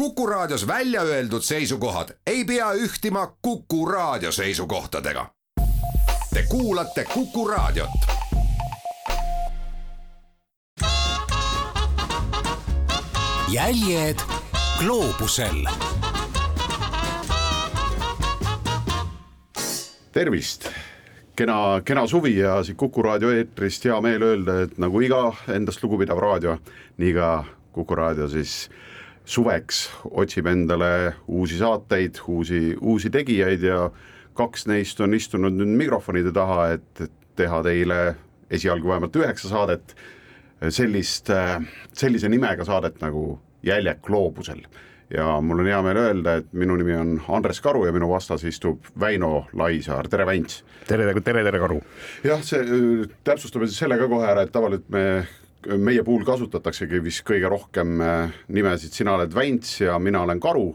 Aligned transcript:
Kuku 0.00 0.26
Raadios 0.26 0.66
välja 0.66 1.02
öeldud 1.02 1.42
seisukohad 1.42 2.08
ei 2.26 2.44
pea 2.44 2.72
ühtima 2.72 3.36
Kuku 3.42 3.86
Raadio 3.86 4.32
seisukohtadega. 4.32 5.26
Te 6.34 6.42
kuulate 6.48 7.04
Kuku 7.14 7.48
Raadiot. 7.48 7.90
jäljed 13.48 14.16
gloobusel. 14.78 15.64
tervist, 20.12 20.68
kena, 21.36 21.82
kena 21.84 22.06
suvi 22.06 22.38
ja 22.38 22.64
siit 22.64 22.76
Kuku 22.76 23.02
raadio 23.02 23.30
eetrist 23.30 23.84
hea 23.84 24.00
meel 24.00 24.22
öelda, 24.22 24.60
et 24.62 24.78
nagu 24.78 25.00
iga 25.00 25.32
endast 25.48 25.82
lugupidav 25.82 26.18
raadio, 26.18 26.58
nii 26.96 27.12
ka 27.14 27.44
Kuku 27.72 27.94
raadio 27.94 28.28
siis 28.28 28.70
suveks 29.24 29.82
otsib 30.10 30.46
endale 30.50 31.14
uusi 31.28 31.58
saateid, 31.60 32.18
uusi, 32.28 32.76
uusi 32.80 33.10
tegijaid 33.10 33.62
ja 33.62 33.90
kaks 34.38 34.66
neist 34.70 35.00
on 35.00 35.14
istunud 35.14 35.56
nüüd 35.58 35.74
mikrofonide 35.84 36.32
taha, 36.34 36.70
et 36.76 37.04
teha 37.36 37.62
teile 37.66 38.00
esialgu 38.50 38.90
vähemalt 38.90 39.16
üheksa 39.16 39.50
saadet, 39.50 39.94
sellist, 40.68 41.30
sellise 41.96 42.28
nimega 42.28 42.66
saadet 42.68 43.00
nagu 43.04 43.38
Jäljek 43.64 43.98
gloobusel. 44.02 44.62
ja 45.10 45.40
mul 45.42 45.58
on 45.58 45.66
hea 45.66 45.80
meel 45.82 45.98
öelda, 46.00 46.36
et 46.38 46.52
minu 46.56 46.76
nimi 46.78 46.94
on 46.96 47.16
Andres 47.28 47.60
Karu 47.60 47.82
ja 47.84 47.92
minu 47.92 48.08
vastas 48.08 48.44
istub 48.46 48.86
Väino 49.00 49.48
Laisaar, 49.52 50.08
tere 50.08 50.26
Väints! 50.26 50.62
tere, 50.86 51.12
tere, 51.20 51.42
tere, 51.44 51.58
Karu! 51.58 51.80
jah, 52.24 52.40
see, 52.46 52.62
täpsustame 53.24 53.66
siis 53.68 53.82
selle 53.82 53.98
ka 53.98 54.08
kohe 54.08 54.30
ära, 54.30 54.46
et 54.46 54.52
tavaliselt 54.54 54.88
me 54.88 55.04
meie 55.66 56.04
puhul 56.06 56.24
kasutataksegi 56.24 57.02
vist 57.04 57.24
kõige 57.28 57.50
rohkem 57.50 57.98
nimesid, 58.48 58.94
sina 58.96 59.16
oled 59.18 59.34
Väints 59.34 59.80
ja 59.82 59.98
mina 59.98 60.22
olen 60.24 60.40
Karu. 60.40 60.70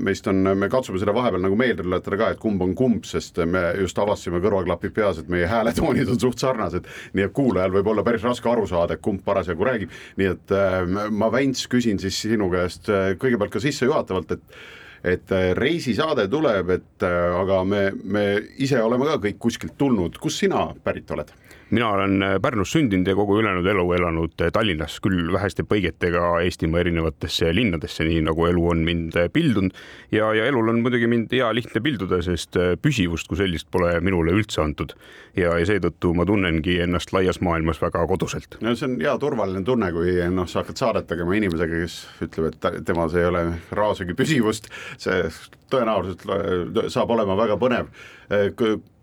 Meist 0.00 0.24
on, 0.30 0.38
me 0.56 0.68
katsume 0.72 0.96
seda 0.96 1.12
vahepeal 1.12 1.42
nagu 1.44 1.56
meelde 1.60 1.84
tuletada 1.84 2.16
ka, 2.16 2.28
et 2.32 2.38
kumb 2.40 2.62
on 2.64 2.70
kumb, 2.72 3.04
sest 3.04 3.36
me 3.44 3.60
just 3.82 3.98
avastasime 4.00 4.40
kõrvaklapid 4.40 4.94
peas, 4.96 5.20
et 5.20 5.28
meie 5.28 5.44
hääletoonid 5.50 6.08
on 6.08 6.20
suht 6.22 6.40
sarnased, 6.40 6.88
nii 7.12 7.26
et 7.26 7.34
kuulajal 7.36 7.74
võib 7.74 7.90
olla 7.92 8.04
päris 8.06 8.24
raske 8.24 8.48
aru 8.48 8.64
saada, 8.70 8.96
kumb 8.96 9.20
parasjagu 9.26 9.68
räägib, 9.68 9.92
nii 10.16 10.30
et 10.30 10.54
ma, 10.88 11.28
Väints, 11.34 11.66
küsin 11.68 12.00
siis 12.00 12.22
sinu 12.24 12.48
käest 12.54 12.88
kõigepealt 12.88 13.52
ka 13.52 13.60
sissejuhatavalt, 13.66 14.38
et 14.38 14.62
et 15.02 15.32
reisisaade 15.58 16.28
tuleb, 16.30 16.68
et 16.70 17.04
aga 17.04 17.56
me, 17.66 17.88
me 18.04 18.26
ise 18.62 18.78
oleme 18.78 19.08
ka 19.08 19.16
kõik 19.24 19.40
kuskilt 19.42 19.74
tulnud, 19.74 20.14
kust 20.22 20.44
sina 20.44 20.68
pärit 20.84 21.10
oled? 21.10 21.32
Mina 21.72 21.88
olen 21.90 22.24
Pärnus 22.42 22.72
sündinud 22.74 23.08
ja 23.08 23.14
kogu 23.16 23.38
ülejäänud 23.40 23.66
elu 23.66 23.84
elanud 23.96 24.42
Tallinnas, 24.52 24.98
küll 25.00 25.32
väheste 25.32 25.64
põigetega 25.64 26.42
Eestimaa 26.44 26.82
erinevatesse 26.82 27.48
linnadesse, 27.54 28.04
nii 28.04 28.20
nagu 28.26 28.46
elu 28.46 28.66
on 28.74 28.84
mind 28.84 29.16
pildunud. 29.32 29.72
ja, 30.12 30.32
ja 30.36 30.46
elul 30.50 30.68
on 30.68 30.82
muidugi 30.84 31.08
mind 31.08 31.32
hea 31.32 31.48
lihtne 31.54 31.80
pilduda, 31.80 32.20
sest 32.22 32.58
püsivust 32.82 33.28
kui 33.28 33.40
sellist 33.40 33.70
pole 33.72 33.94
minule 34.00 34.36
üldse 34.36 34.60
antud. 34.62 34.92
ja, 35.36 35.56
ja 35.58 35.66
seetõttu 35.66 36.12
ma 36.14 36.28
tunnengi 36.28 36.78
ennast 36.84 37.12
laias 37.16 37.40
maailmas 37.40 37.80
väga 37.82 38.04
koduselt. 38.06 38.58
no 38.60 38.76
see 38.76 38.90
on 38.90 39.00
hea 39.00 39.16
turvaline 39.18 39.64
tunne, 39.64 39.92
kui 39.96 40.18
noh, 40.30 40.48
sa 40.48 40.60
hakkad 40.60 40.84
saadet 40.84 41.08
tegema 41.08 41.36
inimesega, 41.40 41.82
kes 41.86 41.98
ütleb, 42.28 42.52
et 42.52 42.84
temas 42.84 43.16
ei 43.16 43.28
ole 43.30 43.46
raasegi 43.72 44.16
püsivust, 44.18 44.68
see 45.00 45.24
tõenäoliselt 45.72 46.92
saab 46.92 47.16
olema 47.16 47.36
väga 47.38 47.56
põnev 47.56 47.88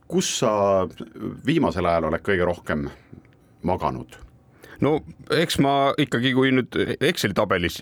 kus 0.09 0.31
sa 0.41 0.51
viimasel 1.45 1.85
ajal 1.85 2.09
oled 2.09 2.25
kõige 2.25 2.47
rohkem 2.49 2.87
maganud? 3.67 4.17
no 4.81 4.99
eks 5.35 5.59
ma 5.63 5.91
ikkagi, 5.99 6.33
kui 6.33 6.53
nüüd 6.55 6.75
Exceli 6.99 7.35
tabelis 7.37 7.81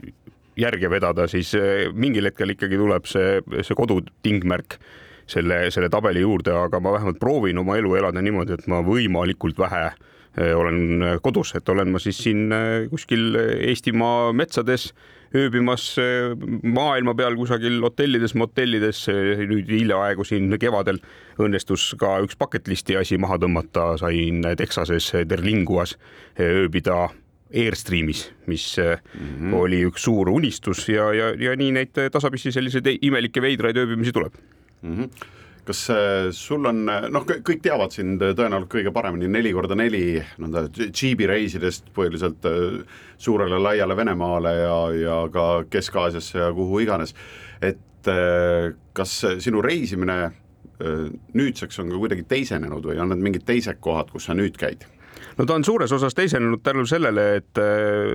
järge 0.57 0.89
vedada, 0.89 1.27
siis 1.29 1.53
eh, 1.57 1.87
mingil 1.93 2.29
hetkel 2.29 2.55
ikkagi 2.55 2.79
tuleb 2.79 3.05
see, 3.09 3.41
see 3.61 3.77
kodu 3.77 4.01
tingmärk 4.25 4.79
selle, 5.29 5.67
selle 5.73 5.89
tabeli 5.93 6.23
juurde, 6.23 6.53
aga 6.55 6.81
ma 6.81 6.95
vähemalt 6.95 7.19
proovin 7.21 7.59
oma 7.61 7.77
elu 7.77 7.97
elada 7.99 8.23
niimoodi, 8.23 8.57
et 8.57 8.67
ma 8.71 8.81
võimalikult 8.85 9.59
vähe 9.61 9.83
eh, 9.91 10.53
olen 10.57 11.19
kodus, 11.23 11.53
et 11.59 11.69
olen 11.69 11.93
ma 11.93 12.01
siis 12.01 12.23
siin 12.25 12.47
eh, 12.55 12.87
kuskil 12.91 13.37
Eestimaa 13.69 14.33
metsades 14.33 14.89
ööbimas 15.35 15.95
maailma 16.63 17.15
peal 17.17 17.35
kusagil 17.35 17.81
hotellides, 17.83 18.35
motellides. 18.35 19.05
nüüd 19.49 19.69
hiljaaegu 19.71 20.23
siin 20.27 20.53
kevadel 20.59 20.99
õnnestus 21.39 21.93
ka 21.99 22.17
üks 22.23 22.37
bucket 22.39 22.67
list'i 22.67 22.97
asi 22.97 23.17
maha 23.17 23.39
tõmmata, 23.43 23.97
sain 23.99 24.43
Texases 24.57 25.11
Terlinguas 25.27 25.97
eh, 26.37 26.63
ööbida 26.63 27.07
Airstreamis, 27.47 28.25
mis 28.47 28.75
mm 28.77 29.23
-hmm. 29.23 29.53
oli 29.55 29.85
üks 29.87 30.03
suur 30.03 30.29
unistus 30.29 30.89
ja, 30.89 31.13
ja, 31.13 31.31
ja 31.39 31.55
nii 31.55 31.71
neid 31.71 31.95
tasapisi 32.11 32.51
selliseid 32.51 32.97
imelikke 33.01 33.41
veidraid 33.41 33.77
ööbimisi 33.77 34.11
tuleb 34.11 34.33
mm. 34.81 34.95
-hmm 34.95 35.36
kas 35.67 35.81
sul 36.35 36.67
on, 36.69 36.85
noh, 36.87 37.25
kõik 37.27 37.61
teavad 37.63 37.93
sind 37.95 38.21
tõenäoliselt 38.21 38.71
kõige 38.71 38.93
paremini 38.95 39.29
neli 39.31 39.51
korda 39.55 39.75
neli 39.77 40.17
nõnda 40.41 40.67
džiibi 40.71 41.27
reisidest 41.29 41.91
põhiliselt 41.95 42.47
äh, 42.47 42.81
suurele 43.19 43.59
laiale 43.61 43.97
Venemaale 43.97 44.53
ja, 44.61 44.77
ja 44.95 45.21
ka 45.33 45.47
Kesk-Aasiasse 45.71 46.39
ja 46.39 46.51
kuhu 46.55 46.81
iganes. 46.85 47.15
et 47.61 48.11
äh, 48.11 48.73
kas 48.93 49.19
sinu 49.43 49.61
reisimine 49.61 50.19
äh, 50.27 51.07
nüüdseks 51.33 51.79
on 51.83 51.91
ka 51.91 52.03
kuidagi 52.03 52.27
teisenenud 52.27 52.85
või 52.85 53.01
on 53.01 53.11
need 53.11 53.25
mingid 53.29 53.47
teised 53.47 53.81
kohad, 53.81 54.11
kus 54.11 54.29
sa 54.29 54.37
nüüd 54.37 54.57
käid? 54.57 54.87
no 55.37 55.45
ta 55.45 55.57
on 55.57 55.65
suures 55.67 55.91
osas 55.91 56.15
teisenenud 56.15 56.63
tänu 56.63 56.85
sellele, 56.85 57.41
et 57.41 57.59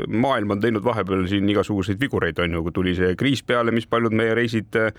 maailm 0.08 0.56
on 0.56 0.62
teinud 0.62 0.84
vahepeal 0.84 1.26
siin 1.30 1.48
igasuguseid 1.50 2.00
vigureid, 2.00 2.38
on 2.38 2.56
ju, 2.56 2.62
kui 2.62 2.72
tuli 2.74 2.94
see 2.98 3.16
kriis 3.18 3.42
peale, 3.46 3.74
mis 3.74 3.86
paljud 3.90 4.14
meie 4.14 4.34
reisid 4.38 4.74
Äh, 4.74 4.90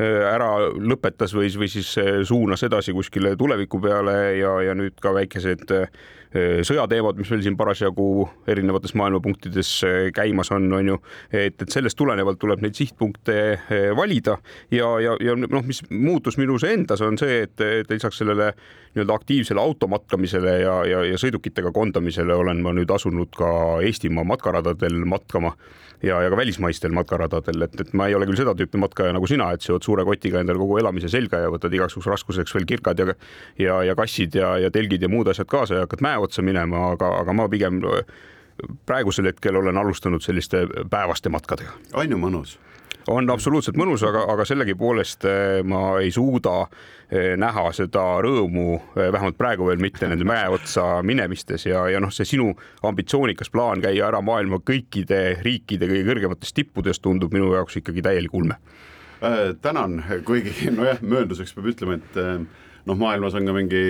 ära 0.00 0.48
lõpetas 0.78 1.34
või, 1.36 1.50
või 1.58 1.68
siis 1.70 1.90
äh, 2.00 2.22
suunas 2.26 2.62
edasi 2.66 2.94
kuskile 2.96 3.34
tuleviku 3.38 3.80
peale 3.82 4.16
ja, 4.38 4.54
ja 4.64 4.74
nüüd 4.78 4.96
ka 5.02 5.12
väikesed 5.16 5.72
äh, 5.76 6.00
sõjateemad, 6.30 7.18
mis 7.18 7.30
meil 7.32 7.42
siin 7.42 7.56
parasjagu 7.58 8.04
erinevates 8.48 8.94
maailmapunktides 8.94 9.72
käimas 10.14 10.52
on, 10.54 10.68
on 10.78 10.92
ju, 10.92 10.98
et, 11.34 11.56
et 11.58 11.74
sellest 11.74 11.98
tulenevalt 11.98 12.38
tuleb 12.38 12.62
neid 12.62 12.78
sihtpunkte 12.78 13.34
valida. 13.98 14.36
Ja, 14.70 14.92
ja, 15.02 15.16
ja 15.18 15.34
noh, 15.34 15.66
mis 15.66 15.82
muutus 15.90 16.38
minus 16.38 16.62
endas, 16.68 17.02
on 17.02 17.18
see, 17.18 17.40
et, 17.48 17.58
et 17.58 17.90
lisaks 17.90 18.22
sellele 18.22 18.52
nii-öelda 18.94 19.18
aktiivsele 19.18 19.58
automatkamisele 19.58 20.54
ja, 20.60 20.76
ja, 20.86 21.02
ja 21.10 21.18
sõidukitega 21.18 21.74
kondamisele 21.74 22.38
olen 22.38 22.62
ma 22.62 22.78
nüüd 22.78 22.94
asunud 22.94 23.34
ka 23.34 23.50
Eestimaa 23.82 24.22
matkaradadel 24.30 25.02
matkama 25.10 25.56
ja, 26.02 26.22
ja 26.22 26.30
ka 26.30 26.36
välismaistel 26.36 26.92
matkaradadel, 26.96 27.66
et, 27.66 27.80
et 27.80 27.92
ma 27.96 28.08
ei 28.08 28.16
ole 28.16 28.28
küll 28.28 28.40
seda 28.40 28.54
tüüpi 28.56 28.80
matkaja 28.80 29.14
nagu 29.16 29.28
sina, 29.30 29.50
et 29.54 29.64
seod 29.64 29.84
suure 29.90 30.06
kotiga 30.08 30.40
endale 30.40 30.62
kogu 30.62 30.78
elamise 30.80 31.10
selga 31.12 31.42
ja 31.44 31.52
võtad 31.52 31.74
igaks 31.74 31.98
juhuks 31.98 32.10
raskuseks 32.14 32.56
veel 32.56 32.68
kirkad 32.70 33.02
ja 33.02 33.14
ja, 33.58 33.82
ja 33.90 33.98
kassid 33.98 34.38
ja, 34.38 34.56
ja 34.62 34.70
telgid 34.70 35.02
ja 35.02 35.10
muud 35.10 35.28
asjad 35.28 35.50
kaasa 35.50 35.80
ja 35.80 35.86
hakkad 35.86 36.04
mäe 36.06 36.18
otsa 36.22 36.42
minema, 36.46 36.92
aga, 36.94 37.12
aga 37.20 37.36
ma 37.36 37.48
pigem 37.50 37.82
praegusel 38.86 39.30
hetkel 39.30 39.56
olen 39.56 39.76
alustanud 39.80 40.22
selliste 40.22 40.66
päevaste 40.90 41.32
matkadega. 41.32 41.72
on 41.94 42.10
ju 42.10 42.18
mõnus 42.20 42.58
on 43.10 43.30
absoluutselt 43.32 43.78
mõnus, 43.80 44.02
aga, 44.06 44.24
aga 44.32 44.44
sellegipoolest 44.46 45.24
eh, 45.28 45.60
ma 45.66 45.98
ei 46.02 46.12
suuda 46.14 46.64
näha 47.10 47.64
seda 47.74 48.04
rõõmu, 48.22 48.76
vähemalt 48.94 49.34
praegu 49.34 49.66
veel 49.66 49.80
mitte 49.82 50.06
nende 50.06 50.22
mäe 50.22 50.44
otsa 50.54 51.00
minemistes 51.02 51.64
ja, 51.66 51.80
ja 51.90 51.98
noh, 51.98 52.12
see 52.14 52.28
sinu 52.36 52.52
ambitsioonikas 52.86 53.50
plaan 53.50 53.82
käia 53.82 54.06
ära 54.06 54.20
maailma 54.22 54.60
kõikide 54.62 55.40
riikide 55.42 55.88
kõige 55.90 56.06
kõrgematest 56.06 56.54
tippudest 56.54 57.02
tundub 57.02 57.34
minu 57.34 57.50
jaoks 57.56 57.80
ikkagi 57.80 58.04
täielik 58.06 58.36
ulme 58.38 58.60
äh,. 59.22 59.54
tänan, 59.62 60.00
kuigi 60.24 60.70
nojah, 60.78 61.00
möönduseks 61.02 61.54
peab 61.56 61.70
ütlema, 61.72 61.98
et 62.00 62.20
äh, 62.20 62.36
noh, 62.88 63.00
maailmas 63.00 63.36
on 63.38 63.48
ka 63.48 63.56
mingi 63.56 63.82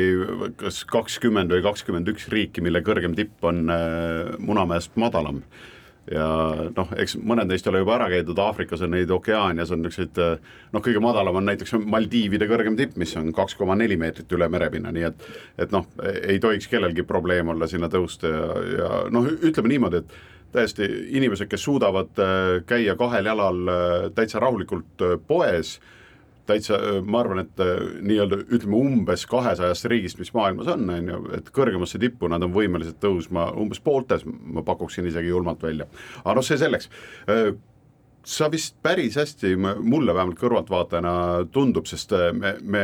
kas 0.60 0.84
kakskümmend 0.90 1.52
või 1.54 1.64
kakskümmend 1.66 2.08
üks 2.12 2.30
riiki, 2.32 2.64
mille 2.64 2.82
kõrgem 2.86 3.16
tipp 3.18 3.44
on 3.46 3.68
äh, 3.70 4.38
Munamäest 4.38 4.96
madalam 5.00 5.44
ja 6.10 6.26
noh, 6.74 6.90
eks 6.98 7.14
mõned 7.22 7.50
neist 7.50 7.66
ole 7.70 7.82
juba 7.82 7.94
ära 7.98 8.08
käidud, 8.10 8.38
Aafrikas 8.42 8.82
on 8.82 8.94
neid, 8.94 9.10
Okeaanias 9.14 9.70
on 9.74 9.84
niisuguseid 9.84 10.18
noh, 10.72 10.82
kõige 10.82 11.02
madalam 11.04 11.38
on 11.38 11.46
näiteks 11.46 11.76
Maldiivide 11.84 12.48
kõrgem 12.50 12.78
tipp, 12.78 12.96
mis 13.00 13.12
on 13.20 13.30
kaks 13.36 13.54
koma 13.58 13.76
neli 13.78 13.98
meetrit 14.00 14.32
üle 14.34 14.48
merepinna, 14.50 14.92
nii 14.96 15.06
et 15.10 15.28
et 15.66 15.74
noh, 15.74 15.86
ei 16.22 16.40
tohiks 16.42 16.70
kellelgi 16.72 17.04
probleem 17.06 17.52
olla 17.52 17.68
sinna 17.70 17.90
tõusta 17.92 18.32
ja, 18.32 18.44
ja 18.74 18.90
noh, 19.12 19.28
ütleme 19.28 19.74
niimoodi, 19.74 20.02
et 20.02 20.39
täiesti 20.52 20.88
inimesed, 21.16 21.48
kes 21.50 21.64
suudavad 21.64 22.18
äh, 22.18 22.60
käia 22.66 22.96
kahel 22.98 23.30
jalal 23.30 23.62
äh, 23.68 24.10
täitsa 24.14 24.42
rahulikult 24.42 25.04
äh, 25.06 25.16
poes 25.26 25.78
täitsa, 26.50 26.80
ma 27.06 27.20
arvan, 27.20 27.44
et 27.44 27.60
nii-öelda 28.02 28.40
ütleme 28.50 28.74
umbes 28.74 29.22
kahesajast 29.30 29.84
riigist, 29.92 30.18
mis 30.18 30.32
maailmas 30.34 30.66
on, 30.72 30.88
on 30.90 31.10
ju, 31.12 31.18
et 31.36 31.50
kõrgemasse 31.54 32.00
tippu 32.02 32.26
nad 32.32 32.42
on 32.42 32.50
võimelised 32.50 32.96
tõusma 32.98 33.44
umbes 33.54 33.78
pooltes, 33.84 34.24
ma 34.26 34.64
pakuksin 34.66 35.06
isegi 35.06 35.30
julmalt 35.30 35.62
välja. 35.62 35.86
aga 36.24 36.34
noh, 36.40 36.46
see 36.46 36.58
selleks. 36.58 36.90
Sa 38.20 38.50
vist 38.52 38.74
päris 38.84 39.14
hästi, 39.16 39.54
mulle 39.56 40.12
vähemalt 40.12 40.36
kõrvaltvaatajana 40.42 41.12
tundub, 41.54 41.86
sest 41.88 42.12
äh, 42.12 42.26
me, 42.36 42.52
me 42.60 42.82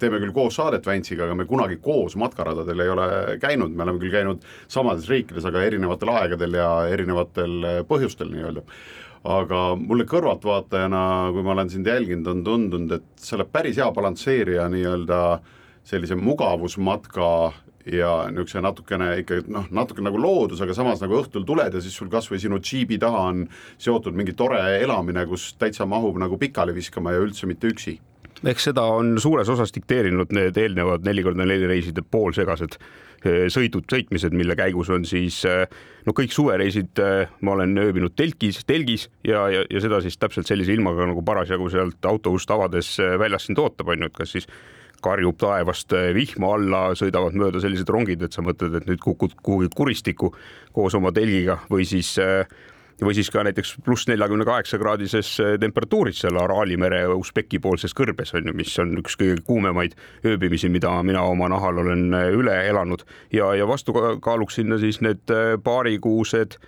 teeme 0.00 0.16
küll 0.22 0.32
koos 0.32 0.56
saadet 0.56 0.86
Väntsiga, 0.88 1.26
aga 1.26 1.36
me 1.36 1.44
kunagi 1.48 1.76
koos 1.84 2.16
matkaradadel 2.16 2.80
ei 2.80 2.92
ole 2.94 3.08
käinud, 3.42 3.74
me 3.76 3.84
oleme 3.84 4.00
küll 4.00 4.14
käinud 4.16 4.46
samades 4.64 5.10
riikides, 5.12 5.44
aga 5.44 5.66
erinevatel 5.66 6.14
aegadel 6.14 6.56
ja 6.56 6.70
erinevatel 6.88 7.58
äh, 7.68 7.82
põhjustel 7.90 8.32
nii-öelda. 8.32 8.64
aga 9.28 9.60
mulle 9.76 10.06
kõrvaltvaatajana, 10.08 11.04
kui 11.34 11.44
ma 11.44 11.52
olen 11.52 11.68
sind 11.68 11.86
jälginud, 11.90 12.32
on 12.32 12.42
tundunud, 12.46 12.92
et 12.96 13.20
sa 13.20 13.36
oled 13.36 13.52
päris 13.52 13.76
hea 13.76 13.90
balansseerija 13.92 14.70
nii-öelda 14.72 15.18
sellise 15.84 16.16
mugavusmatka 16.16 17.28
ja 17.92 18.12
niisuguse 18.32 18.62
natukene 18.64 19.10
ikka 19.22 19.42
noh, 19.52 19.68
natuke 19.74 20.04
nagu 20.04 20.20
loodus, 20.20 20.60
aga 20.64 20.76
samas 20.76 21.02
nagu 21.04 21.18
õhtul 21.20 21.46
tuled 21.48 21.74
ja 21.74 21.82
siis 21.84 21.96
sul 21.96 22.10
kas 22.12 22.30
või 22.30 22.40
sinu 22.42 22.60
džiibi 22.62 22.98
taha 23.00 23.24
on 23.30 23.46
seotud 23.80 24.16
mingi 24.18 24.36
tore 24.38 24.60
elamine, 24.78 25.26
kus 25.30 25.52
täitsa 25.58 25.86
mahub 25.88 26.18
nagu 26.20 26.38
pikali 26.40 26.76
viskama 26.76 27.14
ja 27.14 27.24
üldse 27.24 27.48
mitte 27.50 27.70
üksi. 27.70 27.98
Eks 28.46 28.68
seda 28.68 28.84
on 28.94 29.16
suures 29.18 29.48
osas 29.50 29.72
dikteerinud 29.74 30.30
need 30.36 30.58
eelnevad 30.60 31.06
neli 31.06 31.24
korda 31.26 31.42
neli 31.42 31.66
reiside 31.66 32.04
poolsegased 32.06 32.76
eh, 32.78 33.48
sõidud, 33.50 33.88
sõitmised, 33.90 34.36
mille 34.36 34.54
käigus 34.58 34.92
on 34.94 35.06
siis 35.08 35.40
eh, 35.48 35.64
no 36.06 36.14
kõik 36.14 36.34
suvereisid 36.36 37.02
eh, 37.02 37.32
ma 37.42 37.56
olen 37.56 37.74
ööbinud 37.82 38.14
telgis, 38.18 38.60
telgis 38.68 39.08
ja, 39.26 39.48
ja, 39.50 39.64
ja 39.66 39.82
seda 39.82 39.98
siis 40.04 40.20
täpselt 40.22 40.46
sellise 40.46 40.76
ilmaga 40.76 41.08
nagu 41.10 41.24
parasjagu 41.26 41.66
sealt 41.72 42.06
auto 42.06 42.36
ust 42.36 42.50
avades 42.54 42.94
väljas 43.18 43.48
sind 43.48 43.58
ootab, 43.58 43.90
on 43.90 44.06
ju, 44.06 44.12
et 44.12 44.20
kas 44.22 44.36
siis 44.36 44.46
karjub 45.04 45.36
taevast 45.40 45.92
eh, 45.96 46.10
vihma 46.16 46.54
alla, 46.56 46.80
sõidavad 46.98 47.36
mööda 47.38 47.62
sellised 47.62 47.90
rongid, 47.92 48.22
et 48.24 48.34
sa 48.34 48.44
mõtled, 48.44 48.80
et 48.80 48.88
nüüd 48.90 49.02
kukud 49.02 49.36
kuhugi 49.44 49.70
kuristikku 49.76 50.32
koos 50.74 50.96
oma 50.98 51.12
telgiga 51.14 51.60
või 51.70 51.86
siis 51.88 52.14
eh, 52.22 52.44
või 52.98 53.14
siis 53.14 53.30
ka 53.30 53.44
näiteks 53.46 53.76
pluss 53.86 54.08
neljakümne 54.10 54.46
kaheksa 54.48 54.80
kraadises 54.80 55.30
eh, 55.44 55.54
temperatuuris 55.62 56.24
seal 56.24 56.40
Araali 56.42 56.78
mere 56.80 57.04
Usbeki 57.14 57.60
poolses 57.62 57.94
kõrbes 57.96 58.34
on 58.34 58.50
ju, 58.50 58.56
mis 58.58 58.74
on 58.82 58.96
üks 59.02 59.18
kõige 59.20 59.38
kuumemaid 59.46 59.94
ööbimisi, 60.26 60.70
mida 60.72 60.96
mina 61.06 61.22
oma 61.26 61.50
nahal 61.52 61.84
olen 61.84 62.08
üle 62.34 62.58
elanud. 62.66 63.06
Ja, 63.34 63.52
ja 63.54 63.68
vastukaaluks 63.70 64.58
sinna 64.58 64.80
siis 64.82 65.02
need 65.04 65.30
paarikuused 65.64 66.58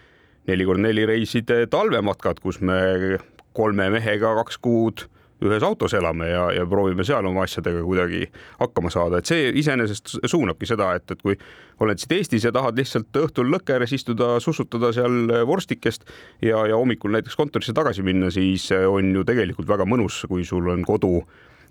neli 0.49 0.67
kord 0.67 0.83
neli 0.83 1.05
reiside 1.07 1.65
talvematkad, 1.71 2.41
kus 2.43 2.61
me 2.65 3.19
kolme 3.57 3.91
mehega 3.93 4.35
kaks 4.39 4.59
kuud 4.63 5.10
ühes 5.45 5.65
autos 5.67 5.95
elame 5.97 6.29
ja, 6.31 6.47
ja 6.55 6.67
proovime 6.69 7.05
seal 7.07 7.27
oma 7.27 7.45
asjadega 7.47 7.83
kuidagi 7.85 8.27
hakkama 8.61 8.93
saada, 8.93 9.21
et 9.21 9.31
see 9.31 9.51
iseenesest 9.61 10.17
suunabki 10.31 10.69
seda, 10.69 10.93
et, 10.99 11.07
et 11.11 11.23
kui 11.23 11.37
oled 11.81 12.01
siit 12.01 12.17
Eestis 12.19 12.45
ja 12.45 12.53
tahad 12.55 12.79
lihtsalt 12.79 13.17
õhtul 13.23 13.53
lõkke 13.53 13.77
ääres 13.77 13.95
istuda, 13.97 14.35
sussutada 14.45 14.93
seal 14.97 15.33
vorstikest 15.49 16.05
ja, 16.45 16.65
ja 16.69 16.77
hommikul 16.77 17.15
näiteks 17.17 17.39
kontorisse 17.41 17.77
tagasi 17.77 18.05
minna, 18.07 18.33
siis 18.35 18.69
on 18.73 19.15
ju 19.17 19.25
tegelikult 19.29 19.69
väga 19.71 19.89
mõnus, 19.89 20.25
kui 20.29 20.45
sul 20.49 20.69
on 20.73 20.85
kodu 20.89 21.23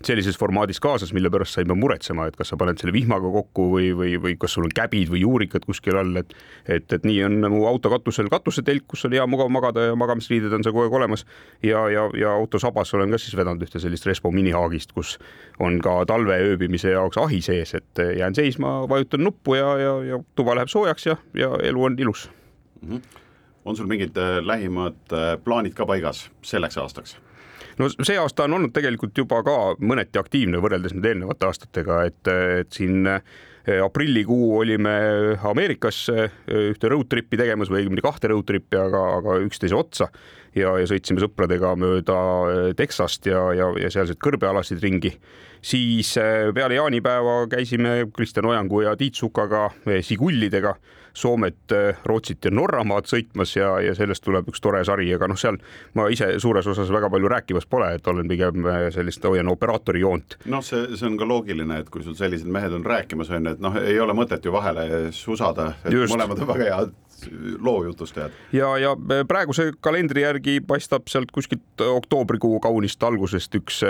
sellises 0.05 0.37
formaadis 0.39 0.79
kaasas, 0.79 1.11
mille 1.13 1.29
pärast 1.31 1.55
sa 1.55 1.61
ei 1.61 1.67
pea 1.67 1.75
muretsema, 1.75 2.27
et 2.29 2.37
kas 2.39 2.51
sa 2.53 2.57
paned 2.59 2.79
selle 2.79 2.93
vihmaga 2.95 3.31
kokku 3.33 3.65
või, 3.73 3.89
või, 3.97 4.13
või 4.21 4.35
kas 4.39 4.55
sul 4.55 4.67
on 4.67 4.73
käbid 4.75 5.11
või 5.11 5.23
juurikad 5.25 5.65
kuskil 5.67 5.99
all, 5.99 6.15
et 6.21 6.33
et, 6.69 6.91
et 6.93 7.05
nii 7.07 7.23
on 7.25 7.37
mu 7.51 7.65
auto 7.67 7.91
katusel 7.91 8.29
katusetelk, 8.31 8.85
kus 8.87 9.05
on 9.07 9.15
hea 9.17 9.25
mugav 9.27 9.51
magada 9.51 9.89
ja 9.89 9.97
magamisriided 9.99 10.53
on 10.55 10.63
seal 10.63 10.75
kogu 10.75 10.87
aeg 10.87 10.97
olemas 11.01 11.25
ja, 11.65 11.83
ja, 11.91 12.07
ja 12.17 12.33
auto 12.37 12.59
sabas 12.61 12.93
olen 12.95 13.11
ka 13.11 13.19
siis 13.21 13.35
vedanud 13.37 13.63
ühte 13.65 13.81
sellist 13.81 14.07
Respo 14.07 14.31
minihaagist, 14.31 14.93
kus 14.95 15.17
on 15.59 15.81
ka 15.83 15.99
talve 16.09 16.39
ööbimise 16.47 16.93
jaoks 16.95 17.19
ahi 17.19 17.41
sees, 17.43 17.75
et 17.75 18.03
jään 18.17 18.35
seisma, 18.35 18.81
vajutan 18.89 19.23
nuppu 19.27 19.59
ja, 19.59 19.77
ja, 19.77 19.95
ja 20.13 20.23
tuba 20.35 20.55
läheb 20.55 20.71
soojaks 20.71 21.09
ja, 21.09 21.17
ja 21.35 21.55
elu 21.63 21.83
on 21.83 21.99
ilus 21.99 22.29
mm. 22.81 22.95
-hmm. 22.95 23.01
on 23.65 23.75
sul 23.75 23.87
mingid 23.87 24.17
äh, 24.17 24.39
lähimad 24.41 25.01
äh, 25.13 25.35
plaanid 25.43 25.73
ka 25.73 25.85
paigas 25.85 26.29
selleks 26.41 26.77
aastaks? 26.77 27.17
No 27.79 27.89
see 27.91 28.17
aasta 28.19 28.47
on 28.47 28.57
olnud 28.59 28.73
tegelikult 28.75 29.17
juba 29.17 29.41
ka 29.45 29.55
mõneti 29.79 30.19
aktiivne 30.21 30.61
võrreldes 30.63 30.95
nüüd 30.95 31.07
eelnevate 31.11 31.47
aastatega, 31.49 32.01
et, 32.09 32.31
et 32.63 32.73
siin 32.75 33.07
eh, 33.09 33.79
aprillikuu 33.83 34.57
olime 34.59 34.95
Ameerikas 35.51 36.01
eh, 36.13 36.35
ühte 36.73 36.91
road 36.91 37.09
trip'i 37.11 37.39
tegemas 37.39 37.71
või 37.71 37.83
õigemini 37.83 38.05
kahte 38.05 38.31
road 38.33 38.47
trip'i, 38.49 38.79
aga, 38.79 39.05
aga 39.19 39.39
üksteise 39.45 39.77
otsa 39.77 40.09
ja, 40.55 40.75
ja 40.79 40.87
sõitsime 40.89 41.23
sõpradega 41.23 41.75
mööda 41.79 42.19
eh, 42.51 42.71
Texast 42.77 43.29
ja, 43.29 43.49
ja, 43.57 43.69
ja 43.79 43.91
sealseid 43.93 44.21
kõrbealasid 44.23 44.81
ringi. 44.83 45.15
siis 45.61 46.13
peale 46.55 46.75
jaanipäeva 46.75 47.47
käisime 47.51 48.07
Kristjan 48.15 48.45
Ojangu 48.45 48.81
ja 48.81 48.95
Tiit 48.95 49.15
Sukaga 49.15 49.69
Sigullidega 50.01 50.77
Soomet, 51.13 51.73
Rootsit 52.05 52.45
ja 52.45 52.51
Norramaad 52.53 53.09
sõitmas 53.09 53.51
ja, 53.57 53.73
ja 53.83 53.95
sellest 53.97 54.23
tuleb 54.23 54.49
üks 54.51 54.61
tore 54.63 54.81
sari, 54.87 55.09
aga 55.15 55.27
noh, 55.29 55.39
seal 55.39 55.57
ma 55.97 56.07
ise 56.13 56.31
suures 56.41 56.67
osas 56.69 56.91
väga 56.93 57.09
palju 57.11 57.31
rääkimas 57.33 57.67
pole, 57.69 57.89
et 57.97 58.07
olen 58.07 58.29
pigem 58.29 58.67
äh, 58.69 58.85
sellist, 58.93 59.25
hoian 59.27 59.51
operaatori 59.51 60.03
joont. 60.05 60.37
noh, 60.45 60.63
see, 60.65 60.85
see 60.95 61.09
on 61.09 61.17
ka 61.19 61.27
loogiline, 61.27 61.81
et 61.83 61.91
kui 61.91 62.05
sul 62.05 62.17
sellised 62.19 62.47
mehed 62.47 62.75
on 62.77 62.85
rääkimas, 62.85 63.31
on 63.33 63.49
ju, 63.49 63.57
et 63.57 63.63
noh, 63.63 63.79
ei 63.81 63.99
ole 63.99 64.15
mõtet 64.17 64.45
ju 64.45 64.53
vahele 64.55 64.87
susada, 65.15 65.73
et 65.83 65.95
Just. 65.95 66.13
mõlemad 66.13 66.43
on 66.45 66.53
väga 66.53 66.69
head 66.69 66.97
loo 67.59 67.83
jutustajad. 67.83 68.31
ja, 68.53 68.71
ja 68.77 68.95
praeguse 69.27 69.71
kalendri 69.81 70.21
järgi 70.21 70.59
paistab 70.61 71.07
sealt 71.11 71.31
kuskilt 71.35 71.83
oktoobrikuu 71.85 72.59
kaunist 72.63 73.03
algusest 73.03 73.55
üks, 73.59 73.81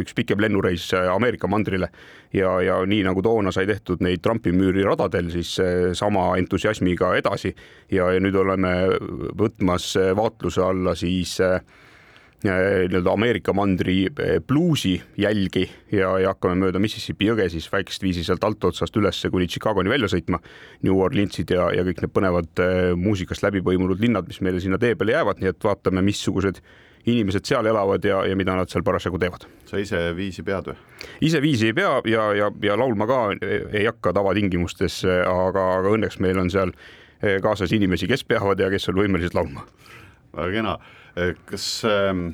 üks 0.00 0.16
pikem 0.16 0.40
lennureis 0.40 0.90
Ameerika 1.14 1.50
mandrile 1.50 1.90
ja, 2.32 2.56
ja 2.62 2.80
nii 2.86 3.02
nagu 3.06 3.22
toona 3.22 3.52
sai 3.54 3.66
tehtud 3.70 4.02
neid 4.04 4.22
Trumpi 4.24 4.52
müüri 4.52 4.84
radadel, 4.86 5.30
siis 5.34 5.56
sama 5.98 6.26
entusiasmiga 6.40 7.14
edasi 7.18 7.54
ja, 7.92 8.10
ja 8.12 8.20
nüüd 8.20 8.36
oleme 8.40 8.74
võtmas 9.38 9.94
vaatluse 10.16 10.62
alla 10.64 10.94
siis 10.98 11.38
äh, 11.44 11.60
nii-öelda 12.44 13.12
Ameerika 13.12 13.52
mandri 13.56 14.04
eh, 14.06 14.40
bluusi 14.46 15.02
jälgi 15.16 15.64
ja, 15.92 16.12
ja 16.20 16.32
hakkame 16.34 16.58
mööda 16.60 16.80
Mississippi 16.82 17.30
jõge 17.30 17.46
siis 17.52 17.66
väikest 17.72 18.02
viisi 18.04 18.24
sealt 18.26 18.44
altotsast 18.44 18.96
üles 19.00 19.20
kuni 19.32 19.48
Chicagoni 19.48 19.92
välja 19.92 20.10
sõitma. 20.12 20.40
New 20.84 20.98
Orleansid 21.00 21.50
ja, 21.54 21.70
ja 21.72 21.84
kõik 21.86 22.02
need 22.04 22.14
põnevad 22.14 22.64
eh, 22.64 22.90
muusikast 23.00 23.44
läbi 23.46 23.62
põimunud 23.64 24.00
linnad, 24.02 24.28
mis 24.28 24.42
meile 24.44 24.60
sinna 24.60 24.78
tee 24.80 24.96
peale 24.98 25.16
jäävad, 25.16 25.40
nii 25.40 25.52
et 25.54 25.64
vaatame, 25.64 26.02
missugused 26.04 26.60
inimesed 27.08 27.44
seal 27.48 27.66
elavad 27.68 28.04
ja, 28.04 28.22
ja 28.28 28.36
mida 28.36 28.56
nad 28.56 28.72
seal 28.72 28.84
parasjagu 28.84 29.20
teevad. 29.20 29.46
sa 29.68 29.80
ise 29.80 30.00
viisi 30.16 30.42
pead 30.44 30.70
või? 30.70 30.76
ise 31.28 31.40
viisi 31.44 31.68
ei 31.68 31.76
pea 31.76 31.98
ja, 32.08 32.26
ja, 32.36 32.50
ja 32.64 32.76
laulma 32.80 33.08
ka 33.08 33.18
ei 33.44 33.84
hakka 33.84 34.12
tavatingimustes, 34.16 35.02
aga, 35.04 35.64
aga 35.80 35.96
õnneks 35.96 36.20
meil 36.24 36.40
on 36.40 36.52
seal 36.52 36.72
eh, 37.22 37.40
kaasas 37.44 37.72
inimesi, 37.72 38.08
kes 38.08 38.24
peavad 38.28 38.60
ja 38.60 38.68
kes 38.72 38.88
on 38.92 39.00
võimelised 39.00 39.36
laulma. 39.36 39.64
väga 40.34 40.52
kena 40.52 40.76
Eh, 40.78 41.03
kas 41.48 41.68
ähm, 41.88 42.28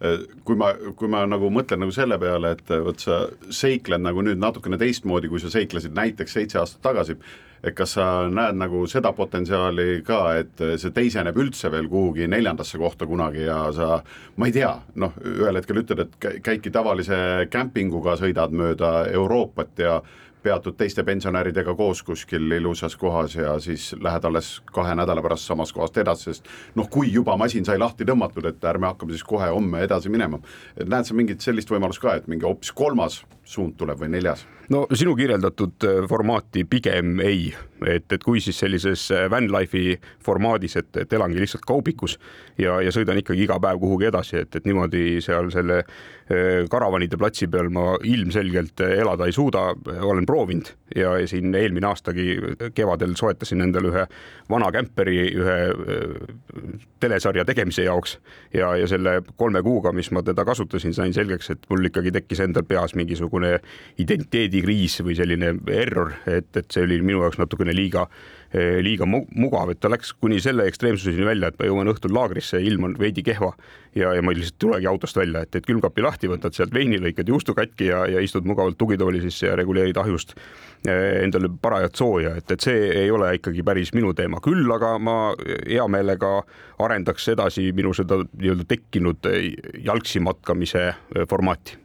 eh, 0.00 0.24
kui 0.46 0.58
ma, 0.58 0.72
kui 0.96 1.10
ma 1.10 1.24
nagu 1.28 1.50
mõtlen 1.52 1.82
nagu 1.84 1.94
selle 1.94 2.18
peale, 2.22 2.54
et 2.56 2.72
eh, 2.72 2.82
vot 2.84 3.02
sa 3.02 3.24
seikled 3.50 4.02
nagu 4.04 4.24
nüüd 4.26 4.40
natukene 4.40 4.78
teistmoodi, 4.80 5.30
kui 5.30 5.42
sa 5.42 5.52
seiklesid 5.52 5.96
näiteks 5.96 6.36
seitse 6.38 6.60
aastat 6.62 6.82
tagasi, 6.86 7.18
et 7.60 7.74
kas 7.76 7.96
sa 7.98 8.06
näed 8.32 8.56
nagu 8.56 8.86
seda 8.88 9.12
potentsiaali 9.16 10.00
ka, 10.06 10.20
et 10.40 10.64
see 10.80 10.94
teiseneb 10.96 11.36
üldse 11.42 11.68
veel 11.72 11.90
kuhugi 11.92 12.30
neljandasse 12.30 12.80
kohta 12.80 13.08
kunagi 13.08 13.44
ja 13.44 13.58
sa, 13.76 14.00
ma 14.40 14.48
ei 14.48 14.54
tea, 14.56 14.72
noh, 15.02 15.18
ühel 15.34 15.60
hetkel 15.60 15.82
ütled, 15.82 16.06
et 16.06 16.40
käidki 16.46 16.72
tavalise 16.72 17.20
kämpinguga, 17.52 18.16
sõidad 18.20 18.54
mööda 18.56 18.94
Euroopat 19.12 19.84
ja 19.84 20.00
peatud 20.42 20.76
teiste 20.76 21.04
pensionäridega 21.04 21.74
koos 21.74 22.02
kuskil 22.02 22.52
ilusas 22.52 22.96
kohas 22.96 23.34
ja 23.34 23.58
siis 23.60 23.90
lähed 24.00 24.24
alles 24.24 24.60
kahe 24.72 24.94
nädala 24.94 25.22
pärast 25.22 25.48
samast 25.48 25.74
kohast 25.76 25.96
edasi, 26.00 26.30
sest 26.30 26.48
noh, 26.74 26.88
kui 26.90 27.12
juba 27.12 27.36
masin 27.36 27.64
sai 27.64 27.78
lahti 27.78 28.06
tõmmatud, 28.08 28.48
et 28.48 28.64
ärme 28.64 28.90
hakkame 28.90 29.16
siis 29.16 29.24
kohe 29.24 29.50
homme 29.50 29.82
edasi 29.84 30.08
minema. 30.08 30.40
et 30.76 30.88
näed 30.88 31.04
sa 31.04 31.14
mingit 31.14 31.40
sellist 31.40 31.70
võimalust 31.70 32.00
ka, 32.00 32.14
et 32.14 32.28
mingi 32.28 32.46
hoopis 32.46 32.72
kolmas 32.72 33.22
suund 33.50 33.76
tuleb 33.78 33.98
või 34.00 34.14
neljas? 34.14 34.46
no 34.70 34.84
sinu 34.94 35.16
kirjeldatud 35.18 35.86
äh, 35.86 36.04
formaati 36.08 36.64
pigem 36.70 37.18
ei, 37.24 37.50
et, 37.86 38.06
et 38.12 38.22
kui 38.24 38.40
siis 38.42 38.58
sellises 38.62 39.08
äh, 39.14 39.26
van 39.30 39.48
life'i 39.50 39.96
formaadis, 40.24 40.76
et, 40.80 40.90
et 41.02 41.12
elangi 41.18 41.40
lihtsalt 41.42 41.66
kaubikus 41.66 42.16
ja, 42.58 42.78
ja 42.84 42.92
sõidan 42.94 43.18
ikkagi 43.20 43.46
iga 43.48 43.58
päev 43.62 43.80
kuhugi 43.82 44.10
edasi, 44.10 44.44
et, 44.44 44.54
et 44.56 44.68
niimoodi 44.68 45.18
seal 45.24 45.50
selle 45.54 45.80
äh, 45.82 46.68
karavanide 46.70 47.18
platsi 47.18 47.50
peal 47.50 47.72
ma 47.74 47.96
ilmselgelt 48.06 48.84
elada 48.86 49.26
ei 49.26 49.34
suuda, 49.34 49.72
olen 50.06 50.26
proovinud. 50.26 50.70
Ja, 50.94 51.16
ja 51.18 51.26
siin 51.30 51.54
eelmine 51.54 51.86
aastagi 51.86 52.24
kevadel 52.74 53.12
soetasin 53.18 53.62
endale 53.62 53.90
ühe 53.90 54.06
vana 54.50 54.70
kämperi 54.74 55.18
ühe 55.38 55.56
telesarja 57.00 57.44
tegemise 57.46 57.84
jaoks. 57.86 58.16
Ja, 58.54 58.72
ja 58.78 58.88
selle 58.90 59.20
kolme 59.38 59.62
kuuga, 59.62 59.92
mis 59.94 60.10
ma 60.14 60.22
teda 60.26 60.44
kasutasin, 60.46 60.94
sain 60.94 61.14
selgeks, 61.14 61.52
et 61.54 61.68
mul 61.70 61.86
ikkagi 61.86 62.10
tekkis 62.14 62.42
endal 62.42 62.66
peas 62.66 62.96
mingisugune 62.98 63.39
identiteedi 63.44 64.60
identiteedikriis 64.60 65.00
või 65.04 65.16
selline 65.18 65.54
error, 65.72 66.12
et, 66.26 66.50
et 66.56 66.68
see 66.70 66.84
oli 66.84 67.00
minu 67.02 67.24
jaoks 67.24 67.40
natukene 67.40 67.74
liiga 67.76 68.06
liiga 68.82 69.06
mugav, 69.06 69.70
et 69.70 69.78
ta 69.78 69.86
läks 69.86 70.10
kuni 70.18 70.40
selle 70.42 70.64
ekstreemsuseni 70.66 71.22
välja, 71.22 71.52
et 71.52 71.58
ma 71.60 71.68
jõuan 71.68 71.86
õhtul 71.92 72.10
laagrisse, 72.10 72.58
ilm 72.58 72.88
on 72.88 72.96
veidi 72.98 73.22
kehva 73.22 73.52
ja, 73.94 74.10
ja 74.16 74.24
ma 74.26 74.32
lihtsalt 74.34 74.56
tulegi 74.58 74.88
autost 74.90 75.20
välja, 75.20 75.44
et, 75.46 75.54
et 75.54 75.66
külmkapi 75.68 76.02
lahti, 76.02 76.26
võtad 76.32 76.56
sealt 76.56 76.74
veini, 76.74 76.98
lõikad 76.98 77.30
juustu 77.30 77.54
katki 77.54 77.92
ja, 77.92 78.00
ja 78.10 78.22
istud 78.24 78.48
mugavalt 78.50 78.74
tugitooli 78.80 79.22
sisse 79.22 79.46
ja 79.46 79.54
reguleerid 79.58 80.00
ahjust 80.02 80.34
endale 80.82 81.52
parajat 81.62 82.02
sooja, 82.02 82.32
et, 82.40 82.50
et 82.50 82.66
see 82.66 82.88
ei 83.04 83.12
ole 83.14 83.36
ikkagi 83.38 83.62
päris 83.62 83.94
minu 83.94 84.10
teema, 84.18 84.42
küll 84.42 84.66
aga 84.74 84.96
ma 84.98 85.18
hea 85.68 85.86
meelega 85.86 86.40
arendaks 86.82 87.30
edasi 87.36 87.68
minu 87.76 87.94
seda 87.94 88.18
nii-öelda 88.24 88.66
tekkinud 88.66 89.30
jalgsi 89.86 90.24
matkamise 90.26 90.88
formaati 91.30 91.78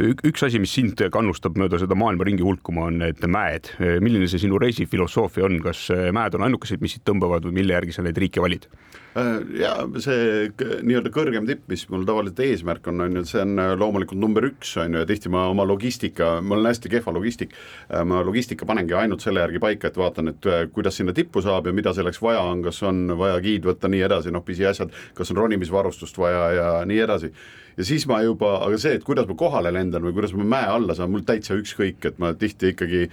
üks 0.00 0.46
asi, 0.46 0.60
mis 0.62 0.72
sind 0.72 1.02
kannustab 1.12 1.58
mööda 1.60 1.80
seda 1.82 1.96
maailma 1.98 2.24
ringi 2.28 2.44
hulkuma, 2.46 2.88
on 2.88 3.02
need 3.02 3.20
mäed. 3.28 3.72
milline 4.00 4.28
see 4.30 4.44
sinu 4.46 4.60
reisifilosoofia 4.62 5.44
on, 5.48 5.60
kas 5.64 5.88
mäed 6.14 6.38
on 6.38 6.48
ainukesed, 6.48 6.80
mis 6.84 6.96
sind 6.96 7.06
tõmbavad 7.08 7.44
või 7.48 7.60
mille 7.60 7.76
järgi 7.76 7.96
sa 7.96 8.06
neid 8.06 8.18
riike 8.18 8.42
valid? 8.42 8.68
Äh, 9.12 9.42
ja 9.60 9.72
see 10.00 10.46
nii-öelda 10.56 11.10
kõrgem 11.12 11.44
tipp, 11.44 11.66
mis 11.68 11.82
mul 11.92 12.06
tavaliselt 12.08 12.38
eesmärk 12.46 12.86
on, 12.88 13.02
on 13.04 13.18
ju, 13.18 13.24
see 13.28 13.42
on 13.44 13.60
äh, 13.60 13.72
loomulikult 13.76 14.20
number 14.20 14.46
üks, 14.48 14.70
on 14.80 14.96
ju, 14.96 15.02
ja 15.02 15.08
tihti 15.08 15.28
ma 15.32 15.44
oma 15.52 15.66
logistika, 15.68 16.38
mul 16.40 16.62
on 16.62 16.70
hästi 16.70 16.92
kehva 16.94 17.12
logistik, 17.12 17.52
äh, 17.90 18.06
ma 18.08 18.22
logistika 18.24 18.64
panengi 18.68 18.96
ainult 18.96 19.24
selle 19.24 19.44
järgi 19.44 19.60
paika, 19.60 19.90
et 19.90 20.00
vaatan, 20.00 20.32
et 20.32 20.48
kuidas 20.72 20.96
sinna 20.96 21.12
tippu 21.16 21.44
saab 21.44 21.68
ja 21.68 21.76
mida 21.76 21.92
selleks 21.92 22.22
vaja 22.24 22.40
on, 22.40 22.64
kas 22.64 22.80
on 22.88 23.04
vaja 23.20 23.36
giid 23.44 23.68
võtta, 23.68 23.90
nii 23.92 24.06
edasi, 24.08 24.32
noh, 24.32 24.44
pisiasjad, 24.46 24.96
kas 25.18 25.34
on 25.34 25.42
ronimisvarustust 25.44 26.16
vaja 26.22 26.46
ja 26.56 26.70
nii 26.88 27.04
edasi 27.04 27.32
ja 27.76 27.86
siis 27.86 28.06
ma 28.10 28.22
juba, 28.24 28.56
aga 28.66 28.80
see, 28.80 28.96
et 28.98 29.04
kuidas 29.06 29.28
ma 29.28 29.36
kohale 29.38 29.72
lendan 29.74 30.04
või 30.06 30.16
kuidas 30.16 30.34
ma 30.36 30.48
mäe 30.56 30.72
alla 30.78 30.96
saan, 30.98 31.12
mul 31.12 31.24
täitsa 31.26 31.56
ükskõik, 31.58 32.02
et 32.08 32.18
ma 32.22 32.32
tihti 32.38 32.72
ikkagi 32.74 33.06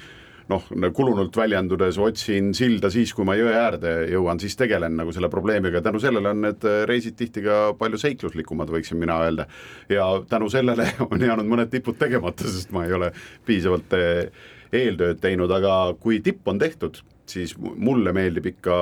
noh, 0.50 0.66
kulunult 0.96 1.38
väljendudes 1.38 2.00
otsin 2.02 2.52
silda 2.58 2.90
siis, 2.94 3.14
kui 3.14 3.28
ma 3.28 3.36
jõe 3.38 3.54
äärde 3.54 3.94
jõuan, 4.12 4.42
siis 4.42 4.58
tegelen 4.60 4.96
nagu 4.98 5.14
selle 5.16 5.30
probleemiga, 5.32 5.82
tänu 5.86 6.02
sellele 6.02 6.34
on 6.34 6.42
need 6.48 6.66
reisid 6.90 7.18
tihti 7.20 7.44
ka 7.46 7.60
palju 7.80 8.00
seikluslikumad, 8.02 8.72
võiksin 8.74 9.00
mina 9.02 9.20
öelda. 9.26 9.46
ja 9.90 10.08
tänu 10.30 10.50
sellele 10.50 10.90
on 11.10 11.28
jäänud 11.28 11.50
mõned 11.50 11.72
tipud 11.74 12.00
tegemata, 12.00 12.50
sest 12.50 12.74
ma 12.76 12.88
ei 12.88 12.98
ole 12.98 13.12
piisavalt 13.46 13.94
eh, 13.98 14.50
eeltööd 14.74 15.22
teinud, 15.22 15.52
aga 15.52 15.96
kui 16.02 16.20
tipp 16.26 16.48
on 16.48 16.60
tehtud 16.62 17.02
siis 17.30 17.54
mulle 17.60 18.14
meeldib 18.16 18.50
ikka 18.52 18.76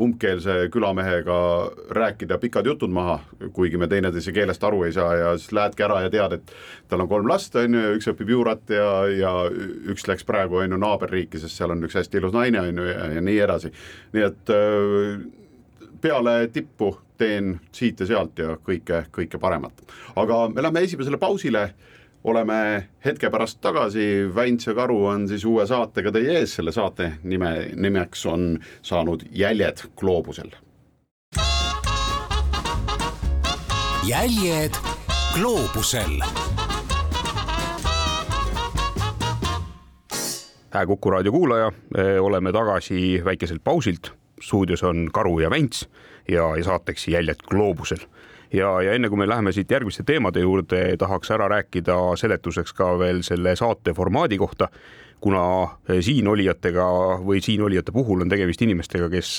umbkeelse 0.00 0.56
külamehega 0.72 1.36
rääkida 1.96 2.38
pikad 2.42 2.66
jutud 2.66 2.92
maha, 2.94 3.18
kuigi 3.52 3.78
me 3.80 3.88
teineteise 3.90 4.32
keelest 4.32 4.64
aru 4.64 4.82
ei 4.88 4.92
saa 4.96 5.14
ja 5.20 5.36
siis 5.38 5.52
lähedki 5.52 5.86
ära 5.86 6.00
ja 6.04 6.10
tead, 6.10 6.38
et 6.38 6.52
tal 6.88 7.04
on 7.04 7.10
kolm 7.10 7.28
last, 7.28 7.56
on 7.60 7.76
ju, 7.76 7.84
üks 7.98 8.10
õpib 8.12 8.34
juurat 8.34 8.74
ja, 8.74 8.90
ja 9.12 9.32
üks 9.92 10.08
läks 10.08 10.26
praegu, 10.28 10.62
on 10.62 10.76
ju, 10.76 10.80
naaberriiki, 10.80 11.40
sest 11.40 11.60
seal 11.60 11.74
on 11.74 11.84
üks 11.84 11.96
hästi 12.00 12.20
ilus 12.20 12.34
naine, 12.36 12.62
on 12.68 12.82
ju, 12.82 12.90
ja, 12.90 13.08
ja 13.18 13.24
nii 13.24 13.40
edasi. 13.46 13.72
nii 14.16 14.28
et 14.28 14.54
peale 16.04 16.36
tippu 16.52 16.92
teen 17.18 17.58
siit 17.72 18.00
ja 18.00 18.06
sealt 18.06 18.38
ja 18.38 18.56
kõike, 18.60 19.04
kõike 19.14 19.38
paremat. 19.40 19.84
aga 20.16 20.48
me 20.48 20.62
läheme 20.62 20.82
esimesele 20.84 21.18
pausile 21.18 21.68
oleme 22.24 22.88
hetke 23.04 23.30
pärast 23.30 23.60
tagasi, 23.60 24.34
Väints 24.34 24.66
ja 24.66 24.74
Karu 24.74 25.04
on 25.06 25.28
siis 25.28 25.44
uue 25.44 25.66
saatega 25.66 26.12
teie 26.12 26.38
ees, 26.40 26.54
selle 26.56 26.72
saate 26.72 27.12
nime, 27.22 27.50
nimeks 27.76 28.26
on 28.26 28.58
saanud 28.82 29.26
Jäljed 29.32 29.84
gloobusel. 29.96 30.54
jäljed 34.04 34.74
gloobusel. 35.34 36.20
hää 40.70 40.86
Kuku 40.86 41.10
raadio 41.10 41.32
kuulaja, 41.32 41.72
oleme 42.20 42.52
tagasi 42.52 43.22
väikeselt 43.24 43.64
pausilt. 43.64 44.12
stuudios 44.40 44.82
on 44.82 45.08
Karu 45.12 45.38
ja 45.38 45.50
Väints 45.50 45.88
ja, 46.28 46.56
ja 46.56 46.64
saateks 46.64 47.08
Jäljed 47.08 47.36
gloobusel 47.48 47.98
ja, 48.54 48.70
ja 48.82 48.94
enne 48.94 49.10
kui 49.10 49.20
me 49.20 49.28
läheme 49.28 49.52
siit 49.54 49.70
järgmiste 49.70 50.04
teemade 50.06 50.44
juurde, 50.44 50.82
tahaks 51.00 51.32
ära 51.34 51.48
rääkida 51.50 51.96
seletuseks 52.20 52.74
ka 52.76 52.94
veel 53.00 53.22
selle 53.26 53.56
saate 53.58 53.94
formaadi 53.96 54.38
kohta, 54.38 54.68
kuna 55.24 55.44
eh, 55.88 56.02
siinolijatega 56.04 56.88
või 57.24 57.42
siinolijate 57.44 57.94
puhul 57.94 58.24
on 58.24 58.32
tegemist 58.32 58.62
inimestega, 58.62 59.08
kes 59.12 59.38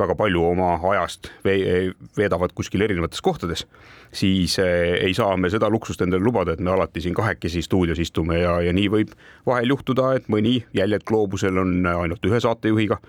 väga 0.00 0.14
palju 0.16 0.42
oma 0.54 0.70
ajast 0.94 1.28
veedavad 1.44 2.54
kuskil 2.56 2.86
erinevates 2.86 3.20
kohtades, 3.24 3.66
siis 4.12 4.56
eh, 4.62 4.96
ei 5.06 5.16
saa 5.16 5.36
me 5.36 5.50
seda 5.52 5.68
luksust 5.72 6.04
endale 6.04 6.24
lubada, 6.24 6.54
et 6.54 6.62
me 6.64 6.72
alati 6.72 7.02
siin 7.04 7.16
kahekesi 7.16 7.62
stuudios 7.66 8.00
istume 8.00 8.40
ja, 8.40 8.60
ja 8.64 8.72
nii 8.76 8.88
võib 8.92 9.16
vahel 9.48 9.74
juhtuda, 9.74 10.14
et 10.16 10.30
mõni 10.32 10.60
jäljed 10.76 11.04
gloobusel 11.08 11.58
on 11.60 11.74
ainult 11.96 12.30
ühe 12.30 12.40
saatejuhiga, 12.40 13.00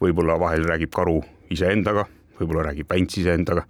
võib-olla 0.00 0.38
vahel 0.40 0.64
räägib 0.68 0.94
Karu 0.94 1.20
iseendaga, 1.50 2.06
võib-olla 2.38 2.70
räägib 2.70 2.90
Vänts 2.92 3.20
iseendaga 3.20 3.66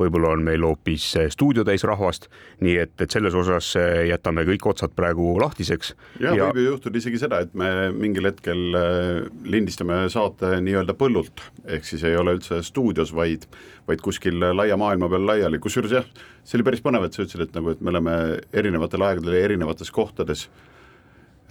võib-olla 0.00 0.32
on 0.36 0.44
meil 0.46 0.64
hoopis 0.66 1.04
eh, 1.20 1.28
stuudiotäis 1.32 1.84
rahvast, 1.88 2.28
nii 2.64 2.76
et, 2.84 2.94
et 3.02 3.12
selles 3.12 3.34
osas 3.38 3.72
eh, 3.80 4.06
jätame 4.10 4.44
kõik 4.48 4.66
otsad 4.72 4.94
praegu 4.96 5.34
lahtiseks. 5.40 5.92
ja, 6.20 6.34
ja 6.36 6.48
võib 6.48 6.62
ju 6.62 6.66
juhtuda 6.70 7.00
isegi 7.02 7.20
seda, 7.22 7.42
et 7.44 7.54
me 7.58 7.90
mingil 7.96 8.28
hetkel 8.30 8.78
eh, 8.78 9.28
lindistame 9.44 10.02
saate 10.12 10.54
nii-öelda 10.64 10.96
põllult, 10.98 11.44
ehk 11.66 11.86
siis 11.88 12.04
ei 12.08 12.16
ole 12.18 12.36
üldse 12.38 12.62
stuudios, 12.66 13.14
vaid, 13.16 13.46
vaid 13.88 14.02
kuskil 14.04 14.40
laia 14.52 14.78
maailma 14.80 15.10
peal 15.12 15.28
laiali, 15.28 15.60
kusjuures 15.62 15.96
jah, 15.98 16.10
see 16.42 16.58
oli 16.58 16.68
päris 16.70 16.84
põnev, 16.84 17.06
et 17.06 17.16
sa 17.16 17.24
ütlesid, 17.24 17.46
et 17.48 17.56
nagu, 17.58 17.74
et 17.74 17.84
me 17.84 17.94
oleme 17.94 18.18
erinevatel 18.52 19.08
aegadel 19.08 19.38
ja 19.38 19.46
erinevates 19.50 19.92
kohtades. 19.94 20.48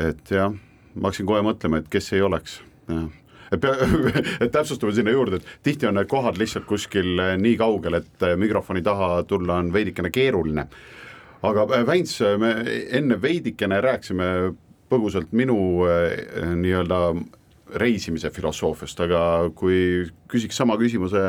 et 0.01 0.31
jah, 0.33 0.53
ma 0.95 1.09
hakkasin 1.09 1.27
kohe 1.29 1.43
mõtlema, 1.45 1.81
et 1.81 1.89
kes 1.91 2.13
ei 2.15 2.23
oleks, 2.25 2.61
jah 2.89 3.09
et 3.51 3.61
pea, 3.61 3.75
et 4.43 4.51
täpsustame 4.53 4.93
sinna 4.95 5.13
juurde, 5.13 5.41
et 5.41 5.63
tihti 5.65 5.89
on 5.89 5.97
need 5.99 6.09
kohad 6.11 6.39
lihtsalt 6.39 6.67
kuskil 6.69 7.19
eh, 7.19 7.35
nii 7.41 7.57
kaugel, 7.59 7.99
et 8.01 8.25
eh, 8.27 8.37
mikrofoni 8.39 8.83
taha 8.85 9.23
tulla 9.29 9.59
on 9.61 9.71
veidikene 9.73 10.11
keeruline. 10.13 10.67
aga 11.41 11.67
eh, 11.75 11.85
Väints, 11.87 12.19
me 12.39 12.55
enne 12.97 13.21
veidikene 13.21 13.81
rääkisime 13.81 14.31
põgusalt 14.91 15.31
minu 15.31 15.85
nii-öelda 16.59 16.97
reisimise 17.79 18.29
filosoofiast, 18.35 18.99
aga 19.05 19.21
kui 19.55 20.03
küsiks 20.27 20.57
sama 20.59 20.75
küsimuse 20.75 21.21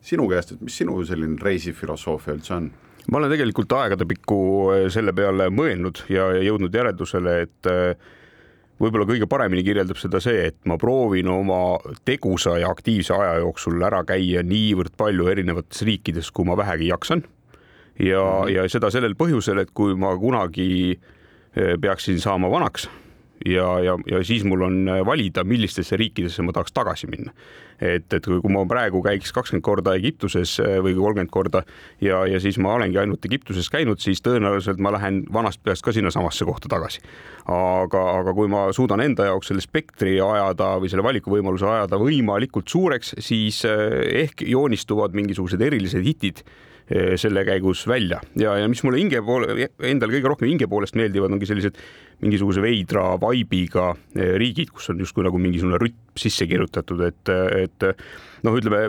sinu 0.00 0.24
käest, 0.30 0.54
et 0.54 0.62
mis 0.64 0.78
sinu 0.80 1.02
selline 1.04 1.36
reisifilosoofia 1.42 2.38
üldse 2.38 2.56
on? 2.56 2.70
ma 3.10 3.18
olen 3.18 3.32
tegelikult 3.32 3.72
aegadepikku 3.76 4.38
selle 4.92 5.12
peale 5.16 5.48
mõelnud 5.52 6.02
ja 6.12 6.30
jõudnud 6.44 6.74
järeldusele, 6.76 7.36
et 7.44 7.68
võib-olla 8.80 9.06
kõige 9.08 9.28
paremini 9.30 9.64
kirjeldab 9.66 9.98
seda 10.00 10.20
see, 10.24 10.46
et 10.50 10.56
ma 10.68 10.78
proovin 10.80 11.28
oma 11.28 11.78
tegusa 12.08 12.56
ja 12.60 12.70
aktiivse 12.72 13.14
aja 13.14 13.36
jooksul 13.42 13.82
ära 13.86 14.02
käia 14.08 14.42
niivõrd 14.46 14.96
palju 15.00 15.28
erinevates 15.32 15.84
riikides, 15.86 16.32
kui 16.32 16.48
ma 16.48 16.56
vähegi 16.56 16.90
jaksan. 16.90 17.24
ja 17.98 18.22
mm, 18.22 18.46
-hmm. 18.46 18.54
ja 18.54 18.68
seda 18.68 18.90
sellel 18.90 19.14
põhjusel, 19.14 19.60
et 19.60 19.70
kui 19.74 19.94
ma 19.94 20.16
kunagi 20.16 20.98
eh, 21.56 21.76
peaksin 21.80 22.20
saama 22.20 22.50
vanaks 22.50 22.88
ja, 23.46 23.66
ja, 23.80 23.96
ja 24.06 24.20
siis 24.24 24.44
mul 24.44 24.62
on 24.66 24.90
valida, 25.06 25.44
millistesse 25.44 25.96
riikidesse 25.96 26.42
ma 26.42 26.52
tahaks 26.52 26.72
tagasi 26.76 27.08
minna. 27.10 27.32
et, 27.80 28.12
et 28.12 28.26
kui 28.28 28.52
ma 28.52 28.66
praegu 28.68 29.00
käiks 29.00 29.32
kakskümmend 29.32 29.64
korda 29.64 29.94
Egiptuses 29.96 30.58
eh, 30.60 30.76
või 30.84 30.92
kolmkümmend 30.98 31.30
korda 31.32 31.62
ja, 32.04 32.26
ja 32.28 32.40
siis 32.40 32.58
ma 32.60 32.74
olengi 32.76 32.98
ainult 33.00 33.24
Egiptuses 33.24 33.70
käinud, 33.72 34.02
siis 34.04 34.20
tõenäoliselt 34.20 34.82
ma 34.84 34.92
lähen 34.92 35.22
vanast 35.32 35.62
peast 35.64 35.84
ka 35.86 35.94
sinnasamasse 35.96 36.44
kohta 36.44 36.68
tagasi. 36.68 37.00
aga, 37.46 38.02
aga 38.20 38.34
kui 38.36 38.48
ma 38.52 38.66
suudan 38.76 39.00
enda 39.00 39.30
jaoks 39.30 39.48
selle 39.48 39.64
spektri 39.64 40.18
ajada 40.20 40.74
või 40.80 40.92
selle 40.92 41.06
valikuvõimaluse 41.08 41.66
ajada 41.66 42.00
võimalikult 42.00 42.68
suureks, 42.68 43.14
siis 43.18 43.64
eh, 43.64 44.26
ehk 44.26 44.44
joonistuvad 44.44 45.16
mingisugused 45.16 45.60
erilised 45.60 46.04
hitid 46.04 46.44
selle 47.20 47.44
käigus 47.46 47.84
välja. 47.88 48.18
Ja, 48.40 48.56
ja 48.58 48.68
mis 48.70 48.82
mulle 48.82 48.98
hinge 48.98 49.20
poole, 49.22 49.68
endale 49.86 50.16
kõige 50.16 50.32
rohkem 50.32 50.50
hinge 50.50 50.66
poolest 50.70 50.96
meeldivad, 50.98 51.32
ongi 51.36 51.48
sellised 51.48 51.78
mingisuguse 52.24 52.62
veidra 52.64 53.14
vaibiga 53.22 53.92
eh, 54.16 54.34
riigid, 54.40 54.72
kus 54.74 54.90
on 54.92 55.00
justkui 55.04 55.26
nagu 55.26 55.38
mingisugune 55.40 55.80
rütm 55.80 56.18
sisse 56.20 56.48
kirjutatud, 56.50 57.00
et, 57.06 57.30
et 57.62 57.86
noh, 58.44 58.56
ütleme 58.58 58.88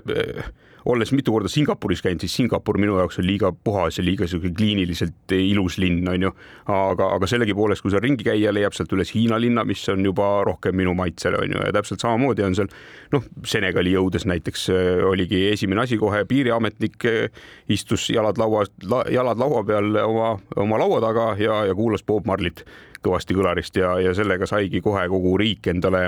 olles 0.85 1.11
mitu 1.13 1.33
korda 1.33 1.49
Singapuris 1.51 2.01
käinud, 2.01 2.23
siis 2.23 2.35
Singapur 2.35 2.79
minu 2.81 2.97
jaoks 2.97 3.19
on 3.21 3.27
liiga 3.27 3.51
puhas 3.51 3.99
ja 3.99 4.05
liiga 4.05 4.27
sihuke 4.27 4.51
kliiniliselt 4.57 5.35
ilus 5.35 5.77
linn, 5.81 6.07
on 6.09 6.27
ju. 6.27 6.31
aga, 6.71 7.11
aga 7.15 7.29
sellegipoolest, 7.29 7.83
kui 7.83 7.93
seal 7.93 8.03
ringi 8.03 8.25
käia, 8.25 8.53
leiab 8.53 8.75
sealt 8.77 8.93
üles 8.95 9.13
Hiina 9.15 9.39
linna, 9.41 9.65
mis 9.67 9.83
on 9.93 10.05
juba 10.05 10.29
rohkem 10.47 10.75
minu 10.77 10.95
maitsele, 10.97 11.41
on 11.41 11.55
ju, 11.55 11.63
ja 11.67 11.73
täpselt 11.75 12.03
samamoodi 12.03 12.45
on 12.47 12.57
seal 12.57 12.71
noh, 13.13 13.25
Senegali 13.47 13.95
jõudes 13.95 14.25
näiteks 14.29 14.69
äh, 14.73 14.91
oligi 15.07 15.47
esimene 15.51 15.85
asi 15.85 15.99
kohe 16.01 16.23
piiriametnik 16.29 17.09
äh, 17.09 17.43
istus 17.69 18.09
jalad 18.13 18.41
laua, 18.41 18.65
jalad 19.11 19.41
laua 19.41 19.65
peal 19.67 20.01
oma, 20.05 20.35
oma 20.55 20.81
laua 20.81 21.01
taga 21.03 21.33
ja, 21.39 21.65
ja 21.69 21.77
kuulas 21.77 22.05
Bob 22.07 22.25
Marlit 22.29 22.65
kõvasti 23.03 23.37
kõlarist 23.37 23.77
ja, 23.79 23.93
ja 24.01 24.13
sellega 24.17 24.47
saigi 24.49 24.81
kohe 24.81 25.07
kogu 25.09 25.35
riik 25.41 25.67
endale 25.71 26.03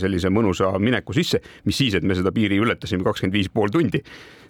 sellise 0.00 0.30
mõnusa 0.32 0.70
mineku 0.82 1.16
sisse, 1.16 1.40
mis 1.66 1.78
siis, 1.78 1.96
et 1.98 2.06
me 2.06 2.16
seda 2.18 2.32
piiri 2.34 2.60
ületasime 2.62 3.06
kakskümmend 3.06 3.38
viis 3.38 3.50
pool 3.52 3.72
tundi 3.74 4.02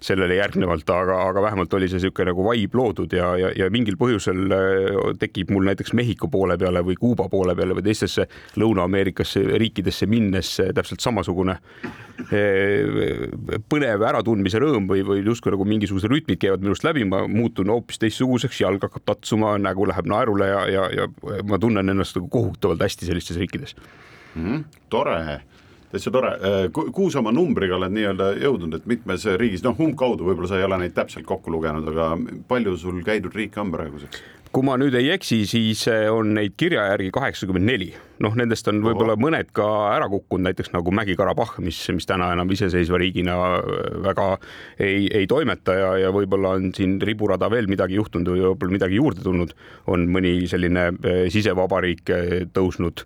sellele 0.02 0.36
järgnevalt, 0.38 0.90
aga, 0.90 1.16
aga 1.28 1.42
vähemalt 1.42 1.74
oli 1.74 1.88
see 1.90 1.98
niisugune 1.98 2.30
nagu 2.30 2.44
vibe 2.46 2.78
loodud 2.78 3.14
ja, 3.14 3.32
ja, 3.40 3.50
ja 3.56 3.68
mingil 3.74 3.98
põhjusel 3.98 4.54
tekib 5.18 5.50
mul 5.54 5.66
näiteks 5.66 5.94
Mehhiko 5.98 6.30
poole 6.30 6.58
peale 6.60 6.84
või 6.86 6.94
Kuuba 7.00 7.28
poole 7.32 7.56
peale 7.58 7.74
või 7.74 7.86
teistesse 7.88 8.28
Lõuna-Ameerikasse 8.60 9.42
riikidesse 9.58 10.06
minnes 10.10 10.52
täpselt 10.74 11.02
samasugune 11.02 11.58
põnev 13.70 14.02
äratundmise 14.08 14.58
rõõm 14.62 14.88
või, 14.90 15.04
või 15.06 15.22
justkui 15.22 15.52
nagu 15.54 15.66
mingisugused 15.68 16.10
rütmid 16.10 16.40
käivad 16.42 16.64
minust 16.64 16.86
läbi, 16.86 17.04
ma 17.06 17.24
muutun 17.30 17.70
hoopis 17.70 18.00
teistsuguseks, 18.02 18.58
jalg 18.64 18.82
hakkab 18.82 19.06
tatsuma, 19.06 19.54
nägu 19.62 19.86
läheb 19.86 20.08
naerule 20.10 20.48
ja, 20.50 20.64
ja, 20.70 20.88
ja 20.94 21.06
ma 21.46 21.60
tunnen 21.62 21.77
ennast 21.82 22.16
nagu 22.18 22.28
kohutavalt 22.28 22.82
hästi 22.82 23.06
sellistes 23.06 23.38
riikides 23.38 23.76
mm. 24.34 24.44
-hmm. 24.44 24.64
tore 24.90 25.40
täitsa 25.92 26.10
tore, 26.10 26.28
äh, 26.28 26.72
kuhu 26.92 27.10
sa 27.10 27.18
oma 27.22 27.32
numbriga 27.32 27.76
oled 27.76 27.92
nii-öelda 27.94 28.32
jõudnud, 28.42 28.74
et 28.76 28.86
mitmes 28.86 29.24
riigis, 29.40 29.62
noh 29.64 29.78
umbkaudu 29.80 30.26
võib-olla 30.26 30.50
sa 30.50 30.58
ei 30.60 30.66
ole 30.66 30.78
neid 30.82 30.92
täpselt 30.96 31.26
kokku 31.26 31.52
lugenud, 31.52 31.88
aga 31.88 32.10
palju 32.48 32.76
sul 32.76 33.00
käidud 33.06 33.34
riike 33.34 33.60
on 33.62 33.72
praeguseks? 33.72 34.20
Kui 34.52 34.64
ma 34.64 34.76
nüüd 34.80 34.94
ei 34.98 35.10
eksi, 35.12 35.42
siis 35.48 35.82
eh, 35.90 36.06
on 36.12 36.32
neid 36.36 36.54
kirja 36.58 36.86
järgi 36.92 37.10
kaheksakümmend 37.14 37.68
neli, 37.68 37.88
noh, 38.24 38.34
nendest 38.38 38.68
on 38.70 38.80
võib-olla 38.84 39.16
mõned 39.20 39.50
ka 39.56 39.66
ära 39.92 40.08
kukkunud, 40.10 40.46
näiteks 40.48 40.72
nagu 40.74 40.92
Mägi-Karabahh, 40.94 41.58
mis, 41.64 41.80
mis 41.94 42.08
täna 42.08 42.30
enam 42.34 42.50
iseseisva 42.54 43.00
riigina 43.02 43.36
eh, 43.58 43.88
väga 44.08 44.28
ei, 44.80 45.08
ei 45.20 45.28
toimeta 45.30 45.76
ja, 45.76 45.90
ja 46.04 46.12
võib-olla 46.14 46.56
on 46.58 46.70
siin 46.76 46.96
riburada 47.04 47.50
veel 47.52 47.68
midagi 47.70 47.98
juhtunud 47.98 48.32
või 48.32 48.44
võib-olla 48.46 48.78
midagi 48.78 49.00
juurde 49.00 49.24
tulnud, 49.26 49.52
on 49.92 50.06
mõni 50.12 50.40
selline 50.50 50.90
eh, 50.96 51.26
sisevabariik 51.32 52.14
tõusnud 52.56 53.04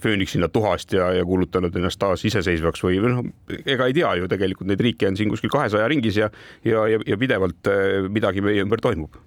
fööniksina 0.00 0.48
tuhast 0.48 0.94
ja, 0.96 1.10
ja 1.12 1.24
kuulutanud 1.28 1.74
ennast 1.76 2.00
taas 2.00 2.22
iseseisvaks 2.24 2.80
või 2.80 2.96
noh, 3.02 3.26
ega 3.68 3.90
ei 3.90 3.92
tea 3.92 4.14
ju 4.16 4.30
tegelikult 4.32 4.70
neid 4.70 4.80
riike 4.80 5.10
on 5.10 5.18
siin 5.20 5.28
kuskil 5.28 5.52
kahesaja 5.52 5.90
ringis 5.92 6.16
ja, 6.16 6.30
ja, 6.64 6.86
ja, 6.88 7.02
ja 7.04 7.18
pidevalt 7.20 7.68
midagi 8.08 8.40
meie 8.40 8.64
ümber 8.64 8.80
toimub 8.80 9.20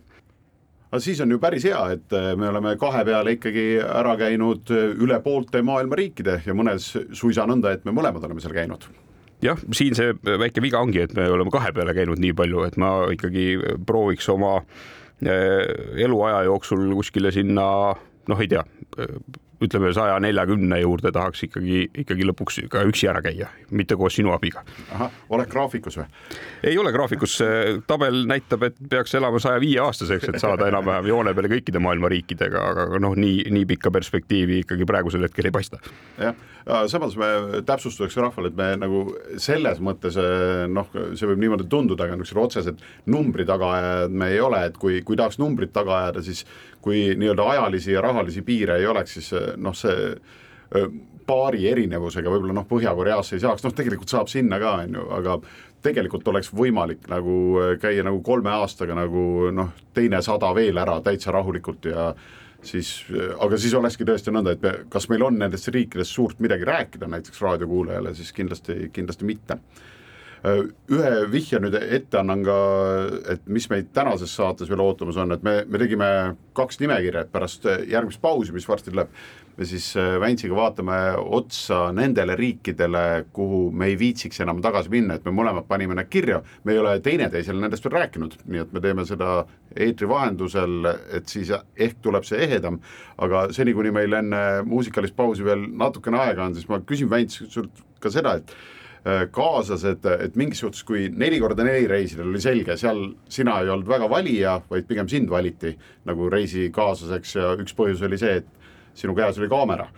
aga 0.93 1.01
siis 1.01 1.21
on 1.25 1.31
ju 1.33 1.39
päris 1.41 1.65
hea, 1.65 1.79
et 1.95 2.13
äh, 2.13 2.33
me 2.37 2.51
oleme 2.51 2.75
kahe 2.77 3.01
peale 3.07 3.33
ikkagi 3.33 3.65
ära 3.81 4.13
käinud 4.19 4.69
äh, 4.73 4.91
üle 5.01 5.17
poolte 5.25 5.63
maailma 5.65 5.97
riikide 5.97 6.37
ja 6.45 6.53
mõnes 6.53 6.91
suisa 7.17 7.47
nõnda, 7.49 7.73
et 7.73 7.87
me 7.87 7.95
mõlemad 7.97 8.25
oleme 8.27 8.43
seal 8.43 8.53
käinud. 8.53 8.85
Jah, 9.43 9.59
siin 9.75 9.97
see 9.97 10.13
väike 10.23 10.61
viga 10.63 10.79
ongi, 10.85 11.01
et 11.03 11.15
me 11.17 11.25
oleme 11.33 11.51
kahe 11.51 11.73
peale 11.75 11.95
käinud 11.97 12.21
nii 12.21 12.35
palju, 12.37 12.61
et 12.69 12.77
ma 12.79 12.93
ikkagi 13.11 13.47
prooviks 13.89 14.29
oma 14.31 14.59
äh, 14.61 15.65
eluaja 16.05 16.45
jooksul 16.51 16.85
kuskile 16.93 17.33
sinna 17.33 17.65
noh, 18.29 18.39
ei 18.39 18.51
tea, 18.53 18.61
ütleme 19.63 19.93
saja 19.95 20.19
neljakümne 20.23 20.79
juurde 20.81 21.11
tahaks 21.15 21.45
ikkagi, 21.47 21.83
ikkagi 22.03 22.27
lõpuks 22.29 22.61
ka 22.71 22.83
üksi 22.89 23.09
ära 23.11 23.21
käia, 23.25 23.49
mitte 23.71 23.97
koos 23.99 24.17
sinu 24.17 24.33
abiga. 24.35 24.63
oled 25.29 25.49
graafikus 25.51 25.97
või? 25.99 26.07
ei 26.63 26.77
ole 26.79 26.91
graafikus, 26.95 27.39
tabel 27.87 28.23
näitab, 28.29 28.67
et 28.69 28.79
peaks 28.89 29.15
elama 29.19 29.39
saja 29.43 29.61
viie 29.63 29.79
aastaseks, 29.83 30.29
et 30.29 30.39
saada 30.41 30.67
enam-vähem 30.71 31.09
joone 31.11 31.33
peale 31.33 31.51
kõikide 31.51 31.81
maailma 31.83 32.11
riikidega, 32.13 32.63
aga 32.73 33.01
noh, 33.03 33.15
nii, 33.19 33.47
nii 33.53 33.67
pikka 33.73 33.91
perspektiivi 33.93 34.61
ikkagi 34.63 34.87
praegusel 34.89 35.27
hetkel 35.27 35.49
ei 35.49 35.55
paista. 35.55 35.79
jah, 36.21 36.35
samas 36.91 37.17
me 37.19 37.61
täpsustuseks 37.65 38.19
rahvale, 38.21 38.51
et 38.51 38.59
me 38.59 38.69
nagu 38.85 39.03
selles 39.41 39.81
mõttes 39.83 40.17
noh, 40.71 40.91
see 41.13 41.29
võib 41.29 41.41
niimoodi 41.43 41.67
tunduda, 41.71 42.07
aga 42.07 42.19
niisugused 42.19 42.43
otsesed 42.43 42.83
numbri 43.11 43.45
tagaajad 43.47 44.13
me 44.13 44.31
ei 44.33 44.39
ole, 44.43 44.63
et 44.69 44.77
kui, 44.79 45.01
kui 45.05 45.19
tahaks 45.19 45.39
numbrit 45.41 45.73
taga 45.75 45.99
ajada, 46.01 46.23
siis 46.25 46.45
kui 46.83 47.13
nii-öelda 47.15 47.49
ajalisi 47.55 47.93
ja 47.95 48.01
rahalisi 48.03 48.43
piire 48.43 48.77
ei 48.79 48.87
oleks, 48.91 49.17
siis 49.17 49.31
noh, 49.57 49.75
see 49.77 50.13
paari 51.27 51.67
erinevusega 51.71 52.31
võib-olla 52.31 52.57
noh, 52.57 52.67
Põhja-Koreasse 52.67 53.37
ei 53.37 53.43
saaks, 53.43 53.63
noh 53.63 53.73
tegelikult 53.75 54.11
saab 54.11 54.31
sinna 54.31 54.59
ka, 54.59 54.73
on 54.83 54.97
ju, 54.97 55.05
aga 55.17 55.37
tegelikult 55.83 56.27
oleks 56.31 56.51
võimalik 56.55 57.07
nagu 57.11 57.35
käia 57.81 58.03
nagu 58.05 58.21
kolme 58.23 58.51
aastaga 58.55 58.95
nagu 58.97 59.51
noh, 59.55 59.73
teine 59.95 60.21
sada 60.25 60.51
veel 60.55 60.79
ära 60.79 60.99
täitsa 61.03 61.31
rahulikult 61.35 61.87
ja 61.91 62.09
siis, 62.63 62.93
aga 63.39 63.59
siis 63.59 63.75
olekski 63.77 64.07
tõesti 64.07 64.33
nõnda, 64.33 64.55
et 64.55 64.63
me, 64.63 64.73
kas 64.91 65.09
meil 65.11 65.25
on 65.27 65.39
nendest 65.39 65.71
riikidest 65.73 66.15
suurt 66.15 66.39
midagi 66.43 66.67
rääkida 66.67 67.09
näiteks 67.11 67.41
raadiokuulajale, 67.43 68.15
siis 68.15 68.31
kindlasti, 68.35 68.89
kindlasti 68.95 69.27
mitte 69.27 69.59
ühe 70.43 71.11
vihje 71.31 71.59
nüüd 71.63 71.75
ette 71.79 72.19
annan 72.19 72.41
ka, 72.43 72.55
et 73.31 73.45
mis 73.47 73.69
meid 73.71 73.93
tänases 73.95 74.33
saates 74.35 74.67
veel 74.67 74.81
ootamas 74.83 75.15
on, 75.21 75.31
et 75.31 75.45
me, 75.45 75.61
me 75.63 75.79
tegime 75.79 76.09
kaks 76.57 76.81
nimekirja, 76.81 77.23
et 77.23 77.31
pärast 77.31 77.67
järgmist 77.87 78.19
pausi, 78.21 78.51
mis 78.51 78.67
varsti 78.67 78.91
tuleb, 78.91 79.13
me 79.55 79.67
siis 79.69 79.85
äh, 79.95 80.17
Väntsiga 80.19 80.57
vaatame 80.57 80.97
otsa 81.37 81.93
nendele 81.95 82.35
riikidele, 82.35 83.05
kuhu 83.33 83.69
me 83.71 83.87
ei 83.91 83.95
viitsiks 83.99 84.43
enam 84.43 84.59
tagasi 84.65 84.91
minna, 84.91 85.15
et 85.15 85.23
me 85.23 85.31
mõlemad 85.37 85.67
panime 85.69 85.95
need 85.95 86.11
kirja, 86.11 86.41
me 86.67 86.75
ei 86.75 86.83
ole 86.83 86.97
teineteisele 87.05 87.63
nendest 87.63 87.87
veel 87.87 87.97
rääkinud, 88.01 88.37
nii 88.43 88.65
et 88.65 88.75
me 88.75 88.83
teeme 88.83 89.07
seda 89.07 89.45
eetri 89.79 90.11
vahendusel, 90.11 90.91
et 91.15 91.31
siis 91.31 91.55
ehk 91.55 92.03
tuleb 92.03 92.27
see 92.27 92.43
ehedam, 92.43 92.81
aga 93.23 93.47
seni, 93.55 93.77
kuni 93.77 93.95
meil 93.95 94.19
enne 94.19 94.43
muusikalist 94.67 95.15
pausi 95.15 95.47
veel 95.47 95.69
natukene 95.71 96.19
aega 96.25 96.49
on, 96.49 96.59
siis 96.59 96.67
ma 96.67 96.83
küsin 96.83 97.11
Vänts 97.13 97.45
sult 97.47 97.85
ka 98.03 98.11
seda, 98.11 98.41
et 98.43 98.57
kaaslased, 99.35 100.05
et 100.23 100.35
mingis 100.39 100.61
suhtes, 100.63 100.83
kui 100.87 101.09
neli 101.11 101.39
korda 101.43 101.65
neli 101.67 101.87
reisidel 101.91 102.29
oli 102.29 102.39
selge, 102.43 102.77
seal 102.79 103.01
sina 103.27 103.57
ei 103.59 103.71
olnud 103.73 103.89
väga 103.89 104.07
valija, 104.09 104.57
vaid 104.69 104.87
pigem 104.87 105.09
sind 105.11 105.31
valiti 105.31 105.73
nagu 106.07 106.29
reisikaaslaseks 106.31 107.35
ja 107.35 107.53
üks 107.59 107.75
põhjus 107.75 108.03
oli 108.07 108.19
see, 108.21 108.39
et 108.39 108.47
sinu 108.95 109.15
käes 109.17 109.39
oli 109.41 109.51
kaamera. 109.51 109.89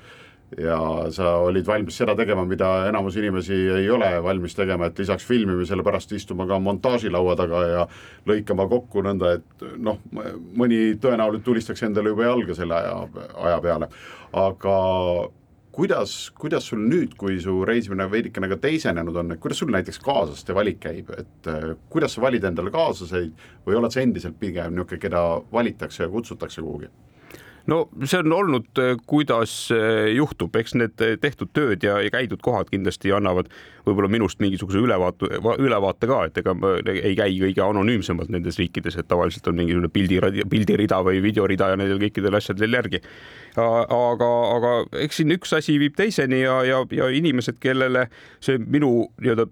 Ja 0.62 0.78
sa 1.12 1.32
olid 1.42 1.66
valmis 1.68 1.98
seda 1.98 2.14
tegema, 2.16 2.44
mida 2.48 2.86
enamus 2.88 3.16
inimesi 3.18 3.56
ei 3.80 3.88
ole 3.92 4.12
valmis 4.24 4.54
tegema, 4.56 4.88
et 4.88 5.00
lisaks 5.02 5.26
filmimisele 5.26 5.84
pärast 5.84 6.14
istuma 6.16 6.46
ka 6.48 6.60
montaažilaua 6.62 7.34
taga 7.36 7.64
ja 7.68 7.88
lõikama 8.30 8.68
kokku 8.72 9.04
nõnda, 9.04 9.34
et 9.40 9.66
noh, 9.82 9.98
mõni 10.14 10.96
tõenäoliselt 11.02 11.44
tulistaks 11.50 11.84
endale 11.90 12.14
juba 12.14 12.30
jalga 12.30 12.56
selle 12.56 12.78
aja, 12.78 13.26
aja 13.50 13.58
peale, 13.66 13.90
aga 14.46 14.78
kuidas, 15.76 16.14
kuidas 16.40 16.70
sul 16.70 16.84
nüüd, 16.88 17.16
kui 17.20 17.36
su 17.44 17.58
reisimine 17.68 18.08
veidikene 18.12 18.48
ka 18.52 18.58
teisenenud 18.64 19.18
on, 19.22 19.36
et 19.36 19.42
kuidas 19.44 19.60
sul 19.62 19.74
näiteks 19.76 20.00
kaaslaste 20.04 20.56
valik 20.56 20.80
käib, 20.86 21.12
et 21.20 21.50
äh, 21.52 21.74
kuidas 21.92 22.16
sa 22.16 22.24
valid 22.24 22.48
endale 22.48 22.72
kaaslaseid 22.74 23.34
või 23.68 23.80
oled 23.80 23.96
sa 23.96 24.04
endiselt 24.04 24.40
pigem 24.40 24.76
niisugune, 24.76 25.02
keda 25.02 25.26
valitakse 25.52 26.06
ja 26.06 26.12
kutsutakse 26.12 26.64
kuhugi? 26.64 26.92
No 27.72 27.86
see 28.04 28.20
on 28.22 28.34
olnud, 28.34 28.68
äh, 28.82 28.96
kuidas 29.10 29.54
äh, 29.74 30.12
juhtub, 30.16 30.56
eks 30.56 30.76
need 30.78 31.02
tehtud 31.22 31.52
tööd 31.56 31.86
ja, 31.86 31.98
ja 32.04 32.12
käidud 32.14 32.44
kohad 32.46 32.70
kindlasti 32.72 33.14
annavad 33.16 33.50
võib-olla 33.86 34.10
minust 34.12 34.40
mingisuguse 34.42 34.82
ülevaate, 34.82 35.30
ülevaate 35.62 36.10
ka, 36.10 36.20
et 36.30 36.40
ega 36.42 36.56
ma 36.58 36.76
ei 36.82 37.14
käi 37.18 37.38
kõige 37.42 37.64
anonüümsemalt 37.66 38.32
nendes 38.34 38.58
riikides, 38.62 38.98
et 38.98 39.10
tavaliselt 39.10 39.48
on 39.52 39.60
mingisugune 39.60 39.92
pildi, 39.94 40.20
pildirida 40.50 41.02
või 41.06 41.22
videorida 41.26 41.72
ja 41.74 41.80
nendel 41.80 42.02
kõikidel 42.02 42.38
asjadel 42.40 42.80
järgi. 42.80 43.02
Aga, 43.62 44.32
aga 44.56 44.72
eks 45.06 45.22
siin 45.22 45.32
üks 45.38 45.54
asi 45.56 45.78
viib 45.80 45.96
teiseni 45.98 46.42
ja, 46.42 46.58
ja, 46.68 46.82
ja 46.92 47.10
inimesed, 47.14 47.62
kellele 47.64 48.08
see 48.44 48.58
minu 48.60 49.06
nii-öelda 49.22 49.48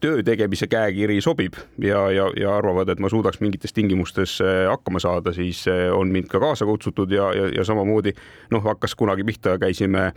töö 0.00 0.22
tegemise 0.22 0.66
käekiri 0.70 1.20
sobib 1.24 1.58
ja, 1.78 2.06
ja, 2.12 2.28
ja 2.36 2.56
arvavad, 2.56 2.88
et 2.92 3.02
ma 3.02 3.10
suudaks 3.12 3.40
mingites 3.42 3.72
tingimustes 3.72 4.38
äh, 4.44 4.64
hakkama 4.70 5.02
saada, 5.02 5.32
siis 5.36 5.64
äh, 5.70 5.88
on 5.94 6.12
mind 6.14 6.28
ka 6.32 6.40
kaasa 6.42 6.66
kutsutud 6.68 7.12
ja, 7.12 7.30
ja, 7.34 7.50
ja 7.58 7.64
samamoodi 7.64 8.14
noh, 8.54 8.64
hakkas 8.64 8.94
kunagi 8.98 9.24
pihta, 9.24 9.58
käisime 9.58 10.10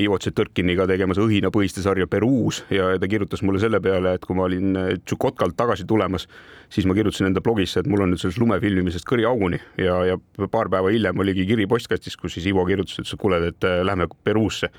Ivo 0.00 0.16
Tšetõrkiniga 0.16 0.86
tegemas 0.88 1.18
õhinapõhiste 1.20 1.82
sarja 1.84 2.06
Peruus 2.08 2.62
ja 2.72 2.86
ta 2.98 3.08
kirjutas 3.08 3.42
mulle 3.44 3.60
selle 3.60 3.82
peale, 3.84 4.14
et 4.16 4.24
kui 4.24 4.36
ma 4.38 4.46
olin 4.46 4.78
Tšukotkalt 5.04 5.54
tagasi 5.58 5.84
tulemas, 5.88 6.24
siis 6.72 6.88
ma 6.88 6.96
kirjutasin 6.96 7.28
enda 7.28 7.42
blogisse, 7.44 7.82
et 7.82 7.90
mul 7.90 8.00
on 8.00 8.14
nüüd 8.14 8.22
sellest 8.22 8.40
lumefilmimisest 8.40 9.06
kõri 9.08 9.28
auguni 9.28 9.60
ja, 9.76 9.98
ja 10.08 10.16
paar 10.50 10.72
päeva 10.72 10.90
hiljem 10.94 11.20
oligi 11.20 11.44
kiri 11.52 11.68
postkastis, 11.68 12.16
kus 12.16 12.38
siis 12.38 12.48
Ivo 12.48 12.64
kirjutas, 12.66 12.96
ütles, 12.96 13.12
et 13.12 13.20
kuule, 13.20 13.42
et 13.52 13.70
lähme 13.84 14.08
Peruusse. 14.24 14.72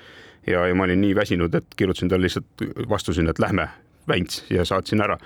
Ja, 0.47 0.65
ja 0.67 0.75
ma 0.75 0.83
olin 0.83 0.99
nii 0.99 1.13
väsinud, 1.15 1.53
et 1.55 1.77
kirjutasin 1.77 2.09
talle 2.11 2.27
lihtsalt 2.27 2.65
vastu 2.89 3.13
sinna, 3.15 3.31
et 3.31 3.39
lähme 3.39 3.69
Vänts 4.07 4.43
ja 4.49 4.65
saatsin 4.65 5.01
ära 5.01 5.17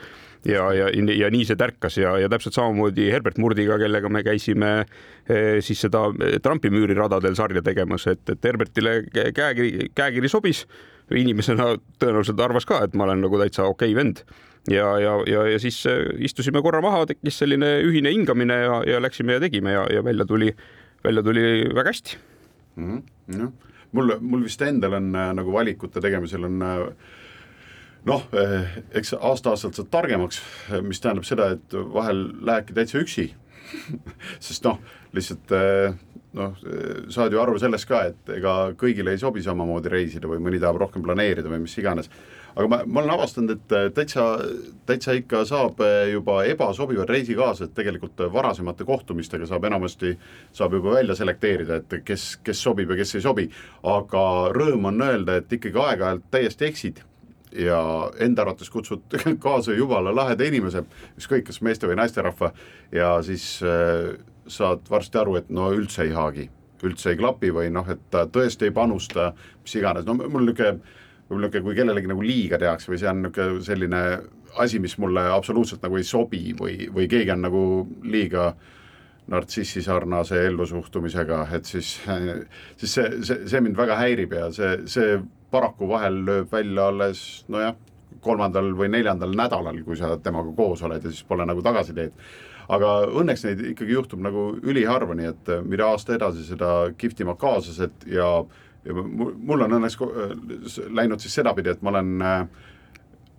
ja, 0.48 0.68
ja, 0.74 0.88
ja 0.92 1.30
nii 1.34 1.46
see 1.48 1.58
tärkas 1.60 1.98
ja, 2.00 2.13
ja 2.22 2.30
täpselt 2.32 2.56
samamoodi 2.58 3.10
Herbert 3.12 3.40
Murdiga, 3.42 3.78
kellega 3.82 4.10
me 4.12 4.24
käisime 4.26 4.72
eh, 4.82 5.58
siis 5.66 5.82
seda 5.86 6.08
eh, 6.24 6.38
Trumpi 6.44 6.72
müüri 6.74 6.96
radadel 6.98 7.36
sarja 7.38 7.63
tegemas, 7.66 8.08
et, 8.12 8.24
et 8.30 8.46
Herbertile 8.46 9.00
käekiri, 9.12 9.90
käekiri 9.96 10.32
sobis. 10.32 10.66
inimesena 11.08 11.70
tõenäoliselt 12.04 12.42
arvas 12.44 12.66
ka, 12.68 12.82
et 12.84 12.96
ma 13.00 13.06
olen 13.06 13.22
nagu 13.24 13.38
täitsa 13.40 13.63
okei 13.63 13.94
okay 13.94 13.96
vend 13.96 14.18
ja, 14.68 14.90
ja, 15.00 15.13
ja, 15.28 15.46
ja 15.54 15.60
siis 15.60 15.86
eh, 15.88 16.10
istusime 16.20 16.62
korra 16.62 16.82
maha, 16.84 17.06
tekkis 17.08 17.40
selline 17.40 17.78
ühine 17.84 18.12
hingamine 18.12 18.58
ja, 18.66 18.82
ja 18.88 19.00
läksime 19.04 19.38
ja 19.38 19.44
tegime 19.44 19.72
ja, 19.72 19.86
ja 19.94 20.04
välja 20.04 20.26
tuli, 20.26 20.52
välja 21.04 21.24
tuli 21.24 21.46
väga 21.76 21.96
hästi 21.96 22.18
mm. 22.76 22.92
-hmm. 22.92 23.04
No. 23.38 23.52
mul, 23.92 24.13
mul 24.20 24.44
vist 24.44 24.62
endal 24.62 24.94
on 24.94 25.12
nagu 25.12 25.52
valikute 25.52 26.02
tegemisel 26.02 26.44
on 26.48 26.62
äh, 26.62 26.86
noh, 28.08 28.24
eh, 28.38 28.80
eks 28.96 29.15
aasta-aastalt 29.17 29.78
saad 29.78 29.91
targemaks, 29.91 30.41
mis 30.86 31.02
tähendab 31.04 31.28
seda, 31.28 31.52
et 31.58 31.78
vahel 31.93 32.28
lähedki 32.48 32.78
täitsa 32.78 33.02
üksi 33.04 33.30
sest 34.48 34.63
noh, 34.67 34.80
lihtsalt 35.15 35.52
eh, 35.58 35.98
noh, 36.38 36.56
saad 37.13 37.36
ju 37.36 37.41
aru 37.41 37.58
sellest 37.60 37.89
ka, 37.89 38.06
et 38.12 38.34
ega 38.38 38.56
kõigile 38.80 39.12
ei 39.13 39.22
sobi 39.22 39.43
samamoodi 39.43 39.91
reisida 39.91 40.30
või 40.30 40.39
mõni 40.43 40.62
tahab 40.63 40.80
rohkem 40.84 41.04
planeerida 41.04 41.52
või 41.52 41.65
mis 41.65 41.76
iganes. 41.82 42.08
aga 42.56 42.67
ma, 42.72 42.80
ma 42.86 43.02
olen 43.02 43.13
avastanud, 43.17 43.58
et 43.58 43.96
täitsa, 43.98 44.28
täitsa 44.88 45.17
ikka 45.17 45.43
saab 45.50 45.84
juba 46.12 46.39
ebasobivad 46.48 47.12
reisikaaslased 47.12 47.76
tegelikult 47.76 48.24
varasemate 48.34 48.88
kohtumistega 48.88 49.50
saab 49.50 49.67
enamasti, 49.67 50.15
saab 50.56 50.80
juba 50.80 50.96
välja 50.96 51.15
selekteerida, 51.20 51.82
et 51.82 52.00
kes, 52.08 52.38
kes 52.43 52.63
sobib 52.63 52.96
ja 52.96 53.02
kes 53.04 53.17
ei 53.20 53.28
sobi. 53.28 53.50
aga 53.84 54.24
rõõm 54.56 54.93
on 54.93 55.06
öelda, 55.10 55.41
et 55.41 55.60
ikkagi 55.60 55.86
aeg-ajalt 55.89 56.32
täiesti 56.32 56.72
eksid 56.72 57.04
ja 57.58 57.80
enda 58.24 58.43
arvates 58.43 58.70
kutsud 58.70 59.17
kaasa 59.43 59.76
jumala 59.78 60.13
laheda 60.15 60.48
inimese, 60.48 60.84
ükskõik 61.17 61.48
kas 61.50 61.62
meeste 61.65 61.89
või 61.89 61.98
naisterahva 62.00 62.52
ja 62.96 63.15
siis 63.26 63.58
äh, 63.65 64.13
saad 64.48 64.88
varsti 64.89 65.20
aru, 65.20 65.36
et 65.41 65.50
no 65.50 65.72
üldse 65.76 66.06
ei 66.06 66.13
haagi, 66.15 66.48
üldse 66.88 67.12
ei 67.13 67.20
klapi 67.20 67.52
või 67.54 67.72
noh, 67.74 67.88
et 67.89 68.08
ta 68.13 68.26
tõesti 68.32 68.70
ei 68.70 68.76
panusta, 68.76 69.32
mis 69.63 69.76
iganes, 69.80 70.08
no 70.08 70.15
mul 70.17 70.48
niisugune 70.48 70.80
võib-olla 71.28 71.50
niisugune, 71.50 71.65
kui 71.65 71.76
kellelegi 71.76 72.12
nagu 72.13 72.24
liiga 72.24 72.60
tehakse 72.62 72.91
või 72.91 73.02
see 73.02 73.12
on 73.12 73.22
niisugune 73.26 73.63
selline 73.67 74.02
asi, 74.63 74.80
mis 74.80 74.98
mulle 74.98 75.28
absoluutselt 75.34 75.84
nagu 75.86 76.00
ei 76.00 76.08
sobi 76.08 76.56
või, 76.58 76.88
või 76.93 77.08
keegi 77.12 77.34
on 77.34 77.43
nagu 77.46 77.62
liiga 78.08 78.52
nartsissi 79.28 79.82
sarnase 79.84 80.39
ellusuhtumisega, 80.48 81.41
et 81.58 81.65
siis, 81.67 81.98
siis 82.80 82.93
see, 82.93 83.10
see, 83.28 83.41
see 83.52 83.63
mind 83.63 83.78
väga 83.78 84.00
häirib 84.00 84.38
ja 84.38 84.48
see, 84.56 84.78
see 84.88 85.17
paraku 85.52 85.88
vahel 85.90 86.22
lööb 86.28 86.52
välja 86.52 86.90
alles 86.92 87.22
nojah, 87.52 87.76
kolmandal 88.24 88.74
või 88.76 88.90
neljandal 88.92 89.34
nädalal, 89.38 89.80
kui 89.86 89.98
sa 90.00 90.16
temaga 90.24 90.52
koos 90.58 90.84
oled 90.84 91.04
ja 91.04 91.12
siis 91.12 91.26
pole 91.28 91.46
nagu 91.48 91.64
tagasiteed. 91.64 92.14
aga 92.68 92.88
õnneks 93.16 93.46
neid 93.46 93.62
ikkagi 93.72 93.94
juhtub 93.94 94.20
nagu 94.20 94.50
üliharva, 94.60 95.16
nii 95.16 95.28
et 95.30 95.52
mida 95.64 95.86
aasta 95.88 96.18
edasi, 96.18 96.44
seda 96.44 96.90
kihvtimad 96.98 97.38
kaaslased 97.40 98.04
ja, 98.12 98.28
ja 98.84 98.94
mul 98.94 99.64
on 99.64 99.78
õnneks 99.78 99.96
läinud 100.92 101.24
siis 101.24 101.38
sedapidi, 101.40 101.70
et 101.70 101.82
ma 101.82 101.94
olen 101.94 102.22
äh, 102.22 102.42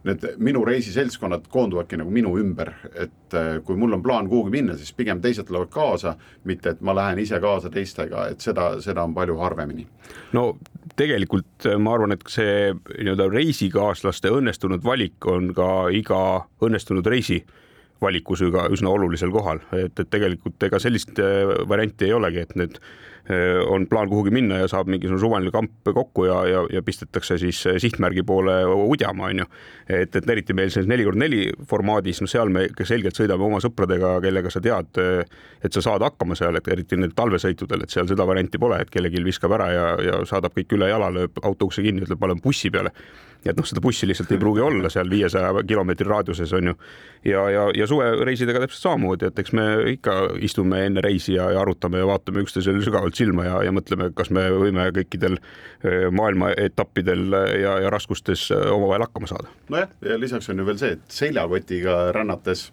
need 0.07 0.25
minu 0.39 0.63
reisiseltskonnad 0.65 1.49
koonduvadki 1.51 1.99
nagu 1.99 2.11
minu 2.15 2.33
ümber, 2.39 2.71
et 2.95 3.35
äh, 3.35 3.59
kui 3.65 3.77
mul 3.77 3.97
on 3.97 4.03
plaan 4.03 4.29
kuhugi 4.31 4.53
minna, 4.55 4.77
siis 4.79 4.93
pigem 4.97 5.21
teised 5.21 5.49
tulevad 5.49 5.71
kaasa, 5.75 6.15
mitte 6.49 6.75
et 6.75 6.83
ma 6.85 6.95
lähen 6.97 7.19
ise 7.23 7.41
kaasa 7.43 7.71
teistega, 7.71 8.29
et 8.33 8.45
seda, 8.45 8.71
seda 8.85 9.05
on 9.05 9.15
palju 9.15 9.39
harvemini. 9.41 9.87
no 10.33 10.59
tegelikult 10.97 11.67
äh, 11.67 11.79
ma 11.79 11.97
arvan, 11.99 12.15
et 12.15 12.25
see 12.31 12.73
nii-öelda 12.73 13.29
reisikaaslaste 13.33 14.33
õnnestunud 14.35 14.85
valik 14.85 15.27
on 15.27 15.53
ka 15.55 15.89
iga 15.95 16.23
õnnestunud 16.63 17.07
reisi 17.07 17.43
valikus 18.01 18.45
ka 18.55 18.69
üsna 18.71 18.91
olulisel 18.95 19.35
kohal, 19.35 19.61
et, 19.75 19.99
et 19.99 20.11
tegelikult 20.11 20.63
ega 20.63 20.79
sellist 20.83 21.19
äh, 21.19 21.55
varianti 21.69 22.07
ei 22.07 22.15
olegi, 22.17 22.47
et 22.47 22.57
need 22.57 22.79
on 23.69 23.87
plaan 23.87 24.09
kuhugi 24.09 24.31
minna 24.33 24.63
ja 24.63 24.69
saab 24.69 24.89
mingisugune 24.89 25.21
suvaline 25.21 25.51
kamp 25.53 25.91
kokku 25.95 26.25
ja, 26.25 26.39
ja, 26.49 26.63
ja 26.73 26.83
pistetakse 26.83 27.39
siis 27.39 27.61
äh, 27.67 27.77
sihtmärgi 27.77 28.23
poole 28.23 28.55
udjama, 28.67 29.29
onju. 29.29 29.45
et, 29.89 30.17
et 30.17 30.31
eriti 30.31 30.57
meil 30.57 30.71
selles 30.73 30.89
neli 30.89 31.05
kord 31.05 31.21
neli 31.21 31.43
formaadis, 31.69 32.23
no 32.25 32.31
seal 32.31 32.49
me 32.53 32.67
selgelt 32.89 33.19
sõidame 33.19 33.45
oma 33.45 33.61
sõpradega, 33.65 34.17
kellega 34.25 34.53
sa 34.53 34.63
tead, 34.65 35.01
äh, 35.03 35.39
et 35.65 35.77
sa 35.77 35.85
saad 35.85 36.07
hakkama 36.07 36.39
seal, 36.39 36.57
et 36.57 36.73
eriti 36.73 36.97
need 36.97 37.13
talvesõitudel, 37.19 37.85
et 37.85 37.93
seal 37.93 38.09
seda 38.09 38.27
varianti 38.29 38.61
pole, 38.61 38.81
et 38.81 38.93
kellelgi 38.93 39.25
viskab 39.27 39.57
ära 39.59 39.71
ja, 39.75 39.87
ja 40.09 40.21
saadab 40.29 40.57
kõik 40.57 40.79
üle 40.79 40.89
jala, 40.89 41.13
lööb 41.13 41.43
auto 41.43 41.69
ukse 41.69 41.85
kinni, 41.85 42.07
ütleb, 42.07 42.21
ma 42.21 42.31
olen 42.31 42.45
bussi 42.45 42.73
peale 42.73 42.95
et 43.47 43.57
noh, 43.57 43.67
seda 43.67 43.83
bussi 43.83 44.09
lihtsalt 44.09 44.33
ei 44.35 44.41
pruugi 44.41 44.63
olla 44.65 44.91
seal 44.93 45.11
viiesaja 45.11 45.63
kilomeetri 45.67 46.09
raadiuses 46.09 46.53
on 46.59 46.73
ju. 46.73 46.75
ja, 47.25 47.45
ja, 47.51 47.65
ja 47.77 47.87
suvereisidega 47.87 48.65
täpselt 48.65 48.83
samamoodi, 48.83 49.31
et 49.31 49.39
eks 49.39 49.55
me 49.57 49.67
ikka 49.95 50.17
istume 50.45 50.83
enne 50.87 51.03
reisi 51.05 51.37
ja, 51.37 51.51
ja 51.55 51.63
arutame 51.63 52.03
ja 52.03 52.09
vaatame 52.11 52.43
üksteisele 52.45 52.83
sügavalt 52.85 53.19
silma 53.19 53.47
ja, 53.47 53.63
ja 53.69 53.73
mõtleme, 53.75 54.11
kas 54.17 54.33
me 54.35 54.49
võime 54.55 54.89
kõikidel 54.97 55.39
maailma 56.11 56.53
etappidel 56.59 57.33
ja, 57.63 57.79
ja 57.85 57.91
raskustes 57.95 58.49
omavahel 58.53 59.07
hakkama 59.07 59.31
saada. 59.31 59.51
nojah, 59.69 59.91
ja 60.05 60.21
lisaks 60.21 60.51
on 60.51 60.63
ju 60.63 60.69
veel 60.69 60.81
see, 60.81 60.95
et 60.99 61.19
seljakotiga 61.21 62.09
rännates 62.17 62.69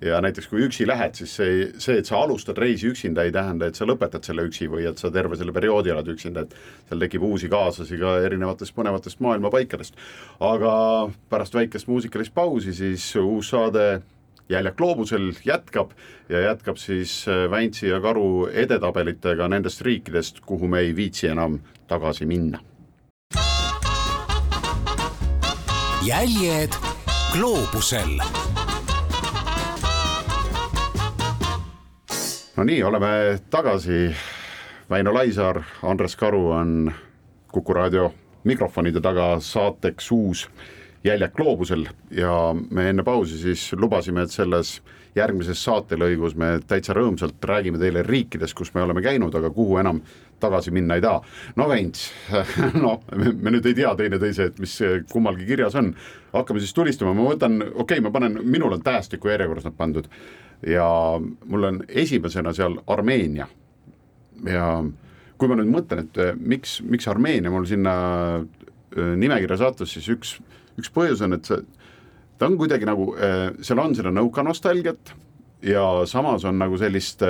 ja 0.00 0.20
näiteks 0.22 0.46
kui 0.50 0.62
üksi 0.66 0.86
lähed, 0.86 1.16
siis 1.18 1.32
see, 1.40 1.54
see, 1.82 1.98
et 1.98 2.06
sa 2.06 2.20
alustad 2.22 2.58
reisi 2.58 2.90
üksinda, 2.92 3.24
ei 3.26 3.32
tähenda, 3.34 3.68
et 3.68 3.78
sa 3.78 3.86
lõpetad 3.88 4.26
selle 4.26 4.44
üksi 4.46 4.68
või 4.70 4.86
et 4.88 5.00
sa 5.00 5.10
terve 5.14 5.38
selle 5.38 5.54
perioodi 5.54 5.92
oled 5.94 6.12
üksinda, 6.14 6.44
et 6.44 6.54
seal 6.88 7.02
tekib 7.02 7.24
uusi 7.26 7.50
kaaslasi 7.50 7.98
ka 8.00 8.18
erinevatest 8.26 8.76
põnevatest 8.76 9.22
maailma 9.24 9.50
paikadest. 9.50 9.98
aga 10.40 11.10
pärast 11.30 11.54
väikest 11.54 11.88
muusikalist 11.88 12.34
pausi 12.34 12.74
siis 12.74 13.10
uus 13.16 13.50
saade 13.50 14.00
Jäljak 14.48 14.76
gloobusel 14.76 15.32
jätkab 15.44 15.90
ja 16.28 16.40
jätkab 16.40 16.76
siis 16.80 17.26
äh, 17.28 17.50
Väntsi 17.50 17.88
ja 17.88 18.00
Karu 18.00 18.48
edetabelitega 18.48 19.48
nendest 19.48 19.82
riikidest, 19.84 20.40
kuhu 20.40 20.68
me 20.68 20.80
ei 20.80 20.96
viitsi 20.96 21.28
enam 21.28 21.58
tagasi 21.88 22.26
minna. 22.26 22.58
jäljed 26.06 26.72
gloobusel 27.32 28.16
no 32.58 32.64
nii, 32.64 32.82
oleme 32.82 33.38
tagasi. 33.50 34.10
Väino 34.90 35.12
Laisaar, 35.14 35.62
Andres 35.82 36.16
Karu 36.16 36.50
on 36.50 36.92
Kuku 37.52 37.74
raadio 37.74 38.08
mikrofonide 38.44 39.00
taga 39.00 39.36
saateks 39.40 40.10
uus 40.12 40.48
Jäljak 41.04 41.36
gloobusel 41.36 41.84
ja 42.10 42.32
me 42.70 42.88
enne 42.90 43.04
pausi 43.06 43.38
siis 43.38 43.68
lubasime, 43.72 44.24
et 44.24 44.34
selles 44.34 44.80
järgmises 45.14 45.60
saatelõigus 45.62 46.34
me 46.34 46.48
täitsa 46.66 46.96
rõõmsalt 46.98 47.44
räägime 47.46 47.78
teile 47.78 48.02
riikidest, 48.02 48.56
kus 48.58 48.74
me 48.74 48.82
oleme 48.82 49.04
käinud, 49.06 49.34
aga 49.38 49.52
kuhu 49.54 49.78
enam 49.78 50.00
tagasi 50.40 50.74
minna 50.74 50.98
ei 50.98 51.04
taha. 51.04 51.22
no 51.56 51.68
Väints, 51.68 52.08
no 52.82 52.96
me 53.14 53.54
nüüd 53.54 53.70
ei 53.70 53.78
tea 53.78 53.94
teineteise, 53.94 54.50
et 54.50 54.58
mis 54.58 54.74
kummalgi 55.12 55.46
kirjas 55.46 55.78
on, 55.78 55.92
hakkame 56.34 56.64
siis 56.64 56.74
tulistama, 56.74 57.14
ma 57.14 57.30
võtan, 57.30 57.60
okei 57.62 57.84
okay,, 57.86 58.02
ma 58.02 58.10
panen, 58.10 58.40
minul 58.42 58.74
on 58.74 58.82
tähestiku 58.82 59.30
järjekorras 59.30 59.70
nad 59.70 59.78
pandud 59.78 60.10
ja 60.66 60.88
mul 61.20 61.64
on 61.64 61.82
esimesena 61.88 62.52
seal 62.52 62.78
Armeenia. 62.86 63.46
ja 64.46 64.68
kui 65.38 65.50
ma 65.50 65.58
nüüd 65.58 65.70
mõtlen, 65.70 66.06
et 66.06 66.20
eh, 66.22 66.36
miks, 66.38 66.78
miks 66.82 67.08
Armeenia 67.10 67.50
mul 67.50 67.66
sinna 67.70 67.94
eh, 68.38 69.12
nimekirja 69.18 69.60
sattus, 69.62 69.94
siis 69.94 70.08
üks, 70.14 70.36
üks 70.78 70.90
põhjus 70.94 71.22
on, 71.26 71.36
et 71.38 71.46
see, 71.46 71.60
ta 72.38 72.48
on 72.50 72.58
kuidagi 72.58 72.88
nagu, 72.88 73.12
eh, 73.14 73.50
seal 73.62 73.82
on 73.82 73.94
seda 73.98 74.12
nõukanostalgiat 74.14 75.14
ja 75.66 75.84
samas 76.10 76.46
on 76.46 76.58
nagu 76.58 76.78
sellist 76.78 77.22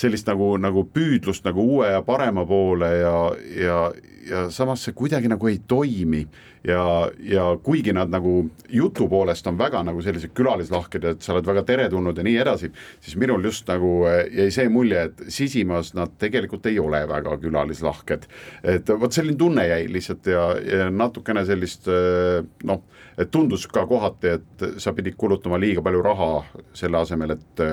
sellist 0.00 0.28
nagu, 0.30 0.52
nagu 0.62 0.84
püüdlust 0.94 1.44
nagu 1.46 1.64
uue 1.76 1.88
ja 1.90 2.02
parema 2.06 2.44
poole 2.46 2.90
ja, 3.00 3.14
ja, 3.58 3.78
ja 4.26 4.44
samas 4.54 4.84
see 4.86 4.94
kuidagi 4.96 5.30
nagu 5.30 5.50
ei 5.50 5.58
toimi 5.66 6.24
ja, 6.64 7.10
ja 7.18 7.44
kuigi 7.62 7.92
nad 7.92 8.10
nagu 8.12 8.50
jutu 8.68 9.08
poolest 9.08 9.46
on 9.46 9.58
väga 9.58 9.82
nagu 9.86 10.02
sellised 10.02 10.34
külalislahked, 10.36 11.04
et 11.04 11.24
sa 11.24 11.32
oled 11.34 11.46
väga 11.48 11.62
teretulnud 11.68 12.18
ja 12.18 12.24
nii 12.26 12.36
edasi, 12.42 12.70
siis 13.00 13.16
minul 13.20 13.44
just 13.48 13.68
nagu 13.70 13.92
eh, 14.10 14.26
jäi 14.42 14.50
see 14.54 14.68
mulje, 14.72 15.06
et 15.08 15.24
sisimas 15.32 15.94
nad 15.96 16.12
tegelikult 16.20 16.66
ei 16.70 16.78
ole 16.82 17.02
väga 17.08 17.38
külalislahked. 17.40 18.28
et 18.74 18.94
vot 19.00 19.12
selline 19.12 19.38
tunne 19.38 19.66
jäi 19.66 19.88
lihtsalt 19.92 20.26
ja, 20.26 20.46
ja 20.60 20.90
natukene 20.90 21.44
sellist 21.48 21.88
eh, 21.88 22.44
noh, 22.64 22.84
et 23.18 23.30
tundus 23.30 23.66
ka 23.68 23.86
kohati, 23.86 24.36
et 24.36 24.64
sa 24.80 24.92
pidid 24.96 25.16
kulutama 25.16 25.58
liiga 25.60 25.82
palju 25.82 26.02
raha 26.02 26.30
selle 26.74 27.00
asemel, 27.00 27.36
et 27.36 27.64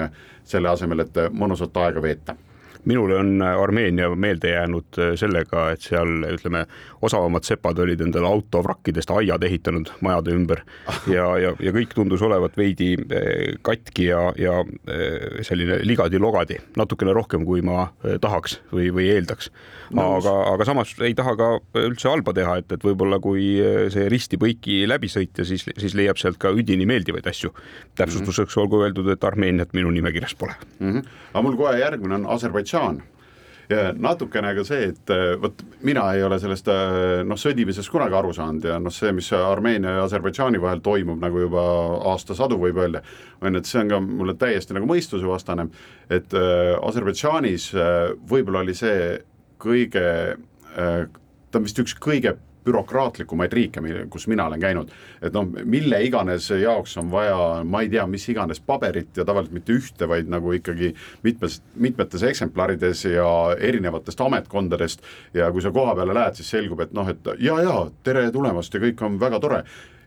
selle 0.47 0.69
asemel, 0.69 1.05
et 1.05 1.23
mõnusat 1.31 1.75
aega 1.83 2.03
veeta 2.03 2.35
minule 2.85 3.15
on 3.15 3.41
Armeenia 3.41 4.09
meelde 4.15 4.49
jäänud 4.49 4.99
äh, 4.99 5.15
sellega, 5.15 5.71
et 5.71 5.81
seal 5.81 6.23
ütleme, 6.31 6.65
osavamad 7.01 7.45
sepad 7.47 7.79
olid 7.83 8.01
endale 8.01 8.27
autovrakkidest 8.29 9.11
aiad 9.15 9.43
ehitanud 9.43 9.91
majade 10.01 10.33
ümber 10.35 10.63
ja, 11.15 11.25
ja, 11.41 11.53
ja 11.59 11.73
kõik 11.75 11.95
tundus 11.95 12.23
olevat 12.25 12.57
veidi 12.57 12.93
äh, 12.99 13.57
katki 13.65 14.09
ja, 14.11 14.21
ja 14.39 14.59
äh, 14.61 15.41
selline 15.47 15.81
ligadi-logadi, 15.87 16.59
natukene 16.77 17.15
rohkem, 17.17 17.45
kui 17.47 17.63
ma 17.65 17.89
tahaks 18.21 18.59
või, 18.71 18.89
või 18.93 19.09
eeldaks. 19.13 19.49
aga, 19.97 20.33
aga 20.53 20.65
samas 20.67 20.93
ei 21.03 21.15
taha 21.17 21.35
ka 21.39 21.49
üldse 21.81 22.09
halba 22.11 22.33
teha, 22.35 22.57
et, 22.61 22.71
et 22.71 22.83
võib-olla 22.83 23.19
kui 23.23 23.57
see 23.93 24.07
risti-põiki 24.11 24.81
läbi 24.89 25.09
sõita, 25.11 25.45
siis, 25.47 25.65
siis 25.77 25.95
leiab 25.97 26.19
sealt 26.19 26.39
ka 26.41 26.51
üdini 26.55 26.87
meeldivaid 26.89 27.27
asju. 27.27 27.53
täpsustuseks 27.95 28.55
mm 28.55 28.59
-hmm. 28.59 28.61
olgu 28.63 28.83
öeldud, 28.83 29.09
et 29.11 29.23
Armeeniat 29.23 29.73
minu 29.73 29.91
nimekirjas 29.91 30.35
pole 30.35 30.53
mm. 30.79 30.93
-hmm. 30.93 31.07
aga 31.33 31.41
mul 31.41 31.55
kohe 31.57 31.79
järgmine 31.79 32.15
on 32.15 32.25
Aserbaidžaan 32.25 32.66
Aserbaidžaan 32.67 33.01
ja 33.67 33.91
natukene 33.91 34.53
ka 34.55 34.63
see, 34.63 34.91
et 34.93 35.11
äh, 35.11 35.33
vot 35.41 35.59
mina 35.83 36.05
ei 36.15 36.21
ole 36.23 36.37
sellest 36.39 36.69
äh, 36.71 37.23
noh, 37.27 37.35
sõdimisest 37.35 37.91
kunagi 37.91 38.15
aru 38.15 38.31
saanud 38.35 38.63
ja 38.63 38.77
noh, 38.79 38.93
see, 38.93 39.11
mis 39.11 39.27
Armeenia 39.35 39.97
ja 39.97 40.05
Aserbaidžaani 40.05 40.61
vahel 40.63 40.79
toimub 40.83 41.19
nagu 41.19 41.41
juba 41.41 41.63
aastasadu, 42.13 42.55
võib 42.61 42.79
öelda, 42.79 43.03
on, 43.41 43.59
et 43.59 43.67
see 43.67 43.81
on 43.83 43.91
ka 43.91 43.99
mulle 44.05 44.37
täiesti 44.39 44.77
nagu 44.77 44.87
mõistusevastane, 44.87 45.67
et 46.07 46.35
äh, 46.37 46.77
Aserbaidžaanis 46.79 47.73
võib-olla 48.29 48.63
oli 48.63 48.77
see 48.77 49.17
kõige 49.59 50.07
ta 50.77 51.57
on 51.57 51.65
vist 51.65 51.79
üks 51.81 51.95
kõige 51.97 52.37
bürokraatlikumaid 52.67 53.53
riike, 53.53 53.81
kus 54.13 54.27
mina 54.27 54.45
olen 54.47 54.61
käinud. 54.61 54.91
et 55.21 55.33
noh, 55.33 55.47
mille 55.63 56.01
iganes 56.03 56.49
jaoks 56.51 56.97
on 57.01 57.11
vaja, 57.11 57.63
ma 57.63 57.81
ei 57.81 57.89
tea, 57.89 58.05
mis 58.07 58.27
iganes 58.29 58.59
paberit 58.59 59.17
ja 59.17 59.25
tavaliselt 59.25 59.55
mitte 59.55 59.73
ühte, 59.73 60.07
vaid 60.07 60.29
nagu 60.31 60.53
ikkagi 60.53 60.93
mitmes, 61.23 61.61
mitmetes 61.75 62.23
eksemplarides 62.23 63.05
ja 63.05 63.27
erinevatest 63.59 64.21
ametkondadest. 64.21 65.03
ja 65.33 65.51
kui 65.51 65.61
sa 65.61 65.71
koha 65.71 65.95
peale 65.95 66.13
lähed, 66.13 66.39
siis 66.39 66.49
selgub, 66.55 66.81
et 66.85 66.93
noh, 66.93 67.09
et 67.09 67.33
ja, 67.39 67.61
ja 67.63 67.77
tere 68.03 68.29
tulemast 68.31 68.73
ja 68.73 68.83
kõik 68.83 69.05
on 69.05 69.19
väga 69.19 69.39
tore 69.43 69.63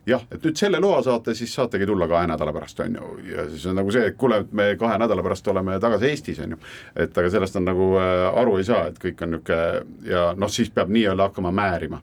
jah, 0.07 0.23
et 0.33 0.45
nüüd 0.45 0.59
selle 0.59 0.81
loa 0.83 1.01
saate, 1.05 1.35
siis 1.37 1.53
saategi 1.55 1.87
tulla 1.89 2.09
kahe 2.11 2.29
nädala 2.31 2.53
pärast, 2.55 2.81
on 2.85 2.97
ju, 2.97 3.11
ja 3.31 3.47
siis 3.51 3.67
on 3.71 3.79
nagu 3.79 3.93
see, 3.95 4.07
et 4.11 4.17
kuule, 4.21 4.41
et 4.45 4.55
me 4.57 4.71
kahe 4.81 4.97
nädala 5.01 5.25
pärast 5.27 5.49
oleme 5.53 5.79
tagasi 5.83 6.11
Eestis, 6.11 6.41
on 6.45 6.57
ju. 6.57 6.61
et 7.05 7.19
aga 7.19 7.33
sellest 7.33 7.61
on 7.61 7.69
nagu 7.69 7.93
äh, 8.01 8.27
aru 8.43 8.57
ei 8.61 8.67
saa, 8.69 8.87
et 8.91 8.99
kõik 9.03 9.23
on 9.25 9.37
niisugune 9.37 10.11
ja 10.11 10.31
noh, 10.37 10.51
siis 10.53 10.73
peab 10.75 10.91
nii-öelda 10.93 11.31
hakkama 11.31 11.53
määrima. 11.55 12.01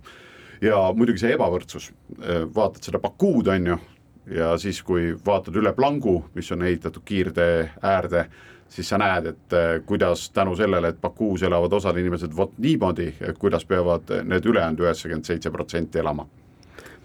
Ja 0.62 0.80
muidugi 0.96 1.22
see 1.22 1.36
ebavõrdsus, 1.36 1.91
äh, 2.22 2.43
vaatad 2.56 2.89
seda 2.89 3.02
Bakuud, 3.04 3.50
on 3.54 3.72
ju, 3.74 3.80
ja 4.38 4.54
siis, 4.62 4.82
kui 4.84 5.13
vaatad 5.26 5.56
üle 5.60 5.74
plangu, 5.78 6.20
mis 6.36 6.52
on 6.52 6.65
ehitatud 6.67 7.06
kiirtee 7.06 7.70
äärde, 7.82 8.26
siis 8.70 8.89
sa 8.89 9.00
näed, 9.02 9.32
et 9.34 9.56
äh, 9.56 9.70
kuidas 9.86 10.30
tänu 10.36 10.56
sellele, 10.56 10.93
et 10.93 11.02
Bakuus 11.02 11.43
elavad 11.48 11.74
osad 11.74 11.98
inimesed 11.98 12.36
vot 12.36 12.58
niimoodi, 12.58 13.13
kuidas 13.39 13.65
peavad 13.65 14.12
need 14.24 14.46
ülejäänud 14.46 14.86
üheksakümmend 14.86 15.30
seitse 15.30 15.52
protsenti 15.52 16.04
elama. 16.04 16.28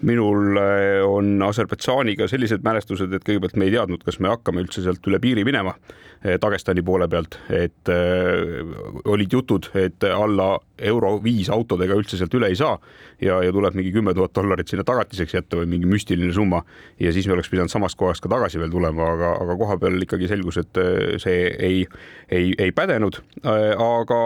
Minul 0.02 0.56
äh, 0.58 1.00
on 1.06 1.36
Aserbaidžaaniga 1.46 2.26
sellised 2.28 2.64
mälestused, 2.66 3.12
et 3.14 3.22
kõigepealt 3.26 3.54
me 3.60 3.68
ei 3.68 3.76
teadnud, 3.76 4.02
kas 4.02 4.18
me 4.18 4.32
hakkame 4.32 4.64
üldse 4.64 4.82
sealt 4.82 5.06
üle 5.06 5.20
piiri 5.22 5.44
minema 5.46 5.76
Dagestani 6.22 6.82
poole 6.86 7.08
pealt, 7.10 7.38
et 7.50 7.90
äh, 7.90 9.06
olid 9.10 9.32
jutud, 9.32 9.70
et 9.74 10.04
alla 10.06 10.54
euro 10.78 11.16
viis 11.22 11.50
autodega 11.50 11.96
üldse 11.98 12.18
sealt 12.18 12.34
üle 12.34 12.50
ei 12.50 12.58
saa 12.58 12.76
ja, 13.22 13.36
ja 13.42 13.52
tuleb 13.54 13.76
mingi 13.78 13.92
kümme 13.94 14.14
tuhat 14.14 14.34
dollarit 14.34 14.70
sinna 14.70 14.84
tagatiseks 14.86 15.34
jätta 15.34 15.60
või 15.60 15.68
mingi 15.74 15.90
müstiline 15.90 16.32
summa 16.34 16.62
ja 17.00 17.12
siis 17.14 17.28
me 17.28 17.36
oleks 17.36 17.50
pidanud 17.52 17.70
samast 17.70 17.98
kohast 17.98 18.22
ka 18.24 18.30
tagasi 18.32 18.60
veel 18.62 18.72
tulema, 18.72 19.12
aga, 19.14 19.34
aga 19.44 19.56
koha 19.60 19.78
peal 19.82 19.98
ikkagi 20.02 20.30
selgus, 20.30 20.58
et 20.62 20.80
see 21.22 21.44
ei, 21.58 21.84
ei, 22.30 22.50
ei 22.58 22.72
pädenud. 22.74 23.20
aga 23.42 24.20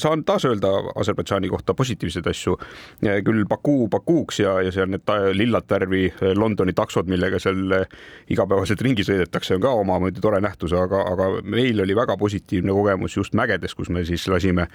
saan 0.00 0.24
taas 0.24 0.44
öelda 0.48 0.72
Aserbaidžaani 1.00 1.48
kohta 1.52 1.74
positiivseid 1.74 2.26
asju. 2.30 2.56
küll 3.24 3.44
Baku 3.48 3.88
Bakuuks 3.88 4.40
ja, 4.40 4.60
ja 4.62 4.72
on 4.82 4.94
need 4.94 5.12
lillat 5.36 5.70
värvi 5.70 6.04
eh, 6.06 6.32
Londoni 6.36 6.72
taksod, 6.76 7.08
millega 7.10 7.38
seal 7.42 7.72
eh, 7.78 7.86
igapäevaselt 8.32 8.82
ringi 8.84 9.04
sõidetakse, 9.06 9.56
on 9.56 9.64
ka 9.64 9.72
omamoodi 9.80 10.22
tore 10.22 10.40
nähtus, 10.44 10.74
aga, 10.76 11.04
aga 11.14 11.42
meil 11.42 11.80
oli 11.84 11.96
väga 11.96 12.16
positiivne 12.20 12.74
kogemus 12.76 13.16
just 13.16 13.36
mägedes, 13.38 13.74
kus 13.74 13.90
me 13.90 14.04
siis 14.04 14.26
lasime 14.28 14.68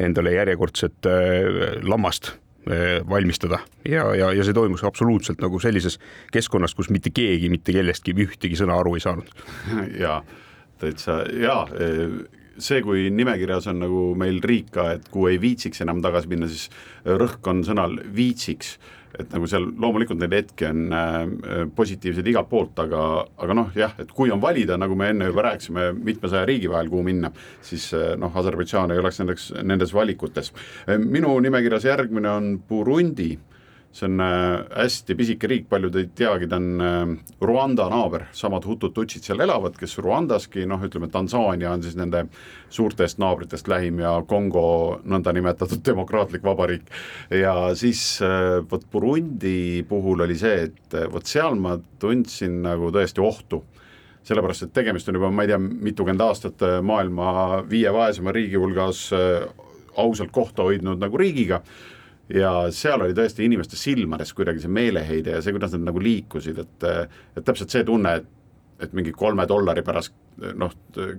endale 0.00 0.36
järjekordset 0.36 1.10
eh, 1.12 1.80
lammast 1.84 2.34
valmistada 3.06 3.60
ja, 3.86 4.08
ja, 4.18 4.32
ja 4.34 4.42
see 4.42 4.54
toimus 4.56 4.82
absoluutselt 4.82 5.38
nagu 5.38 5.60
sellises 5.62 6.00
keskkonnas, 6.34 6.72
kus 6.74 6.88
mitte 6.90 7.12
keegi 7.14 7.46
mitte 7.46 7.70
kellestki 7.70 8.10
ühtegi 8.24 8.58
sõna 8.58 8.74
aru 8.80 8.96
ei 8.98 9.04
saanud. 9.04 9.28
ja 10.02 10.16
täitsa 10.82 11.20
ja 11.30 11.60
see, 12.58 12.80
kui 12.84 13.06
nimekirjas 13.12 13.68
on 13.70 13.80
nagu 13.84 14.02
meil 14.18 14.40
riik 14.44 14.70
ka, 14.74 14.88
et 14.96 15.08
kuhu 15.12 15.30
ei 15.32 15.40
viitsiks 15.42 15.82
enam 15.84 16.02
tagasi 16.04 16.30
minna, 16.30 16.48
siis 16.50 16.68
rõhk 17.06 17.46
on 17.50 17.62
sõnal 17.66 17.98
viitsiks 18.16 18.76
et 19.18 19.32
nagu 19.32 19.48
seal 19.50 19.66
loomulikult 19.80 20.20
neid 20.20 20.34
hetki 20.36 20.68
on 20.68 20.94
äh, 20.94 21.16
positiivseid 21.76 22.30
igalt 22.32 22.50
poolt, 22.50 22.78
aga, 22.84 23.02
aga 23.42 23.56
noh, 23.56 23.72
jah, 23.76 23.96
et 24.02 24.12
kui 24.16 24.32
on 24.34 24.42
valida, 24.42 24.78
nagu 24.80 24.96
me 24.98 25.10
enne 25.12 25.30
juba 25.30 25.48
rääkisime, 25.48 25.88
mitmesaja 25.96 26.46
riigi 26.48 26.70
vahel, 26.72 26.90
kuhu 26.92 27.04
minna, 27.06 27.32
siis 27.64 27.88
äh, 27.96 28.14
noh, 28.20 28.34
Aserbaidžaan 28.36 28.94
ei 28.94 29.02
oleks 29.02 29.20
nendeks, 29.22 29.50
nendes 29.64 29.94
valikutes. 29.96 30.52
minu 31.00 31.32
nimekirjas 31.40 31.86
järgmine 31.88 32.30
on 32.30 32.50
Burundi 32.68 33.34
see 33.96 34.06
on 34.06 34.20
äh, 34.20 34.64
hästi 34.76 35.14
pisike 35.16 35.48
riik, 35.48 35.68
paljud 35.70 35.96
ei 35.96 36.08
teagi, 36.16 36.48
ta 36.50 36.58
on 36.60 36.82
äh, 36.84 37.12
Rwanda 37.44 37.88
naaber, 37.92 38.26
samad 38.36 38.66
hutud, 38.68 38.92
tutsid 38.96 39.24
seal 39.24 39.40
elavad, 39.44 39.76
kes 39.80 39.96
Rwandaski, 40.02 40.66
noh, 40.68 40.82
ütleme 40.84 41.08
Tansaania 41.12 41.72
on 41.72 41.84
siis 41.84 41.96
nende 41.96 42.26
suurtest 42.72 43.20
naabritest 43.22 43.68
lähim 43.72 44.02
ja 44.04 44.18
Kongo 44.28 44.66
nõndanimetatud 45.08 45.84
demokraatlik 45.90 46.44
vabariik. 46.44 46.90
ja 47.30 47.54
siis 47.78 48.20
äh, 48.24 48.60
vot 48.70 48.84
Burundi 48.92 49.84
puhul 49.88 50.26
oli 50.26 50.36
see, 50.38 50.68
et 50.68 51.00
vot 51.12 51.26
seal 51.26 51.56
ma 51.60 51.78
tundsin 52.00 52.60
nagu 52.66 52.92
tõesti 52.92 53.24
ohtu. 53.24 53.64
Sellepärast, 54.26 54.66
et 54.66 54.72
tegemist 54.74 55.08
on 55.08 55.20
juba, 55.20 55.28
ma 55.30 55.44
ei 55.44 55.52
tea, 55.52 55.58
mitukümmend 55.62 56.22
aastat 56.24 56.62
maailma 56.82 57.60
viie 57.70 57.92
vaesema 57.94 58.32
riigi 58.34 58.58
hulgas 58.58 59.04
ausalt 59.96 60.32
kohta 60.34 60.66
hoidnud 60.66 60.98
nagu 60.98 61.20
riigiga 61.20 61.60
ja 62.34 62.52
seal 62.74 63.04
oli 63.04 63.14
tõesti 63.14 63.44
inimeste 63.46 63.78
silmades 63.78 64.32
kuidagi 64.34 64.64
see 64.64 64.72
meeleheide 64.72 65.36
ja 65.36 65.42
see, 65.42 65.54
kuidas 65.54 65.76
nad 65.76 65.86
nagu 65.90 66.02
liikusid, 66.02 66.58
et, 66.58 66.88
et 67.36 67.44
täpselt 67.46 67.74
see 67.74 67.84
tunne, 67.86 68.16
et 68.20 68.32
et 68.80 68.92
mingi 68.92 69.12
kolme 69.16 69.46
dollari 69.48 69.82
pärast 69.84 70.12
noh, 70.60 70.72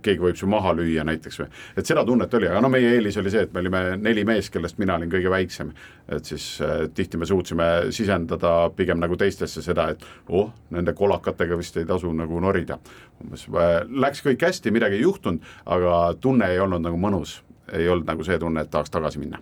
keegi 0.06 0.22
võib 0.22 0.38
su 0.38 0.46
maha 0.50 0.76
lüüa 0.78 1.02
näiteks 1.08 1.40
või, 1.42 1.48
et 1.80 1.90
seda 1.90 2.04
tunnet 2.06 2.34
oli, 2.38 2.50
aga 2.52 2.62
no 2.62 2.70
meie 2.70 2.92
eelis 2.94 3.18
oli 3.18 3.32
see, 3.34 3.48
et 3.48 3.54
me 3.54 3.64
olime 3.64 3.82
neli 3.98 4.22
meest, 4.30 4.52
kellest 4.54 4.78
mina 4.82 4.98
olin 4.98 5.10
kõige 5.10 5.32
väiksem. 5.34 5.72
et 6.08 6.26
siis 6.26 6.46
äh, 6.62 6.86
tihti 6.94 7.18
me 7.18 7.26
suutsime 7.26 7.68
sisendada 7.92 8.70
pigem 8.78 9.02
nagu 9.02 9.18
teistesse 9.18 9.62
seda, 9.66 9.90
et 9.90 10.06
oh, 10.30 10.52
nende 10.70 10.94
kolakatega 10.94 11.58
vist 11.58 11.78
ei 11.78 11.86
tasu 11.86 12.14
nagu 12.14 12.40
norida. 12.40 12.78
umbes 13.24 13.48
äh, 13.50 13.82
läks 13.90 14.22
kõik 14.22 14.48
hästi, 14.50 14.72
midagi 14.72 15.02
ei 15.02 15.08
juhtunud, 15.08 15.42
aga 15.66 16.00
tunne 16.22 16.54
ei 16.54 16.60
olnud 16.60 16.86
nagu 16.86 16.98
mõnus, 17.02 17.40
ei 17.74 17.90
olnud 17.90 18.06
nagu 18.08 18.24
see 18.24 18.38
tunne, 18.40 18.62
et 18.62 18.72
tahaks 18.72 18.94
tagasi 18.94 19.24
minna 19.24 19.42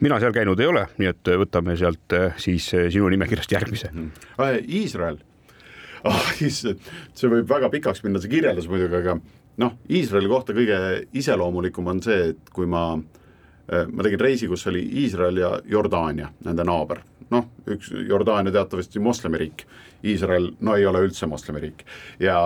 mina 0.00 0.20
seal 0.20 0.32
käinud 0.34 0.60
ei 0.60 0.70
ole, 0.70 0.86
nii 0.98 1.10
et 1.10 1.34
võtame 1.44 1.76
sealt 1.80 2.16
eh, 2.16 2.32
siis 2.40 2.68
eh, 2.74 2.88
sinu 2.92 3.08
nimekirjast 3.12 3.52
järgmise. 3.52 3.92
Mhm. 3.92 4.08
Iisrael 4.68 5.20
oh,, 6.10 6.32
see 6.34 7.28
võib 7.30 7.46
väga 7.46 7.70
pikaks 7.70 8.02
minna, 8.02 8.18
see 8.18 8.32
kirjeldus 8.32 8.66
muidugi, 8.70 8.98
aga 8.98 9.16
noh, 9.62 9.76
Iisraeli 9.90 10.30
kohta 10.30 10.54
kõige 10.56 10.78
iseloomulikum 11.18 11.92
on 11.92 12.02
see, 12.02 12.32
et 12.32 12.50
kui 12.54 12.66
ma, 12.66 12.96
eh, 13.68 13.86
ma 13.86 14.02
tegin 14.02 14.20
reisi, 14.20 14.50
kus 14.50 14.66
oli 14.70 14.82
Iisrael 15.04 15.38
ja 15.42 15.54
Jordaania, 15.68 16.32
nende 16.44 16.66
naaber. 16.66 17.08
noh, 17.32 17.46
üks 17.64 17.86
Jordaania 18.08 18.52
teatavasti 18.52 19.00
moslemiriik, 19.00 19.62
Iisrael, 20.04 20.50
no 20.60 20.74
ei 20.76 20.84
ole 20.86 21.00
üldse 21.06 21.26
moslemiriik. 21.26 21.84
ja 22.20 22.36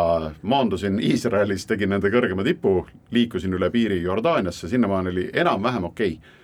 maandusin 0.42 1.00
Iisraelis, 1.00 1.66
tegin 1.66 1.90
nende 1.90 2.12
kõrgema 2.12 2.44
tipu, 2.44 2.86
liikusin 3.10 3.54
üle 3.54 3.70
piiri 3.70 4.02
Jordaaniasse, 4.02 4.68
sinnamaani 4.68 5.08
oli 5.08 5.30
enam-vähem 5.32 5.84
okei 5.84 6.18
okay 6.20 6.35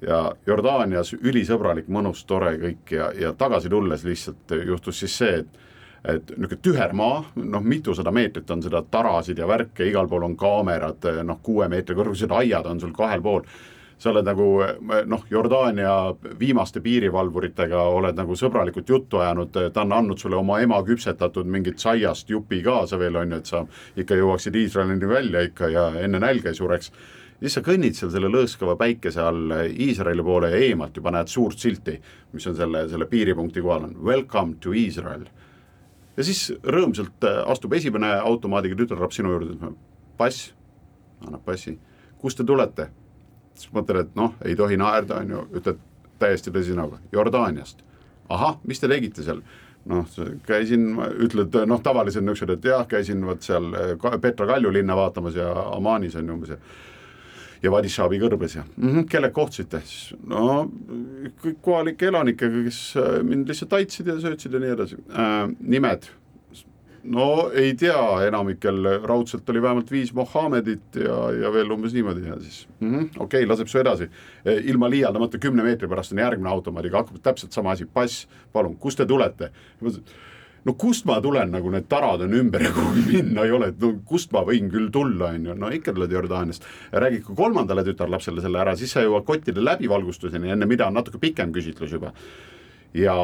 ja 0.00 0.22
Jordaanias 0.46 1.12
ülisõbralik, 1.18 1.88
mõnus, 1.92 2.24
tore 2.24 2.54
kõik 2.60 2.94
ja, 2.96 3.10
ja 3.18 3.32
tagasi 3.38 3.70
tulles 3.72 4.04
lihtsalt 4.04 4.56
juhtus 4.66 5.02
siis 5.04 5.18
see, 5.18 5.42
et 5.42 5.60
et 6.02 6.32
niisugune 6.34 6.58
tüher 6.62 6.92
maa, 6.98 7.20
noh, 7.38 7.62
mitusada 7.62 8.10
meetrit 8.10 8.50
on 8.50 8.62
seda 8.64 8.82
tarasid 8.90 9.38
ja 9.38 9.46
värke, 9.46 9.86
igal 9.86 10.08
pool 10.10 10.24
on 10.26 10.34
kaamerad, 10.36 11.06
noh, 11.22 11.38
kuue 11.46 11.68
meetri 11.70 11.94
kõrgused 11.94 12.32
aiad 12.34 12.66
on 12.66 12.80
sul 12.82 12.94
kahel 12.96 13.22
pool. 13.22 13.46
Sa 14.02 14.10
oled 14.10 14.26
nagu 14.26 14.46
noh, 15.06 15.24
Jordaania 15.30 15.92
viimaste 16.38 16.80
piirivalvuritega 16.82 17.84
oled 17.94 18.16
nagu 18.18 18.34
sõbralikult 18.38 18.88
juttu 18.90 19.20
ajanud, 19.22 19.54
ta 19.72 19.84
on 19.84 19.94
andnud 19.94 20.18
sulle 20.18 20.38
oma 20.40 20.58
ema 20.64 20.80
küpsetatud 20.86 21.46
mingit 21.46 21.78
saiast 21.78 22.30
jupi 22.30 22.62
kaasa 22.66 22.98
veel 22.98 23.20
on 23.20 23.36
ju, 23.36 23.38
et 23.38 23.50
sa 23.52 23.60
ikka 24.02 24.18
jõuaksid 24.18 24.58
Iisraelini 24.58 25.08
välja 25.08 25.44
ikka 25.46 25.70
ja 25.70 25.84
enne 26.02 26.18
nälga 26.22 26.50
ei 26.50 26.58
sureks 26.58 26.90
siis 27.42 27.56
sa 27.58 27.62
kõnnid 27.66 27.94
seal 27.98 28.10
selle 28.14 28.30
lõõskava 28.30 28.74
päikese 28.78 29.22
all 29.22 29.54
Iisraeli 29.70 30.24
poole 30.26 30.50
ja 30.50 30.62
eemalt 30.66 30.98
juba 30.98 31.12
näed 31.14 31.30
suurt 31.30 31.58
silti, 31.58 31.96
mis 32.32 32.46
on 32.46 32.56
selle, 32.58 32.84
selle 32.90 33.06
piiripunkti 33.10 33.62
kohal 33.62 33.88
on 33.88 33.96
welcome 34.02 34.58
to 34.62 34.74
Israel. 34.78 35.28
ja 36.16 36.24
siis 36.26 36.52
rõõmsalt 36.62 37.28
astub 37.46 37.78
esimene 37.78 38.12
automaadiga 38.18 38.78
tütarlaps 38.78 39.20
sinu 39.20 39.36
juurde, 39.36 39.72
pass, 40.18 40.50
annab 41.26 41.46
passi, 41.46 41.78
kust 42.18 42.38
te 42.38 42.46
tulete? 42.46 42.90
Siis 43.54 43.72
mõtled, 43.74 44.06
et 44.06 44.14
noh, 44.18 44.36
ei 44.44 44.56
tohi 44.58 44.76
naerda, 44.80 45.22
on 45.22 45.34
ju, 45.36 45.42
ütled 45.60 45.82
täiesti 46.22 46.52
tõsise 46.54 46.78
näoga, 46.78 47.00
Jordaaniast. 47.12 47.82
ahah, 48.28 48.56
mis 48.64 48.80
te 48.80 48.88
tegite 48.88 49.22
seal? 49.22 49.42
noh, 49.90 50.06
käisin, 50.46 50.92
ütled 51.24 51.56
noh, 51.66 51.80
tavalised 51.82 52.22
niisugused, 52.22 52.58
et 52.58 52.70
jah, 52.70 52.86
käisin 52.86 53.24
vot 53.26 53.42
seal 53.42 53.72
äh, 53.74 54.18
Petra 54.22 54.46
Kalju 54.46 54.70
linna 54.70 54.94
vaatamas 54.96 55.34
ja 55.34 55.48
Amaanis 55.74 56.14
on 56.16 56.28
ju 56.28 56.36
umbes 56.38 56.54
ja 56.54 56.58
ja 57.62 57.70
Vadishavi 57.70 58.18
kõrbes 58.18 58.56
ja 58.56 58.64
mm 58.64 58.88
-hmm, 58.88 59.04
kellega 59.10 59.34
kohtusite, 59.34 59.80
siis 59.86 60.14
no 60.26 60.70
kõik 61.42 61.60
kohalike 61.62 62.08
elanikega, 62.10 62.64
kes 62.66 62.80
äh, 62.96 63.22
mind 63.22 63.48
lihtsalt 63.48 63.72
aitasid 63.78 64.06
ja 64.06 64.18
söötsid 64.20 64.52
ja 64.52 64.60
nii 64.60 64.74
edasi 64.76 64.96
äh,. 65.10 65.48
nimed, 65.60 66.08
no 67.04 67.50
ei 67.54 67.74
tea, 67.74 68.26
enamikel 68.26 68.84
raudselt 69.04 69.48
oli 69.50 69.62
vähemalt 69.62 69.90
viis 69.90 70.12
Mohammedit 70.14 70.96
ja, 71.02 71.18
ja 71.42 71.52
veel 71.52 71.70
umbes 71.74 71.94
niimoodi 71.96 72.26
ja 72.28 72.40
siis 72.40 72.66
mm 72.80 72.90
-hmm, 72.90 73.08
okei 73.18 73.42
okay,, 73.42 73.48
laseb 73.48 73.66
su 73.66 73.78
edasi. 73.78 74.04
Äh, 74.46 74.64
ilma 74.64 74.90
liialdamata 74.90 75.38
kümne 75.38 75.62
meetri 75.62 75.88
pärast 75.88 76.12
on 76.12 76.18
järgmine 76.18 76.50
automaadiga, 76.50 76.98
hakkab 76.98 77.22
täpselt 77.22 77.52
sama 77.52 77.70
asi, 77.70 77.86
pass, 77.86 78.28
palun, 78.52 78.76
kust 78.76 78.96
te 78.96 79.06
tulete? 79.06 79.50
no 80.64 80.74
kust 80.78 81.04
ma 81.04 81.20
tulen, 81.20 81.50
nagu 81.50 81.70
need 81.70 81.88
tarad 81.90 82.22
on 82.22 82.34
ümber 82.38 82.62
ja 82.62 82.70
kuhugi 82.72 83.02
minna 83.06 83.44
ei 83.44 83.50
ole, 83.50 83.72
et 83.72 83.80
no 83.82 83.92
kust 84.06 84.32
ma 84.32 84.44
võin 84.46 84.70
küll 84.70 84.90
tulla, 84.94 85.32
on 85.34 85.46
ju, 85.46 85.54
no 85.58 85.70
ikka 85.74 85.92
tuled 85.92 86.12
Jordaaniast. 86.12 86.64
räägid 86.92 87.26
ka 87.26 87.34
kolmandale 87.34 87.84
tütarlapsele 87.84 88.40
selle 88.40 88.58
ära, 88.62 88.76
siis 88.76 88.92
sa 88.92 89.02
jõuad 89.02 89.26
kottide 89.26 89.64
läbivalgustuseni, 89.64 90.50
enne 90.54 90.66
mida 90.66 90.86
on 90.86 90.94
natuke 90.94 91.18
pikem 91.18 91.52
küsitlus 91.52 91.92
juba 91.92 92.12
ja 92.94 93.14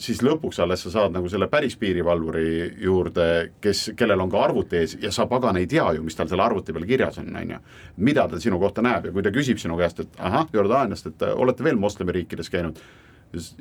siis 0.00 0.22
lõpuks 0.24 0.60
alles 0.62 0.82
sa 0.86 0.92
saad 0.92 1.12
nagu 1.12 1.28
selle 1.28 1.48
päris 1.52 1.76
piirivalvuri 1.76 2.74
juurde, 2.84 3.26
kes, 3.60 3.90
kellel 3.96 4.24
on 4.24 4.30
ka 4.32 4.40
arvuti 4.46 4.80
ees 4.80 4.96
ja 5.02 5.12
sa 5.12 5.26
pagan 5.28 5.58
ei 5.60 5.66
tea 5.68 5.84
ju, 5.96 6.04
mis 6.04 6.16
tal 6.16 6.30
selle 6.30 6.44
arvuti 6.44 6.72
peal 6.72 6.86
kirjas 6.88 7.20
on, 7.20 7.28
on 7.36 7.52
ju. 7.56 7.58
mida 7.96 8.28
ta 8.28 8.40
sinu 8.40 8.58
kohta 8.58 8.82
näeb? 8.84 9.10
Ja 9.10 9.12
kui 9.12 9.24
ta 9.24 9.32
küsib 9.34 9.60
sinu 9.60 9.76
käest, 9.80 10.00
et 10.00 10.16
ahah, 10.18 10.48
Jordaaniast, 10.52 11.10
et 11.12 11.28
olete 11.34 11.64
veel 11.64 11.76
moslemiriikides 11.80 12.50
käinud? 12.50 12.80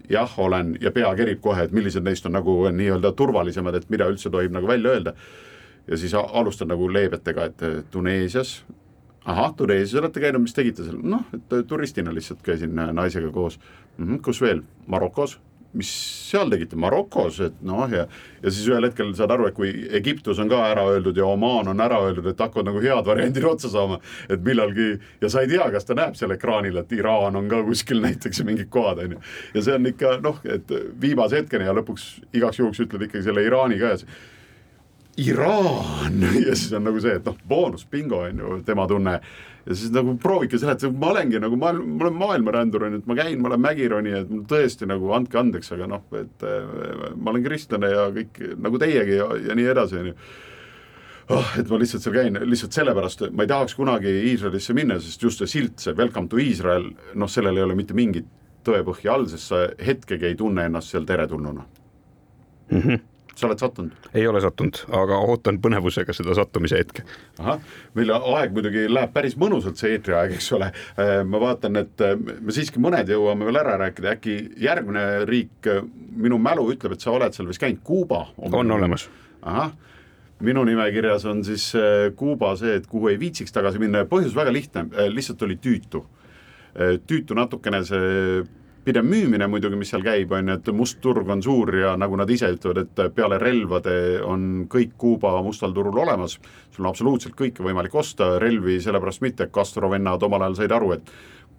Jah, 0.07 0.31
olen. 0.39 0.77
Ja 0.79 0.93
pea 0.95 1.09
kerib 1.19 1.41
kohe, 1.43 1.65
et 1.67 1.73
millised 1.75 2.05
neist 2.05 2.25
on 2.25 2.37
nagu 2.37 2.53
nii-öelda 2.71 3.11
turvalisemad, 3.19 3.75
et 3.75 3.89
mida 3.91 4.07
üldse 4.07 4.31
tohib 4.31 4.53
nagu 4.55 4.67
välja 4.67 4.93
öelda. 4.95 5.13
ja 5.87 5.97
siis 5.97 6.13
alustan 6.13 6.67
nagu 6.67 6.87
leebetega, 6.93 7.45
et 7.45 7.91
Tuneesias, 7.91 8.63
ahah, 9.25 9.53
Tuneesias 9.55 10.01
olete 10.01 10.19
käinud, 10.19 10.41
mis 10.43 10.53
tegite 10.53 10.83
seal, 10.83 10.97
noh, 11.03 11.23
et 11.33 11.67
turistina 11.67 12.13
lihtsalt 12.15 12.41
käisin 12.43 12.75
naisega 12.75 13.31
koos. 13.31 13.59
Mm. 13.97 14.05
-hmm, 14.05 14.21
kus 14.21 14.41
veel, 14.41 14.61
Marokos 14.87 15.39
mis 15.73 15.89
seal 16.29 16.51
tegite, 16.51 16.77
Marokos, 16.79 17.39
et 17.43 17.57
noh, 17.65 17.87
ja 17.91 18.05
ja 18.43 18.51
siis 18.53 18.67
ühel 18.69 18.85
hetkel 18.85 19.09
saad 19.17 19.31
aru, 19.33 19.47
et 19.49 19.55
kui 19.57 19.71
Egiptus 19.97 20.39
on 20.39 20.49
ka 20.51 20.59
ära 20.69 20.85
öeldud 20.91 21.17
ja 21.17 21.25
Omaan 21.25 21.67
on 21.71 21.81
ära 21.83 21.99
öeldud, 22.05 22.29
et 22.29 22.39
hakkavad 22.39 22.69
nagu 22.69 22.81
head 22.83 23.09
variandid 23.09 23.47
otsa 23.49 23.71
saama, 23.73 23.99
et 24.29 24.43
millalgi 24.45 24.93
ja 25.21 25.31
sa 25.33 25.43
ei 25.43 25.51
tea, 25.51 25.65
kas 25.73 25.89
ta 25.89 25.97
näeb 25.97 26.15
seal 26.19 26.35
ekraanil, 26.35 26.77
et 26.77 26.95
Iraan 26.95 27.35
on 27.39 27.49
ka 27.51 27.63
kuskil 27.67 28.01
näiteks 28.05 28.43
mingid 28.47 28.71
kohad, 28.73 29.03
on 29.03 29.17
ju. 29.17 29.21
ja 29.57 29.65
see 29.65 29.75
on 29.79 29.91
ikka 29.91 30.17
noh, 30.23 30.41
et 30.45 30.73
viimase 31.01 31.41
hetkeni 31.41 31.67
ja 31.67 31.75
lõpuks 31.77 32.09
igaks 32.37 32.61
juhuks 32.61 32.85
ütled 32.85 33.07
ikkagi 33.09 33.27
selle 33.27 33.45
Iraani 33.47 33.79
ka 33.81 33.93
ja 33.95 34.01
see 34.03 34.17
Iraan! 35.17 36.21
Ja 36.47 36.55
siis 36.55 36.73
on 36.73 36.85
nagu 36.85 36.99
see, 37.01 37.17
et 37.17 37.25
noh, 37.25 37.37
boonusbingo 37.49 38.21
on 38.27 38.43
ju 38.43 38.57
tema 38.65 38.85
tunne 38.87 39.19
ja 39.67 39.75
siis 39.75 39.91
nagu 39.91 40.15
proovige 40.21 40.59
seletada, 40.61 40.91
ma 40.95 41.11
olengi 41.11 41.39
nagu 41.43 41.57
ma, 41.59 41.73
ma 41.75 42.05
olen 42.05 42.19
maailmarändur 42.21 42.87
on 42.87 42.95
ju, 42.95 43.01
et 43.01 43.09
ma 43.09 43.17
käin, 43.19 43.39
ma 43.41 43.51
olen 43.51 43.63
mägironija, 43.65 44.21
et 44.23 44.31
mul 44.31 44.45
tõesti 44.47 44.87
nagu 44.89 45.11
andke 45.17 45.39
andeks, 45.41 45.71
aga 45.75 45.89
noh, 45.91 46.05
et 46.17 46.45
äh, 46.47 47.09
ma 47.15 47.33
olen 47.33 47.43
kristlane 47.45 47.91
ja 47.91 48.05
kõik 48.15 48.39
nagu 48.63 48.79
teiegi 48.81 49.17
ja, 49.19 49.27
ja 49.49 49.57
nii 49.57 49.67
edasi, 49.73 49.99
on 49.99 50.11
ju 50.11 50.15
oh, 51.35 51.51
et 51.59 51.67
ma 51.67 51.81
lihtsalt 51.81 52.05
seal 52.05 52.15
käin 52.15 52.39
lihtsalt 52.47 52.79
sellepärast, 52.79 53.27
ma 53.35 53.43
ei 53.43 53.51
tahaks 53.51 53.75
kunagi 53.75 54.13
Iisraelisse 54.31 54.75
minna, 54.77 55.01
sest 55.03 55.27
just 55.27 55.43
see 55.43 55.53
silt, 55.57 55.75
see 55.83 55.97
welcome 55.97 56.31
to 56.31 56.39
Iisrael, 56.39 56.87
noh, 57.19 57.31
sellel 57.31 57.59
ei 57.59 57.67
ole 57.67 57.75
mitte 57.75 57.97
mingit 57.97 58.29
tõepõhja 58.67 59.13
all, 59.15 59.27
sest 59.31 59.51
sa 59.51 59.65
hetkegi 59.83 60.31
ei 60.31 60.39
tunne 60.39 60.67
ennast 60.67 60.95
seal 60.95 61.07
teretulnuna 61.07 61.67
mm. 62.71 62.81
-hmm 62.81 63.05
sa 63.37 63.47
oled 63.47 63.61
sattunud? 63.61 64.09
ei 64.17 64.27
ole 64.27 64.41
sattunud, 64.41 64.79
aga 64.97 65.19
ootan 65.29 65.59
põnevusega 65.61 66.15
seda 66.15 66.35
sattumise 66.37 66.79
hetke. 66.81 67.05
ahah, 67.39 67.61
meil 67.97 68.13
aeg 68.17 68.55
muidugi 68.55 68.87
läheb 68.89 69.13
päris 69.13 69.37
mõnusalt, 69.39 69.79
see 69.79 69.95
eetriaeg, 69.95 70.35
eks 70.37 70.51
ole. 70.57 70.71
Äh, 70.97 71.21
ma 71.27 71.41
vaatan, 71.43 71.79
et 71.83 72.05
äh, 72.05 72.15
me 72.17 72.55
siiski 72.55 72.81
mõned 72.83 73.09
jõuame 73.13 73.47
veel 73.47 73.61
ära 73.61 73.77
rääkida, 73.83 74.15
äkki 74.17 74.37
järgmine 74.63 75.07
riik, 75.29 75.57
äh, 75.69 75.83
minu 76.17 76.39
mälu 76.41 76.67
ütleb, 76.73 76.97
et 76.97 77.05
sa 77.05 77.13
oled 77.13 77.35
seal 77.35 77.49
vist 77.49 77.61
käinud, 77.61 77.83
Kuuba. 77.87 78.25
on 78.37 78.71
olemas. 78.71 79.09
ahah 79.41 79.75
minu 80.43 80.61
nimekirjas 80.67 81.23
on 81.25 81.39
siis 81.45 81.71
Kuuba 82.15 82.51
see, 82.57 82.75
et 82.77 82.85
kuhu 82.87 83.09
ei 83.09 83.17
viitsiks 83.19 83.53
tagasi 83.53 83.79
minna 83.81 84.03
ja 84.03 84.09
põhjus 84.09 84.35
väga 84.37 84.53
lihtne, 84.53 84.85
lihtsalt 85.09 85.41
oli 85.41 85.57
tüütu. 85.57 86.03
tüütu 87.09 87.33
natukene 87.33 87.79
see 87.85 88.43
pidev 88.87 89.03
müümine 89.03 89.47
muidugi, 89.51 89.75
mis 89.79 89.89
seal 89.91 90.03
käib, 90.05 90.31
on 90.31 90.47
ju, 90.47 90.55
et 90.55 90.69
must 90.75 91.01
turg 91.03 91.27
on 91.33 91.41
suur 91.43 91.73
ja 91.75 91.95
nagu 91.99 92.15
nad 92.19 92.29
ise 92.31 92.53
ütlevad, 92.55 92.85
et 92.85 93.15
peale 93.15 93.39
relvade 93.41 93.95
on 94.23 94.67
kõik 94.71 94.95
Kuuba 94.97 95.33
mustal 95.43 95.75
turul 95.75 95.97
olemas, 96.05 96.37
sul 96.71 96.85
on 96.85 96.93
absoluutselt 96.93 97.35
kõike 97.37 97.65
võimalik 97.65 97.95
osta, 97.99 98.37
relvi 98.39 98.79
sellepärast 98.83 99.25
mitte, 99.25 99.49
Castro 99.53 99.91
vennad 99.91 100.23
omal 100.23 100.47
ajal 100.47 100.59
said 100.61 100.75
aru, 100.77 100.93
et 100.95 101.11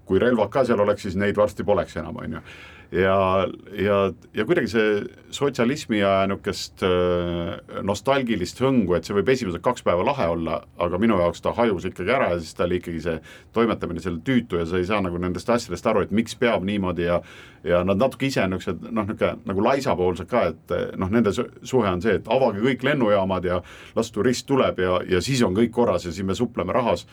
kui 0.09 0.21
relvad 0.23 0.49
ka 0.53 0.65
seal 0.65 0.81
oleks, 0.81 1.05
siis 1.05 1.19
neid 1.21 1.37
varsti 1.37 1.67
poleks 1.69 2.01
enam, 2.01 2.17
on 2.17 2.39
ju 2.39 2.45
ja, 2.93 3.47
ja, 3.77 3.97
ja 4.35 4.45
kuidagi 4.49 4.71
see 4.73 4.93
sotsialismi 5.35 5.99
ja 6.01 6.13
niisugust 6.29 6.85
äh, 6.87 7.83
nostalgilist 7.85 8.63
hõngu, 8.65 8.97
et 8.97 9.09
see 9.09 9.17
võib 9.17 9.29
esimesed 9.33 9.63
kaks 9.65 9.85
päeva 9.85 10.07
lahe 10.07 10.29
olla, 10.33 10.63
aga 10.81 11.01
minu 11.01 11.19
jaoks 11.21 11.45
ta 11.45 11.53
hajus 11.57 11.89
ikkagi 11.91 12.15
ära 12.15 12.31
ja 12.33 12.41
siis 12.41 12.57
ta 12.57 12.65
oli 12.65 12.81
ikkagi 12.81 13.03
see 13.05 13.19
toimetamine 13.57 14.01
seal 14.05 14.19
tüütu 14.25 14.63
ja 14.63 14.67
sa 14.69 14.81
ei 14.81 14.89
saa 14.89 15.03
nagu 15.05 15.21
nendest 15.21 15.51
asjadest 15.53 15.91
aru, 15.91 16.07
et 16.07 16.15
miks 16.17 16.39
peab 16.41 16.65
niimoodi 16.69 17.09
ja 17.11 17.21
ja 17.67 17.83
nad 17.85 18.01
natuke 18.01 18.29
ise 18.31 18.47
niisugused 18.49 18.89
noh, 18.89 19.05
niisugune 19.05 19.51
nagu 19.51 19.67
laisapoolsed 19.69 20.31
ka, 20.31 20.47
et 20.55 20.77
noh, 20.97 21.13
nende 21.13 21.35
suhe 21.35 21.89
on 21.91 22.03
see, 22.05 22.17
et 22.21 22.33
avage 22.33 22.63
kõik 22.65 22.87
lennujaamad 22.89 23.49
ja 23.51 23.61
las 23.99 24.13
turist 24.15 24.49
tuleb 24.49 24.81
ja, 24.81 25.01
ja 25.09 25.21
siis 25.25 25.43
on 25.45 25.57
kõik 25.57 25.75
korras 25.75 26.09
ja 26.09 26.15
siis 26.15 26.27
me 26.27 26.37
supleme 26.39 26.73
rahas. 26.73 27.05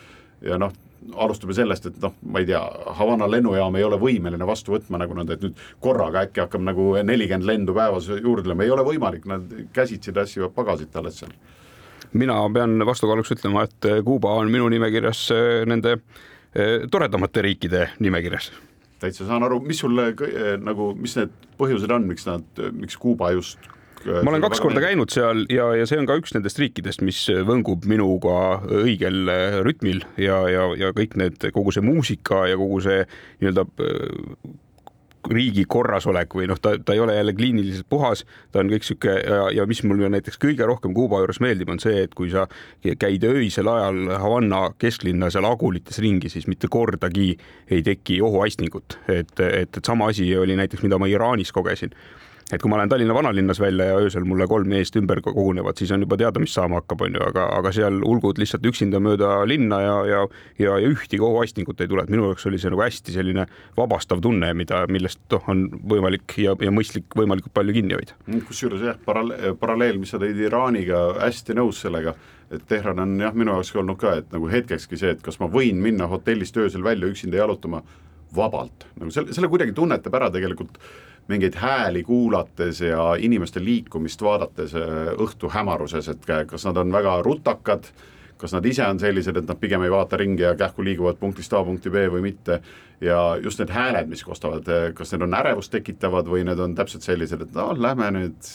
Ja 0.44 0.58
noh, 0.60 0.72
alustame 1.14 1.54
sellest, 1.56 1.88
et 1.90 1.98
noh, 2.02 2.14
ma 2.30 2.42
ei 2.42 2.48
tea, 2.48 2.60
Havana 2.98 3.28
lennujaam 3.30 3.76
ei 3.78 3.84
ole 3.86 3.98
võimeline 4.00 4.48
vastu 4.48 4.74
võtma 4.74 5.00
nagu 5.02 5.16
nad, 5.18 5.30
et 5.32 5.44
nüüd 5.44 5.60
korraga 5.82 6.26
äkki 6.26 6.44
hakkab 6.44 6.64
nagu 6.66 6.88
nelikümmend 7.06 7.48
lendu 7.48 7.74
päevas 7.76 8.08
juurde 8.10 8.46
tulema, 8.46 8.66
ei 8.66 8.72
ole 8.74 8.86
võimalik, 8.86 9.26
nad 9.30 9.52
käsitsi 9.76 10.14
tassivad 10.16 10.54
pagasit 10.56 10.96
alles 10.96 11.20
seal. 11.22 11.34
mina 12.12 12.38
pean 12.54 12.78
vastukaaluks 12.86 13.34
ütlema, 13.34 13.66
et 13.66 13.90
Kuuba 14.04 14.32
on 14.40 14.50
minu 14.50 14.68
nimekirjas 14.72 15.30
eh, 15.34 15.64
nende 15.66 15.98
eh, 16.54 16.86
toredamate 16.90 17.42
riikide 17.42 17.88
nimekirjas 17.98 18.52
täitsa 19.00 19.26
saan 19.26 19.44
aru, 19.44 19.60
mis 19.60 19.78
sulle 19.78 20.14
nagu, 20.64 20.94
mis 20.96 21.16
need 21.18 21.32
põhjused 21.58 21.90
on, 21.92 22.06
miks 22.08 22.24
nad, 22.26 22.46
miks 22.72 22.96
Kuuba 22.96 23.30
just 23.34 23.58
ma 24.06 24.32
olen 24.32 24.44
kaks 24.44 24.60
korda 24.62 24.82
käinud 24.84 25.12
seal 25.12 25.44
ja, 25.52 25.70
ja 25.78 25.86
see 25.88 25.98
on 26.00 26.08
ka 26.08 26.18
üks 26.20 26.34
nendest 26.36 26.60
riikidest, 26.62 27.02
mis 27.06 27.22
võngub 27.48 27.86
minuga 27.88 28.60
õigel 28.82 29.32
äh, 29.32 29.58
rütmil 29.66 30.04
ja, 30.20 30.42
ja, 30.52 30.68
ja 30.78 30.92
kõik 30.96 31.16
need, 31.20 31.50
kogu 31.54 31.74
see 31.74 31.84
muusika 31.84 32.46
ja 32.50 32.58
kogu 32.60 32.80
see 32.84 33.02
nii-öelda 33.40 33.66
äh, 33.66 34.54
riigi 35.30 35.64
korrasolek 35.68 36.34
või 36.38 36.46
noh, 36.50 36.58
ta, 36.62 36.76
ta 36.78 36.94
ei 36.94 37.00
ole 37.02 37.16
jälle 37.16 37.34
kliiniliselt 37.36 37.88
puhas, 37.90 38.24
ta 38.52 38.60
on 38.62 38.70
kõik 38.70 38.86
sihuke 38.86 39.14
ja, 39.18 39.40
ja 39.54 39.66
mis 39.68 39.82
mulle 39.86 40.10
näiteks 40.12 40.38
kõige 40.42 40.66
rohkem 40.68 40.94
Kuuba 40.96 41.20
juures 41.22 41.40
meeldib, 41.42 41.70
on 41.72 41.82
see, 41.82 42.04
et 42.06 42.14
kui 42.16 42.30
sa 42.32 42.46
käid 42.86 43.26
öisel 43.26 43.70
ajal 43.70 44.12
Havana 44.22 44.62
kesklinna 44.78 45.30
seal 45.34 45.48
agulites 45.48 45.98
ringi, 46.02 46.30
siis 46.32 46.46
mitte 46.50 46.70
kordagi 46.72 47.32
ei 47.70 47.82
teki 47.86 48.20
ohuaistingut, 48.26 49.00
et, 49.08 49.34
et, 49.40 49.76
et 49.76 49.82
sama 49.84 50.12
asi 50.12 50.28
oli 50.38 50.56
näiteks, 50.58 50.84
mida 50.86 51.00
ma 51.02 51.10
Iraanis 51.10 51.52
kogesin 51.54 51.94
et 52.52 52.62
kui 52.62 52.70
ma 52.70 52.78
lähen 52.78 52.90
Tallinna 52.90 53.14
vanalinnas 53.14 53.58
välja 53.60 53.88
ja 53.88 53.94
öösel 53.98 54.24
mulle 54.24 54.46
kolm 54.46 54.68
meest 54.70 54.96
ümber 54.96 55.18
kogunevad, 55.22 55.78
siis 55.80 55.90
on 55.94 56.04
juba 56.04 56.18
teada, 56.20 56.38
mis 56.42 56.54
saama 56.54 56.78
hakkab, 56.78 57.02
onju, 57.08 57.22
aga, 57.26 57.48
aga 57.56 57.72
seal 57.74 57.98
ulgud 58.06 58.38
lihtsalt 58.38 58.66
üksinda 58.70 59.00
mööda 59.02 59.32
linna 59.50 59.80
ja, 59.82 59.96
ja, 60.06 60.20
ja, 60.62 60.76
ja 60.78 60.92
ühtegi 60.92 61.22
ohuaistingut 61.26 61.82
ei 61.82 61.90
tule, 61.90 62.04
et 62.06 62.12
minu 62.12 62.28
jaoks 62.28 62.46
oli 62.46 62.60
see 62.62 62.70
nagu 62.70 62.84
hästi 62.84 63.16
selline 63.16 63.48
vabastav 63.78 64.22
tunne, 64.22 64.52
mida, 64.54 64.84
millest 64.92 65.24
noh, 65.34 65.50
on 65.50 65.66
võimalik 65.90 66.38
ja, 66.44 66.54
ja 66.62 66.70
mõistlik 66.74 67.18
võimalikult 67.18 67.54
palju 67.56 67.74
kinni 67.80 67.98
hoida. 67.98 68.14
kusjuures 68.46 68.86
jah, 68.92 69.02
paralleel, 69.08 69.58
paralleel, 69.58 69.98
mis 70.02 70.14
sa 70.14 70.22
tõid 70.22 70.38
Iraaniga, 70.46 71.02
hästi 71.24 71.58
nõus 71.58 71.82
sellega. 71.82 72.14
Et 72.54 72.62
Tehran 72.70 73.02
on 73.02 73.16
jah, 73.18 73.34
minu 73.34 73.56
jaoks 73.56 73.74
olnud 73.74 73.98
ka, 73.98 74.20
et 74.20 74.30
nagu 74.30 74.46
hetkekski 74.46 74.94
see, 75.00 75.16
et 75.16 75.22
kas 75.22 75.40
ma 75.42 75.50
võin 75.50 75.82
minna 75.82 76.06
hotellist 76.06 76.54
öösel 76.62 76.86
välja 76.86 77.10
üksinda 77.10 77.40
jalutama 77.40 77.82
vabalt, 78.36 78.86
nagu 79.00 79.10
selle, 79.10 79.34
selle 79.34 79.50
kuidagi 79.50 79.74
tunnetab 79.74 80.14
ära 80.14 80.30
tegelikult 80.30 80.78
mingeid 81.28 81.54
hääli 81.54 82.02
kuulates 82.02 82.80
ja 82.80 83.14
inimeste 83.18 83.64
liikumist 83.64 84.22
vaadates 84.22 84.74
äh, 84.74 84.82
õhtu 85.18 85.50
hämaruses, 85.50 86.08
et 86.08 86.28
kas 86.46 86.66
nad 86.68 86.76
on 86.76 86.92
väga 86.92 87.18
rutakad, 87.22 87.88
kas 88.36 88.52
nad 88.52 88.66
ise 88.66 88.86
on 88.86 89.00
sellised, 89.00 89.36
et 89.36 89.48
nad 89.48 89.58
pigem 89.60 89.82
ei 89.82 89.90
vaata 89.90 90.16
ringi 90.20 90.42
ja 90.42 90.54
kähku 90.54 90.84
liiguvad 90.84 91.18
punktist 91.20 91.52
A 91.52 91.64
punkti 91.64 91.90
B 91.90 92.06
või 92.12 92.22
mitte. 92.30 92.60
ja 93.00 93.36
just 93.42 93.58
need 93.58 93.70
hääled, 93.70 94.08
mis 94.08 94.24
kostavad, 94.24 94.68
äh, 94.68 94.92
kas 94.94 95.12
need 95.12 95.22
on 95.22 95.34
ärevust 95.34 95.70
tekitavad 95.72 96.26
või 96.26 96.44
need 96.44 96.58
on 96.58 96.74
täpselt 96.74 97.02
sellised, 97.02 97.42
et 97.42 97.52
no 97.52 97.74
lähme 97.76 98.10
nüüd 98.10 98.54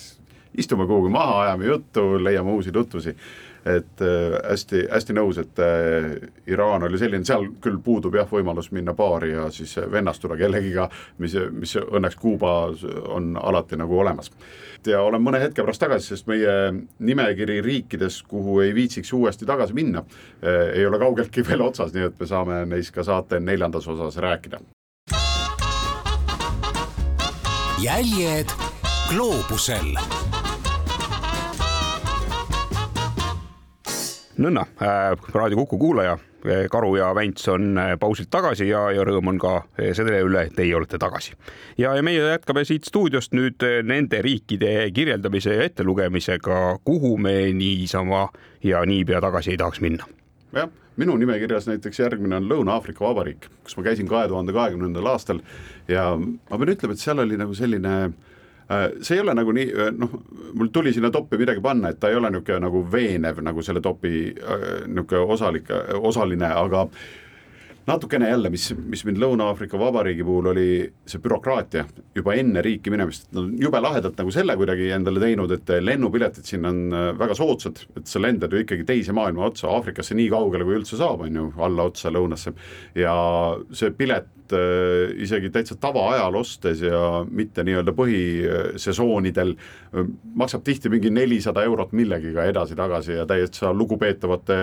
istume 0.58 0.88
kuhugi 0.88 1.12
maha, 1.12 1.42
ajame 1.42 1.66
juttu, 1.66 2.24
leiame 2.24 2.52
uusi 2.52 2.72
tutvusi 2.72 3.16
et 3.65 4.02
äh, 4.02 5.13
nõus, 5.13 5.38
et 5.38 5.60
äh, 5.60 6.30
Iraan 6.50 6.84
oli 6.88 6.97
selline, 6.97 7.26
seal 7.26 7.47
küll 7.62 7.78
puudub 7.84 8.15
jah, 8.17 8.30
võimalus 8.30 8.71
minna 8.71 8.93
baari 8.97 9.32
ja 9.34 9.50
siis 9.54 9.76
vennastuda 9.91 10.38
kellegiga, 10.39 10.88
mis, 11.21 11.36
mis 11.52 11.76
õnneks 11.82 12.17
Kuubas 12.21 12.84
on 12.84 13.38
alati 13.38 13.78
nagu 13.78 14.00
olemas. 14.00 14.32
ja 14.86 15.02
olen 15.02 15.21
mõne 15.21 15.39
hetke 15.41 15.62
pärast 15.62 15.82
tagasi, 15.82 16.08
sest 16.15 16.28
meie 16.28 16.74
nimekiri 17.00 17.62
riikides, 17.62 18.21
kuhu 18.24 18.60
ei 18.65 18.74
viitsiks 18.76 19.13
uuesti 19.13 19.45
tagasi 19.45 19.74
minna, 19.74 20.04
äh, 20.41 20.74
ei 20.74 20.86
ole 20.86 21.00
kaugeltki 21.00 21.45
veel 21.47 21.62
otsas, 21.62 21.93
nii 21.93 22.10
et 22.10 22.19
me 22.19 22.26
saame 22.28 22.65
neist 22.65 22.95
ka 22.95 23.04
saate 23.04 23.39
neljandas 23.39 23.88
osas 23.88 24.17
rääkida. 24.17 24.62
jäljed 27.82 28.52
gloobusel 29.10 29.97
nõnna 34.41 34.65
äh,, 34.82 35.13
Raadio 35.34 35.63
Kuku 35.63 35.77
kuulaja, 35.82 36.17
Karu 36.71 36.95
ja 36.97 37.12
Vänts 37.13 37.47
on 37.54 37.77
pausilt 37.99 38.32
tagasi 38.34 38.65
ja, 38.71 38.88
ja 38.95 39.04
rõõm 39.06 39.30
on 39.30 39.39
ka 39.41 39.51
selle 39.93 40.23
üle, 40.25 40.47
et 40.47 40.56
teie 40.58 40.73
olete 40.75 40.97
tagasi. 41.01 41.36
ja, 41.77 41.93
ja 41.93 42.01
meie 42.01 42.23
jätkame 42.23 42.63
siit 42.65 42.88
stuudiost 42.89 43.36
nüüd 43.38 43.62
nende 43.86 44.23
riikide 44.25 44.89
kirjeldamise 44.95 45.54
ja 45.54 45.67
ettelugemisega, 45.69 46.80
kuhu 46.86 47.17
me 47.21 47.36
niisama 47.54 48.30
ja 48.63 48.82
niipea 48.86 49.21
tagasi 49.21 49.54
ei 49.54 49.62
tahaks 49.62 49.82
minna. 49.86 50.10
jah, 50.58 50.69
minu 50.97 51.17
nimekirjas 51.21 51.69
näiteks 51.69 52.01
järgmine 52.01 52.41
on 52.41 52.49
Lõuna-Aafrika 52.49 53.06
Vabariik, 53.06 53.45
kus 53.63 53.77
ma 53.77 53.86
käisin 53.91 54.10
kahe 54.10 54.27
tuhande 54.27 54.58
kahekümnendal 54.58 55.13
aastal 55.13 55.45
ja 55.88 56.15
ma 56.17 56.58
pean 56.58 56.73
ütlema, 56.73 56.97
et 56.97 57.06
seal 57.06 57.21
oli 57.21 57.38
nagu 57.38 57.54
selline 57.54 57.95
äh, 58.08 58.31
see 59.02 59.18
ei 59.18 59.24
ole 59.24 59.36
nagu 59.38 59.56
nii, 59.56 59.72
äh, 59.74 59.90
noh, 59.98 60.14
mul 60.54 60.70
tuli 60.74 60.94
sinna 60.94 61.12
toppi 61.14 61.40
midagi 61.42 61.64
panna, 61.64 61.92
et 61.92 62.00
ta 62.00 62.12
ei 62.12 62.20
ole 62.20 62.32
niisugune 62.32 62.62
nagu 62.68 62.86
veenev 62.92 63.42
nagu 63.46 63.66
selle 63.66 63.82
topi 63.84 64.30
äh, 64.32 64.70
niisugune 64.88 65.36
osalik, 65.38 65.74
osaline, 66.02 66.54
aga 66.62 66.88
natukene 67.88 68.30
jälle, 68.30 68.50
mis, 68.54 68.68
mis 68.78 69.04
mind 69.06 69.18
Lõuna-Aafrika 69.22 69.80
Vabariigi 69.80 70.24
puhul 70.26 70.52
oli 70.52 70.66
see 71.10 71.22
bürokraatia 71.22 71.86
juba 72.16 72.36
enne 72.38 72.62
riiki 72.62 72.94
minemist, 72.94 73.32
nad 73.34 73.44
on 73.44 73.56
jube 73.60 73.82
lahedalt 73.82 74.20
nagu 74.22 74.34
selle 74.34 74.56
kuidagi 74.60 74.92
endale 74.96 75.24
teinud, 75.24 75.52
et 75.56 75.74
lennupiletid 75.82 76.48
sinna 76.48 76.72
on 76.74 76.84
äh, 76.94 77.08
väga 77.19 77.38
soodsad, 77.38 77.82
et 77.98 78.12
sa 78.12 78.22
lendad 78.22 78.54
ju 78.54 78.62
ikkagi 78.62 78.86
teise 78.88 79.15
maailma 79.17 79.48
otsa, 79.50 79.72
Aafrikasse 79.72 80.17
nii 80.17 80.30
kaugele, 80.32 80.67
kui 80.67 80.78
üldse 80.78 81.00
saab, 81.00 81.26
on 81.26 81.42
ju, 81.42 81.48
alla 81.65 81.90
otsa 81.90 82.13
lõunasse. 82.13 82.54
Ja 83.00 83.15
see 83.76 83.92
pilet 83.98 84.30
äh, 84.56 85.12
isegi 85.23 85.52
täitsa 85.54 85.77
tavaajal 85.81 86.35
ostes 86.39 86.81
ja 86.85 87.23
mitte 87.29 87.65
nii-öelda 87.67 87.93
põhisesoonidel 87.97 89.54
äh, 89.56 90.10
maksab 90.35 90.65
tihti 90.67 90.91
mingi 90.93 91.12
nelisada 91.13 91.63
eurot 91.67 91.93
millegiga 91.97 92.45
edasi-tagasi 92.52 93.19
ja 93.19 93.27
täitsa 93.29 93.73
lugupeetavate 93.73 94.58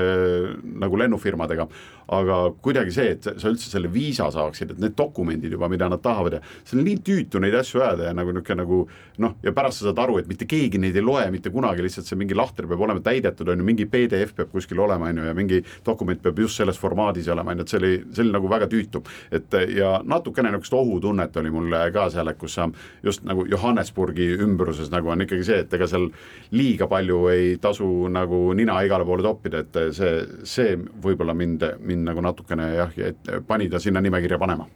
nagu 0.78 0.98
lennufirmadega. 0.98 1.68
aga 2.08 2.36
kuidagi 2.64 2.92
see, 2.92 3.10
et 3.12 3.26
sa 3.36 3.50
üldse 3.50 3.68
selle 3.68 3.90
viisa 3.92 4.30
saaksid, 4.32 4.70
et 4.72 4.78
need 4.80 4.94
dokumendid 4.96 5.52
juba, 5.52 5.68
mida 5.68 5.90
nad 5.92 6.00
tahavad 6.00 6.38
ja 6.38 6.40
see 6.64 6.78
on 6.78 6.86
nii 6.86 7.02
tüütu 7.04 7.42
neid 7.44 7.52
asju 7.58 7.82
ajada 7.82 8.06
ja 8.06 8.14
nagu 8.16 8.32
niisugune 8.32 8.62
nagu 8.62 8.78
noh, 9.20 9.34
ja 9.44 9.52
pärast 9.52 9.82
sa 9.82 9.90
saad 9.90 10.00
aru, 10.00 10.16
et 10.22 10.30
mitte 10.30 10.46
keegi 10.48 10.80
neid 10.80 10.96
ei 10.96 11.04
loe 11.04 11.26
mitte 11.34 11.52
kunagi, 11.52 11.84
lihtsalt 11.84 12.08
see 12.08 12.16
mingi 12.16 12.36
lahter 12.38 12.68
peab 12.70 12.80
olema 12.86 13.02
täidetud, 13.04 13.50
on 13.52 13.60
ju, 13.60 13.66
mingi 13.66 13.86
PDF 13.90 14.32
peab 14.38 14.52
kuskil 14.54 14.80
olema, 14.80 15.10
on 15.12 15.20
ju, 15.20 15.26
ja 15.28 15.36
mingi 15.36 15.60
dokument 15.86 16.22
peab 16.22 16.40
just 16.44 16.60
selles 16.60 16.80
formaadis 16.80 17.28
olema, 17.32 17.52
on 17.52 17.62
ju, 17.62 17.66
et 17.66 17.74
see 17.74 17.80
oli, 17.82 17.92
see 18.12 18.24
oli 18.24 18.34
nagu 18.38 18.50
väga 18.50 18.70
tüütu. 18.72 19.04
et 19.34 19.54
ja 19.78 19.92
natukene 20.04 20.52
niisugust 20.52 20.74
ohutunnet 20.78 21.36
oli 21.40 21.52
mul 21.54 21.76
ka 21.94 22.08
seal, 22.12 22.28
et 22.32 22.38
kus 22.40 22.58
sa 22.58 22.68
just 23.04 23.24
nagu 23.28 23.46
Johannesburgi 23.48 24.30
ümbruses 24.44 24.90
nagu 24.94 25.12
on 25.14 25.24
ikkagi 25.26 25.46
see, 25.46 25.62
et 25.64 25.78
ega 25.78 25.88
seal 25.90 26.08
liiga 26.54 26.88
palju 26.90 27.22
ei 27.32 27.54
tasu 27.62 27.88
nagu 28.12 28.42
nina 28.58 28.80
igale 28.86 29.06
poole 29.08 29.24
toppida, 29.26 29.64
et 29.64 29.80
see, 29.96 30.12
see 30.44 30.76
võib-olla 30.76 31.34
mind, 31.34 31.64
mind 31.80 32.10
nagu 32.10 32.24
natukene 32.24 32.68
jah, 32.74 33.00
pani 33.46 33.70
ta 33.70 33.80
sinna 33.82 34.02
nimekirja 34.04 34.40
panema 34.40 34.68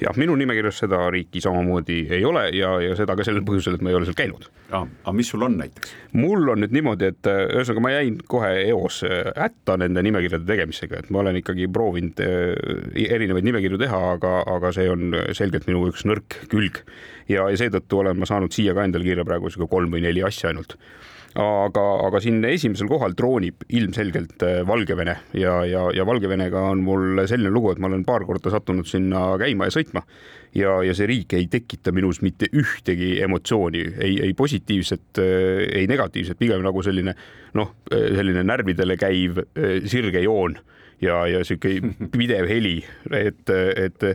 jah, 0.00 0.16
minu 0.20 0.34
nimekirjas 0.38 0.80
seda 0.84 1.02
riiki 1.12 1.42
samamoodi 1.44 1.98
ei 2.14 2.24
ole 2.26 2.46
ja, 2.56 2.72
ja 2.82 2.96
seda 2.98 3.16
ka 3.18 3.24
sellel 3.26 3.44
põhjusel, 3.46 3.76
et 3.76 3.84
ma 3.84 3.92
ei 3.92 3.98
ole 3.98 4.08
seal 4.08 4.18
käinud. 4.18 4.46
aga 4.70 5.14
mis 5.16 5.30
sul 5.32 5.44
on 5.46 5.58
näiteks? 5.60 5.94
mul 6.20 6.48
on 6.54 6.62
nüüd 6.64 6.74
niimoodi, 6.74 7.10
et 7.12 7.30
äh, 7.30 7.42
ühesõnaga 7.56 7.84
ma 7.84 7.92
jäin 7.94 8.18
kohe 8.30 8.50
eos 8.70 9.02
äh, 9.06 9.30
hätta 9.36 9.76
nende 9.80 10.04
nimekirjade 10.06 10.48
tegemisega, 10.48 11.02
et 11.02 11.12
ma 11.14 11.22
olen 11.24 11.40
ikkagi 11.42 11.68
proovinud 11.72 12.22
äh, 12.24 13.04
erinevaid 13.06 13.46
nimekirju 13.46 13.80
teha, 13.80 14.00
aga, 14.16 14.34
aga 14.56 14.72
see 14.76 14.88
on 14.90 15.16
selgelt 15.36 15.68
minu 15.70 15.86
üks 15.90 16.06
nõrk 16.08 16.40
külg 16.52 16.82
ja, 17.28 17.46
ja 17.46 17.56
seetõttu 17.60 18.02
olen 18.04 18.20
ma 18.20 18.28
saanud 18.28 18.54
siia 18.54 18.74
ka 18.76 18.86
endale 18.86 19.06
kirja 19.06 19.26
praegu 19.28 19.52
sihuke 19.52 19.70
kolm 19.70 19.92
või 19.94 20.04
neli 20.06 20.24
asja 20.26 20.52
ainult 20.52 20.78
aga, 21.38 21.82
aga 22.08 22.20
siin 22.22 22.40
esimesel 22.48 22.88
kohal 22.90 23.14
troonib 23.18 23.62
ilmselgelt 23.68 24.42
äh, 24.42 24.60
Valgevene 24.66 25.16
ja, 25.38 25.60
ja, 25.68 25.84
ja 25.94 26.06
Valgevenega 26.06 26.64
on 26.72 26.82
mul 26.82 27.22
selline 27.30 27.52
lugu, 27.54 27.70
et 27.70 27.82
ma 27.82 27.90
olen 27.90 28.04
paar 28.06 28.24
korda 28.26 28.50
sattunud 28.50 28.88
sinna 28.88 29.36
käima 29.40 29.68
ja 29.68 29.74
sõitma. 29.74 30.02
Ja, 30.56 30.80
ja 30.82 30.94
see 30.98 31.06
riik 31.06 31.36
ei 31.38 31.46
tekita 31.46 31.92
minus 31.94 32.18
mitte 32.26 32.48
ühtegi 32.50 33.20
emotsiooni, 33.22 33.84
ei, 34.02 34.16
ei 34.26 34.34
positiivset, 34.34 35.22
äh, 35.22 35.62
ei 35.82 35.86
negatiivset, 35.90 36.38
pigem 36.40 36.64
nagu 36.66 36.82
selline 36.82 37.14
noh, 37.58 37.76
äh, 37.94 38.10
selline 38.18 38.42
närvidele 38.46 38.98
käiv 38.98 39.44
sirge 39.90 40.24
joon 40.24 40.58
ja, 41.00 41.22
ja 41.30 41.40
sihuke 41.46 41.80
pidev 42.12 42.48
heli, 42.50 42.76
et, 43.16 43.50
et 43.50 44.06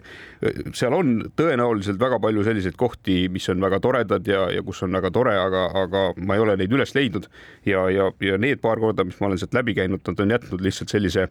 seal 0.78 0.96
on 0.96 1.18
tõenäoliselt 1.38 2.00
väga 2.02 2.20
palju 2.24 2.46
selliseid 2.46 2.78
kohti, 2.80 3.26
mis 3.34 3.48
on 3.54 3.64
väga 3.64 3.80
toredad 3.84 4.28
ja, 4.30 4.46
ja 4.54 4.64
kus 4.66 4.84
on 4.86 4.96
väga 4.96 5.12
tore, 5.16 5.36
aga, 5.40 5.68
aga 5.86 6.06
ma 6.22 6.38
ei 6.38 6.46
ole 6.46 6.58
neid 6.62 6.74
üles 6.76 6.96
leidnud. 6.98 7.30
Ja, 7.66 7.88
ja, 7.94 8.10
ja 8.22 8.40
need 8.42 8.62
paar 8.64 8.82
korda, 8.82 9.06
mis 9.08 9.20
ma 9.22 9.30
olen 9.30 9.42
sealt 9.42 9.58
läbi 9.58 9.76
käinud, 9.78 10.04
nad 10.06 10.22
on 10.22 10.36
jätnud 10.38 10.66
lihtsalt 10.66 10.94
sellise 10.94 11.30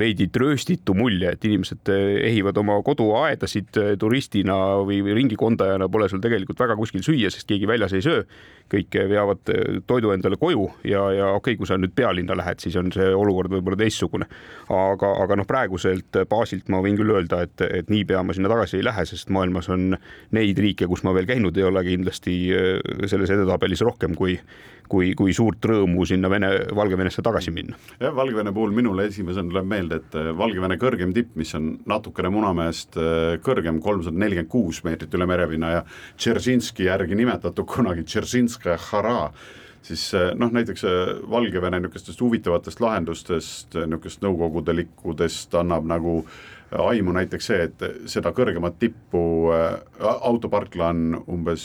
veidi 0.00 0.28
trööstitu 0.32 0.94
mulje, 0.96 1.34
et 1.34 1.44
inimesed 1.44 1.90
ehivad 2.24 2.56
oma 2.60 2.78
koduaedasid 2.84 3.76
turistina 4.00 4.56
või, 4.86 5.02
või 5.04 5.18
ringikondajana, 5.18 5.88
pole 5.92 6.08
sul 6.08 6.22
tegelikult 6.24 6.60
väga 6.60 6.76
kuskil 6.78 7.04
süüa, 7.04 7.28
sest 7.32 7.48
keegi 7.48 7.68
väljas 7.68 7.94
ei 7.96 8.04
söö. 8.04 8.24
kõik 8.70 8.94
veavad 9.10 9.50
toidu 9.86 10.12
endale 10.14 10.36
koju 10.38 10.68
ja, 10.86 11.00
ja 11.10 11.26
okei 11.34 11.54
okay,, 11.54 11.56
kui 11.58 11.66
sa 11.66 11.74
nüüd 11.76 11.90
pealinna 11.94 12.36
lähed, 12.38 12.60
siis 12.62 12.76
on 12.78 12.92
see 12.94 13.08
olukord 13.14 13.50
võib-olla 13.50 13.76
teistsugune. 13.76 14.28
aga, 14.70 15.12
aga 15.24 15.36
noh, 15.36 15.46
praeguselt 15.46 16.20
baasilt 16.30 16.68
ma 16.68 16.80
võin 16.80 16.96
küll 16.96 17.10
öelda, 17.10 17.42
et, 17.42 17.60
et 17.60 17.90
niipea 17.90 18.22
ma 18.22 18.36
sinna 18.36 18.48
tagasi 18.48 18.78
ei 18.78 18.86
lähe, 18.86 19.04
sest 19.04 19.28
maailmas 19.28 19.68
on 19.68 19.96
neid 20.30 20.58
riike, 20.58 20.86
kus 20.86 21.02
ma 21.04 21.12
veel 21.16 21.26
käinud 21.26 21.56
ei 21.58 21.66
ole, 21.66 21.84
kindlasti 21.84 22.36
selles 23.06 23.34
edetabelis 23.34 23.82
rohkem 23.84 24.14
kui 24.14 24.38
kui, 24.90 25.12
kui 25.18 25.34
suurt 25.36 25.64
rõõmu 25.70 26.04
sinna 26.08 26.30
Vene, 26.32 26.50
Valgevenesse 26.76 27.22
tagasi 27.24 27.52
minna. 27.54 27.78
jah, 28.00 28.14
Valgevene 28.16 28.52
puhul 28.54 28.74
minule 28.74 29.06
esimesena 29.10 29.52
tuleb 29.52 29.68
meelde, 29.70 30.00
et 30.02 30.18
äh, 30.18 30.30
Valgevene 30.36 30.78
kõrgem 30.80 31.14
tipp, 31.16 31.34
mis 31.40 31.54
on 31.58 31.72
natukene 31.90 32.32
Munamäest 32.34 32.98
äh, 32.98 33.38
kõrgem, 33.44 33.80
kolmsada 33.82 34.18
nelikümmend 34.18 34.50
kuus 34.50 34.82
meetrit 34.86 35.14
üle 35.16 35.28
merepinna 35.30 35.72
ja 35.76 35.82
Dzeržinski 36.18 36.88
järgi 36.88 37.18
nimetatud 37.18 37.68
kunagi 37.70 38.06
Dzeržinskaja 38.06 38.78
Hara 38.90 39.18
siis 39.86 40.08
äh, 40.18 40.32
noh, 40.38 40.50
näiteks 40.52 40.84
Valgevene 41.30 41.80
niisugustest 41.80 42.20
huvitavatest 42.20 42.82
lahendustest, 42.82 43.78
niisugust 43.84 44.24
nõukogudelikudest 44.26 45.54
annab 45.60 45.86
nagu 45.88 46.24
aimu 46.70 47.14
näiteks 47.16 47.46
see, 47.50 47.62
et 47.66 47.86
seda 48.10 48.30
kõrgemat 48.34 48.76
tippu 48.78 49.22
autoparkla 49.98 50.92
on 50.92 51.16
umbes 51.26 51.64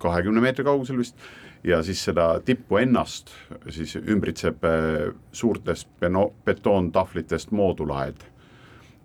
kahekümne 0.00 0.40
meetri 0.44 0.64
kaugusel 0.64 0.96
vist 1.00 1.18
ja 1.64 1.82
siis 1.82 2.04
seda 2.04 2.40
tippu 2.44 2.76
ennast 2.76 3.30
siis 3.70 3.96
ümbritseb 3.96 4.64
äh, 4.64 5.14
suurtest 5.32 5.88
beno-, 6.00 6.32
betoontahvlitest 6.44 7.50
moodulaed. 7.50 8.16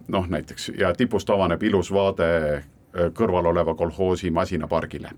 noh 0.08 0.28
näiteks 0.28 0.72
ja 0.78 0.94
tipust 0.94 1.30
avaneb 1.30 1.64
ilus 1.64 1.92
vaade 1.94 2.30
äh, 2.56 2.64
kõrval 3.14 3.46
oleva 3.46 3.76
kolhoosi 3.76 4.32
masinapargile 4.32 5.12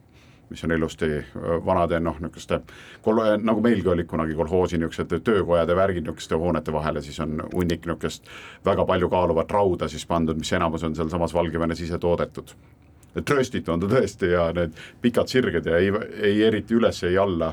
mis 0.49 0.63
on 0.63 0.71
ilusti 0.71 1.05
äh, 1.17 1.25
vanade 1.65 1.99
noh, 1.99 2.19
niisuguste 2.19 2.61
nagu 3.41 3.61
meilgi 3.61 3.89
olid 3.89 4.07
kunagi 4.07 4.35
kolhoosi 4.35 4.77
niisugused 4.77 5.23
töökojad 5.23 5.69
ja 5.69 5.75
värgid 5.75 6.03
niisuguste 6.03 6.35
hoonete 6.35 6.73
vahele, 6.73 7.01
siis 7.01 7.19
on 7.19 7.41
hunnik 7.53 7.85
niisugust 7.85 8.29
väga 8.65 8.85
palju 8.85 9.09
kaaluvat 9.09 9.51
rauda 9.51 9.87
siis 9.87 10.05
pandud, 10.05 10.37
mis 10.37 10.53
enamus 10.53 10.83
on 10.83 10.95
sealsamas 10.95 11.33
Valgevenes 11.33 11.81
ise 11.81 11.97
toodetud 11.97 12.53
trööstitu 13.19 13.73
on 13.73 13.83
ta 13.83 13.89
tõesti 13.91 14.31
ja 14.31 14.47
need 14.55 14.75
pikad 15.01 15.31
sirged 15.31 15.67
ja 15.67 15.79
ei, 15.81 15.91
ei 16.21 16.43
eriti 16.47 16.77
üles, 16.77 17.03
ei 17.07 17.17
alla 17.19 17.51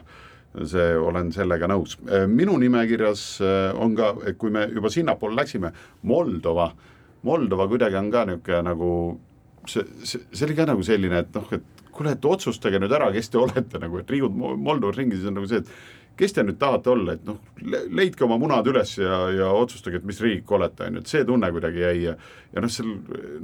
see, 0.64 0.90
olen 0.96 1.32
sellega 1.34 1.68
nõus. 1.70 1.98
minu 2.30 2.56
nimekirjas 2.58 3.24
äh, 3.44 3.80
on 3.80 3.96
ka, 3.98 4.12
kui 4.38 4.50
me 4.54 4.68
juba 4.72 4.90
sinnapoole 4.90 5.36
läksime, 5.38 5.72
Moldova, 6.02 6.70
Moldova 7.26 7.68
kuidagi 7.68 7.98
on 7.98 8.10
ka 8.14 8.24
niisugune 8.28 8.62
nagu 8.70 8.92
see, 9.66 9.84
see, 10.04 10.22
see 10.32 10.46
oli 10.46 10.56
ka 10.58 10.68
nagu 10.70 10.84
selline, 10.86 11.24
et 11.24 11.36
noh, 11.36 11.52
et 11.52 11.84
kuule, 11.92 12.14
et 12.14 12.28
otsustage 12.30 12.78
nüüd 12.80 12.94
ära, 12.94 13.10
kes 13.14 13.30
te 13.32 13.40
olete 13.40 13.80
nagu, 13.82 14.00
et 14.00 14.10
liigud 14.14 14.34
Moldovas 14.38 14.98
ringi, 14.98 15.18
siis 15.18 15.30
on 15.30 15.38
nagu 15.40 15.50
see, 15.50 15.62
et 15.62 15.72
kes 16.18 16.34
te 16.34 16.42
nüüd 16.42 16.58
tahate 16.58 16.90
olla, 16.90 17.14
et 17.14 17.24
noh, 17.26 17.38
leidke 17.94 18.26
oma 18.26 18.38
munad 18.40 18.66
üles 18.70 18.96
ja, 18.98 19.20
ja 19.34 19.52
otsustage, 19.54 20.00
et 20.00 20.08
mis 20.08 20.18
riik 20.22 20.50
olete, 20.52 20.88
on 20.88 20.98
ju, 20.98 21.04
et 21.04 21.12
see 21.12 21.26
tunne 21.28 21.50
kuidagi 21.54 21.84
jäi 21.84 21.96
ja 22.02 22.16
ja 22.54 22.64
noh, 22.64 22.72
seal 22.72 22.90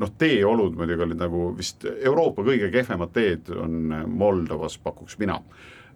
noh, 0.00 0.10
teeolud 0.18 0.76
muidugi 0.78 1.06
olid 1.06 1.20
nagu 1.20 1.46
vist 1.58 1.84
Euroopa 1.94 2.44
kõige 2.46 2.70
kehvemad 2.72 3.12
teed 3.14 3.50
on 3.54 3.94
Moldovas, 4.08 4.78
pakuks 4.82 5.18
mina 5.20 5.38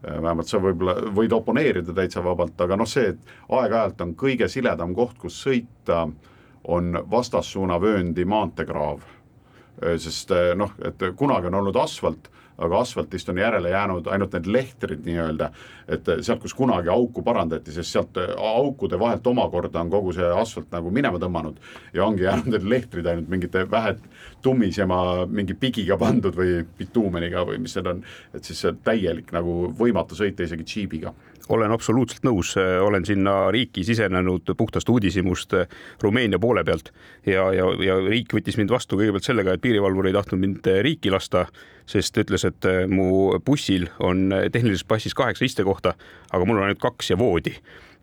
vähemalt 0.03 0.47
sa 0.47 0.61
võib-olla 0.63 0.95
võid 1.15 1.33
oponeerida 1.35 1.95
täitsa 1.95 2.23
vabalt, 2.23 2.61
aga 2.63 2.77
noh, 2.79 2.87
see, 2.87 3.15
et 3.15 3.33
aeg-ajalt 3.51 4.03
on 4.05 4.15
kõige 4.19 4.49
siledam 4.51 4.95
koht, 4.95 5.17
kus 5.19 5.41
sõita, 5.43 6.05
on 6.69 6.99
vastassuunavööndi 7.11 8.25
maanteekraav. 8.29 9.01
sest 9.97 10.33
noh, 10.59 10.73
et 10.85 11.03
kunagi 11.17 11.47
on 11.47 11.55
olnud 11.55 11.77
asfalt 11.77 12.29
aga 12.59 12.81
asfaltist 12.83 13.29
on 13.29 13.39
järele 13.39 13.71
jäänud 13.71 14.07
ainult 14.11 14.33
need 14.35 14.49
lehtrid 14.51 15.05
nii-öelda, 15.07 15.51
et 15.89 16.11
sealt, 16.21 16.43
kus 16.43 16.55
kunagi 16.59 16.91
auku 16.93 17.23
parandati, 17.23 17.73
sest 17.73 17.95
sealt 17.95 18.19
aukude 18.37 18.99
vahelt 18.99 19.27
omakorda 19.27 19.81
on 19.81 19.91
kogu 19.91 20.13
see 20.17 20.27
asfalt 20.43 20.73
nagu 20.75 20.91
minema 20.95 21.21
tõmmanud 21.23 21.61
ja 21.95 22.05
ongi 22.07 22.27
jäänud 22.27 22.51
need 22.55 22.69
lehtrid 22.75 23.07
ainult 23.07 23.31
mingite 23.31 23.65
vähe 23.71 23.95
tummisema 24.43 25.27
mingi 25.27 25.55
pigiga 25.55 25.99
pandud 25.99 26.37
või 26.37 26.61
bituumeniga 26.79 27.47
või 27.47 27.63
mis 27.63 27.77
need 27.79 27.93
on, 27.95 28.05
et 28.35 28.45
siis 28.45 28.67
täielik 28.85 29.33
nagu 29.35 29.61
võimatu 29.79 30.19
sõita 30.19 30.47
isegi 30.47 30.67
džiibiga 30.67 31.15
olen 31.49 31.73
absoluutselt 31.73 32.27
nõus, 32.27 32.55
olen 32.59 33.07
sinna 33.09 33.51
riiki 33.55 33.85
sisenenud 33.87 34.53
puhtast 34.57 34.89
uudishimust 34.89 35.55
Rumeenia 36.03 36.39
poole 36.39 36.65
pealt. 36.65 36.93
Ja, 37.27 37.49
ja, 37.55 37.67
ja 37.85 37.99
riik 38.05 38.35
võttis 38.37 38.59
mind 38.61 38.73
vastu 38.73 38.99
kõigepealt 39.01 39.27
sellega, 39.27 39.55
et 39.57 39.65
piirivalvur 39.65 40.11
ei 40.11 40.17
tahtnud 40.17 40.43
mind 40.43 40.71
riiki 40.85 41.13
lasta, 41.15 41.47
sest 41.89 42.17
ütles, 42.21 42.45
et 42.45 42.69
mu 42.93 43.39
bussil 43.45 43.89
on 44.05 44.29
tehnilises 44.53 44.85
passis 44.89 45.17
kaheksa 45.17 45.49
istekohta, 45.49 45.95
aga 46.33 46.45
mul 46.45 46.61
on 46.61 46.69
ainult 46.69 46.83
kaks 46.85 47.15
ja 47.15 47.21
voodi 47.21 47.57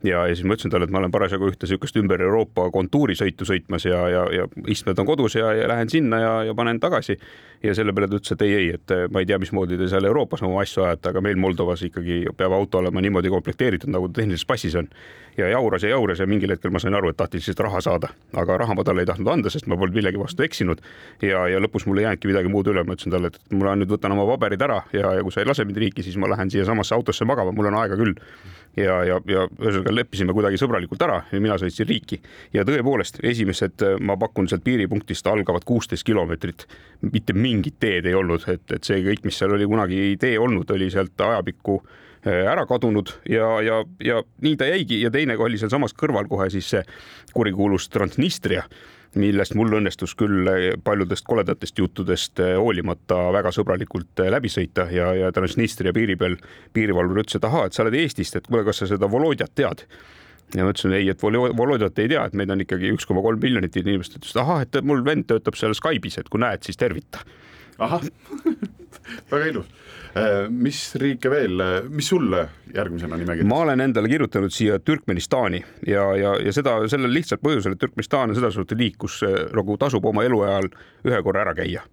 ja, 0.04 0.28
ja 0.28 0.36
siis 0.36 0.46
ma 0.46 0.56
ütlesin 0.56 0.72
talle, 0.72 0.88
et 0.88 0.94
ma 0.94 1.00
olen 1.00 1.14
parasjagu 1.14 1.50
ühte 1.50 1.66
niisugust 1.66 1.98
ümber 2.00 2.22
Euroopa 2.22 2.68
kontuurisõitu 2.74 3.48
sõitmas 3.48 3.86
ja, 3.88 4.02
ja, 4.12 4.24
ja 4.34 4.48
istmed 4.72 5.00
on 5.00 5.08
kodus 5.08 5.38
ja, 5.40 5.52
ja 5.56 5.68
lähen 5.72 5.90
sinna 5.90 6.20
ja, 6.22 6.34
ja 6.50 6.56
panen 6.56 6.80
tagasi. 6.80 7.18
ja 7.64 7.74
selle 7.74 7.94
peale 7.94 8.08
ta 8.08 8.20
ütles, 8.20 8.32
et 8.36 8.42
ei, 8.46 8.54
ei, 8.54 8.66
et 8.76 8.92
ma 9.10 9.22
ei 9.24 9.26
tea, 9.26 9.40
mismoodi 9.42 9.78
te 9.80 9.88
seal 9.90 10.06
Euroopas 10.06 10.44
oma 10.46 10.60
asju 10.62 10.84
ajate, 10.84 11.10
aga 11.10 11.22
meil 11.24 11.38
Moldovas 11.42 11.82
ikkagi 11.88 12.26
peab 12.38 12.54
auto 12.54 12.78
olema 12.78 13.02
niimoodi 13.02 13.32
komplekteeritud, 13.34 13.90
nagu 13.90 14.10
ta 14.12 14.20
tehnilises 14.20 14.46
passis 14.46 14.76
on. 14.76 14.90
ja 15.38 15.48
jauras 15.50 15.84
ja 15.84 15.90
jauras 15.90 16.20
ja 16.20 16.28
mingil 16.28 16.52
hetkel 16.54 16.72
ma 16.72 16.80
sain 16.80 16.94
aru, 16.96 17.10
et 17.10 17.18
tahtis 17.18 17.42
lihtsalt 17.42 17.66
raha 17.66 17.82
saada, 17.82 18.10
aga 18.34 18.58
raha 18.58 18.76
ma 18.76 18.84
talle 18.84 19.02
ei 19.02 19.10
tahtnud 19.10 19.32
anda, 19.32 19.50
sest 19.50 19.68
ma 19.68 19.78
polnud 19.78 19.96
millegi 19.96 20.20
vastu 20.20 20.44
eksinud. 20.44 20.82
ja, 21.22 21.48
ja 21.48 21.60
lõpus 21.60 21.88
mul 21.88 21.98
ei 21.98 22.06
jäänudki 22.06 22.30
midagi 22.30 22.52
muud 22.52 22.68
üle, 22.68 22.84
ma 22.84 22.94
ütlesin 22.94 23.16
talle, 23.16 23.34
et 23.34 23.56
ma 23.56 23.76
nüüd 23.76 23.90
võtan 23.90 24.14
oma 24.14 24.28
paberid 24.36 24.62
ära 24.62 24.84
ja, 24.94 25.16
ja 25.18 25.24
kui 25.24 25.32
sa 25.32 25.42
ei 25.42 25.50
lase 25.50 25.66
mind 25.66 25.82
riiki, 25.82 26.04
siis 26.04 26.20
ma 26.22 26.30
lähen 26.30 26.52
siiasamasse 26.52 26.96
autosse 26.96 27.26
magama, 27.26 27.56
mul 27.56 27.72
on 27.72 27.80
aega 27.82 27.98
küll 28.00 28.14
ja, 28.80 28.96
ja, 29.08 29.20
ja 29.30 29.46
ühesõnaga 29.60 29.85
leppisime 29.92 30.34
kuidagi 30.34 30.60
sõbralikult 30.60 31.02
ära 31.06 31.20
ja 31.32 31.42
mina 31.44 31.58
sõitsin 31.62 31.88
riiki. 31.90 32.20
Ja 32.54 32.66
tõepoolest 32.68 33.20
esimesed, 33.24 33.84
ma 34.02 34.18
pakun 34.20 34.50
sealt 34.50 34.64
piiripunktist 34.66 35.28
algavad 35.30 35.66
kuusteist 35.68 36.06
kilomeetrit, 36.08 36.66
mitte 37.06 37.36
mingit 37.38 37.78
teed 37.80 38.10
ei 38.10 38.18
olnud, 38.18 38.48
et, 38.52 38.66
et 38.72 38.84
see 38.84 39.04
kõik, 39.06 39.26
mis 39.28 39.38
seal 39.38 39.54
oli 39.56 39.68
kunagi 39.70 40.16
tee 40.22 40.40
olnud, 40.42 40.72
oli 40.76 40.90
sealt 40.94 41.22
ajapikku 41.22 41.78
äh, 41.82 41.96
ära 42.26 42.66
kadunud 42.70 43.14
ja, 43.30 43.48
ja, 43.62 43.84
ja 44.04 44.22
nii 44.42 44.58
ta 44.58 44.70
jäigi. 44.72 45.02
Ja 45.04 45.14
teine 45.14 45.38
oli 45.38 45.62
sealsamas 45.62 45.96
kõrval 45.98 46.30
kohe 46.32 46.50
siis 46.54 46.70
see 46.74 46.84
kurikuulus 47.34 47.90
Transnistria 47.94 48.66
millest 49.20 49.56
mul 49.56 49.78
õnnestus 49.78 50.16
küll 50.18 50.50
paljudest 50.84 51.26
koledatest 51.28 51.80
juttudest 51.80 52.42
eh, 52.44 52.56
hoolimata 52.60 53.18
väga 53.36 53.54
sõbralikult 53.56 54.24
eh, 54.24 54.32
läbi 54.34 54.52
sõita 54.52 54.88
ja, 54.94 55.12
ja 55.16 55.32
Transnistria 55.36 55.94
piiri 55.96 56.18
peal 56.20 56.38
piirivalvur 56.76 57.24
ütles, 57.24 57.40
et 57.40 57.48
ahaa, 57.48 57.68
et 57.68 57.78
sa 57.78 57.86
oled 57.86 57.98
Eestist, 58.00 58.36
et 58.36 58.50
kuule, 58.50 58.66
kas 58.68 58.84
sa 58.84 58.90
seda 58.92 59.10
Volodjat 59.12 59.56
tead? 59.56 59.86
ja 60.54 60.62
ma 60.66 60.72
ütlesin 60.72 60.94
ei, 60.94 61.08
et 61.10 61.24
Volodjat 61.24 62.04
ei 62.04 62.12
tea, 62.12 62.26
et 62.28 62.36
meid 62.38 62.52
on 62.54 62.62
ikkagi 62.62 62.92
üks 62.94 63.08
koma 63.10 63.24
kolm 63.26 63.42
miljonit 63.42 63.76
inimest, 63.82 64.20
ütles, 64.20 64.36
ahah, 64.40 64.62
et 64.66 64.78
mul 64.86 65.02
vend 65.06 65.26
töötab 65.32 65.58
seal 65.58 65.74
Skype'is, 65.76 66.20
et 66.22 66.30
kui 66.30 66.44
näed, 66.44 66.62
siis 66.68 66.78
tervita. 66.80 67.24
ahah 67.80 68.04
väga 69.32 69.50
ilus 69.54 69.72
mis 70.50 70.80
riike 71.02 71.30
veel, 71.32 71.62
mis 71.92 72.08
sulle 72.08 72.46
järgmisena 72.76 73.18
nimekirjas? 73.20 73.50
ma 73.50 73.58
olen 73.66 73.84
endale 73.84 74.08
kirjutanud 74.12 74.54
siia 74.54 74.80
Türkmenistani 74.80 75.60
ja, 75.88 76.06
ja, 76.16 76.36
ja 76.40 76.54
seda 76.56 76.78
sellel 76.92 77.12
lihtsal 77.12 77.42
põhjusel, 77.44 77.76
et 77.76 77.84
Türkmenistan 77.84 78.32
on 78.32 78.38
sedasorti 78.38 78.78
liik, 78.80 79.00
kus 79.04 79.20
äh, 79.28 79.46
nagu 79.56 79.76
tasub 79.82 80.06
oma 80.08 80.24
eluajal 80.24 80.70
ühe 81.08 81.22
korra 81.26 81.44
ära 81.46 81.56
käia 81.58 81.84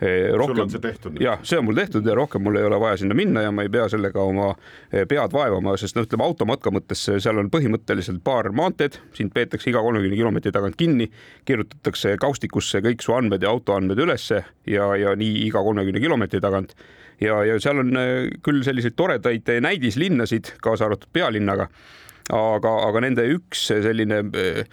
rohkem, 0.00 0.56
sul 0.56 0.64
on 0.64 0.72
see 0.72 0.82
tehtud? 0.82 1.20
jah, 1.22 1.42
see 1.46 1.60
on 1.60 1.68
mul 1.68 1.78
tehtud 1.78 2.06
ja 2.06 2.16
rohkem 2.18 2.42
mul 2.44 2.58
ei 2.60 2.66
ole 2.66 2.80
vaja 2.82 2.98
sinna 3.02 3.16
minna 3.18 3.44
ja 3.44 3.52
ma 3.54 3.66
ei 3.66 3.70
pea 3.72 3.86
sellega 3.92 4.22
oma 4.22 4.50
pead 4.90 5.34
vaevama, 5.34 5.76
sest 5.80 5.98
noh, 5.98 6.06
ütleme 6.08 6.26
automatka 6.26 6.72
mõttes 6.74 7.06
seal 7.12 7.38
on 7.40 7.50
põhimõtteliselt 7.54 8.24
paar 8.26 8.50
maanteed, 8.56 8.98
sind 9.16 9.34
peetakse 9.36 9.70
iga 9.70 9.82
kolmekümne 9.84 10.18
kilomeetri 10.18 10.52
tagant 10.54 10.76
kinni, 10.80 11.10
kirjutatakse 11.48 12.16
kaustikusse 12.22 12.82
kõik 12.84 13.04
su 13.04 13.14
andmed 13.16 13.44
ja 13.44 13.54
autoandmed 13.54 14.02
ülesse 14.06 14.44
ja, 14.66 14.90
ja 14.98 15.14
nii 15.18 15.46
iga 15.46 15.62
kolmekümne 15.64 16.02
kilomeetri 16.02 16.42
tagant 16.44 16.74
ja, 17.20 17.44
ja 17.46 17.58
seal 17.62 17.82
on 17.82 17.94
äh, 17.98 18.14
küll 18.44 18.62
selliseid 18.66 18.96
toredaid 18.98 19.50
näidislinnasid, 19.64 20.56
kaasa 20.64 20.88
arvatud 20.88 21.10
pealinnaga, 21.14 21.68
aga, 22.32 22.74
aga 22.88 23.04
nende 23.04 23.26
üks 23.36 23.68
selline 23.70 24.24
äh, 24.24 24.64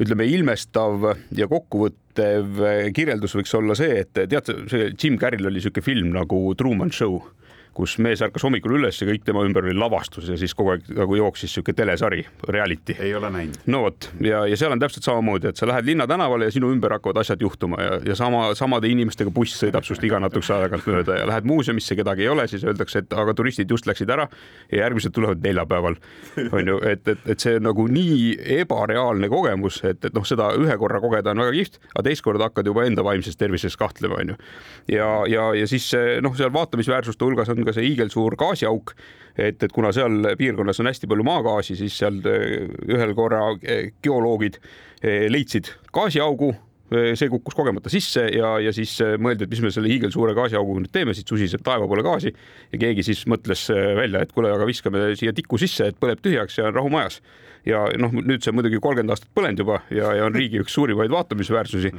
ütleme, 0.00 0.26
ilmestav 0.26 1.10
ja 1.36 1.46
kokkuvõttev 1.50 2.60
kirjeldus 2.96 3.36
võiks 3.38 3.54
olla 3.58 3.76
see, 3.78 4.02
et 4.02 4.12
tead, 4.14 4.50
see 4.70 4.90
Jim 4.92 5.18
Carrey'l 5.20 5.46
oli 5.50 5.60
niisugune 5.60 5.86
film 5.86 6.12
nagu 6.16 6.40
Truman 6.58 6.92
Show 6.94 7.20
kus 7.74 7.96
mees 8.02 8.22
ärkas 8.24 8.44
hommikul 8.46 8.76
üles 8.78 9.00
ja 9.00 9.08
kõik 9.08 9.24
tema 9.26 9.42
ümber 9.46 9.66
oli 9.66 9.74
lavastus 9.76 10.28
ja 10.30 10.36
siis 10.40 10.54
kogu 10.54 10.74
aeg 10.74 10.86
nagu 10.94 11.16
jooksis 11.18 11.54
sihuke 11.54 11.74
telesari, 11.76 12.22
reality. 12.48 12.96
ei 13.02 13.14
ole 13.14 13.30
näinud. 13.34 13.58
no 13.66 13.84
vot 13.86 14.08
ja, 14.24 14.44
ja 14.50 14.58
seal 14.58 14.72
on 14.74 14.82
täpselt 14.82 15.06
samamoodi, 15.06 15.50
et 15.50 15.60
sa 15.60 15.68
lähed 15.68 15.88
linnatänavale 15.88 16.48
ja 16.48 16.54
sinu 16.54 16.70
ümber 16.74 16.96
hakkavad 16.96 17.22
asjad 17.24 17.42
juhtuma 17.42 17.80
ja, 17.82 17.98
ja 18.06 18.16
sama, 18.18 18.46
samade 18.58 18.88
inimestega 18.90 19.32
buss 19.34 19.58
sõidab 19.60 19.86
sinust 19.86 20.06
iga 20.06 20.20
natukese 20.22 20.54
aja 20.56 20.68
tagant 20.68 20.86
mööda 20.90 21.18
ja 21.18 21.26
lähed 21.30 21.48
muuseumisse, 21.48 21.96
kedagi 21.98 22.26
ei 22.26 22.30
ole, 22.32 22.46
siis 22.50 22.64
öeldakse, 22.64 23.04
et 23.04 23.16
aga 23.24 23.34
turistid 23.36 23.70
just 23.70 23.88
läksid 23.90 24.10
ära 24.10 24.28
ja 24.70 24.84
järgmised 24.84 25.14
tulevad 25.14 25.42
neljapäeval. 25.44 25.98
on 26.52 26.72
ju, 26.72 26.78
et, 26.86 27.06
et, 27.08 27.26
et 27.34 27.40
see 27.40 27.58
on 27.58 27.68
nagu 27.68 27.86
nii 27.90 28.36
ebareaalne 28.60 29.28
kogemus, 29.32 29.80
et, 29.84 30.04
et 30.04 30.14
noh, 30.14 30.26
seda 30.26 30.52
ühe 30.60 30.78
korra 30.80 31.00
kogeda 31.02 31.34
on 31.34 31.42
väga 31.44 31.56
kihvt, 31.58 31.80
aga 31.92 32.06
teist 32.08 32.24
korda 32.26 32.48
hakkad 32.48 32.70
juba 32.70 32.86
enda 32.88 33.04
vaimses 33.06 33.38
tervises 33.40 33.76
kahtlema, 33.80 34.20
on 34.22 34.34
ju. 34.34 34.38
ja, 34.94 35.08
ja, 35.30 35.50
ja 35.58 35.68
siis 35.70 35.90
noh, 36.24 36.36
seal 36.38 36.52
vaatamisväärsuste 36.54 37.26
hulgas 37.26 37.50
on 37.52 37.63
on 37.64 37.70
ka 37.70 37.76
see 37.76 37.88
hiigelsuur 37.88 38.36
gaasiauk. 38.40 38.94
et, 39.34 39.62
et 39.62 39.72
kuna 39.74 39.90
seal 39.90 40.36
piirkonnas 40.38 40.78
on 40.78 40.86
hästi 40.86 41.08
palju 41.10 41.24
maagaasi, 41.26 41.74
siis 41.74 41.96
seal 41.98 42.20
eh, 42.30 42.68
ühel 42.86 43.16
korra 43.18 43.48
eh, 43.62 43.90
geoloogid 44.02 44.60
eh, 45.02 45.26
leidsid 45.32 45.72
gaasiaugu 45.94 46.54
see 46.94 47.26
kukkus 47.32 47.56
kogemata 47.56 47.90
sisse 47.90 48.26
ja, 48.28 48.52
ja 48.62 48.70
siis 48.76 48.92
mõeldi, 49.18 49.46
et 49.46 49.50
mis 49.50 49.62
me 49.64 49.70
selle 49.74 49.88
hiigelsuure 49.90 50.34
gaasiauguga 50.36 50.82
nüüd 50.84 50.92
teeme, 50.94 51.14
siit 51.16 51.26
susiseb 51.26 51.64
taeva 51.64 51.88
poole 51.90 52.04
gaasi 52.06 52.30
ja 52.30 52.78
keegi 52.78 53.02
siis 53.08 53.24
mõtles 53.26 53.64
välja, 53.72 54.20
et 54.22 54.34
kuule, 54.36 54.52
aga 54.54 54.68
viskame 54.68 55.00
siia 55.18 55.32
tiku 55.34 55.58
sisse, 55.58 55.88
et 55.90 55.98
põleb 55.98 56.20
tühjaks 56.22 56.60
ja 56.60 56.68
on 56.68 56.76
rahu 56.76 56.92
majas. 56.92 57.18
ja 57.66 57.80
noh, 57.98 58.12
nüüd 58.12 58.44
see 58.44 58.54
muidugi 58.54 58.78
kolmkümmend 58.84 59.16
aastat 59.16 59.32
põlenud 59.34 59.64
juba 59.64 59.80
ja, 59.88 60.12
ja 60.20 60.28
on 60.28 60.36
riigi 60.36 60.60
üks 60.62 60.76
suurimaid 60.76 61.10
vaatamisväärsusi 61.10 61.90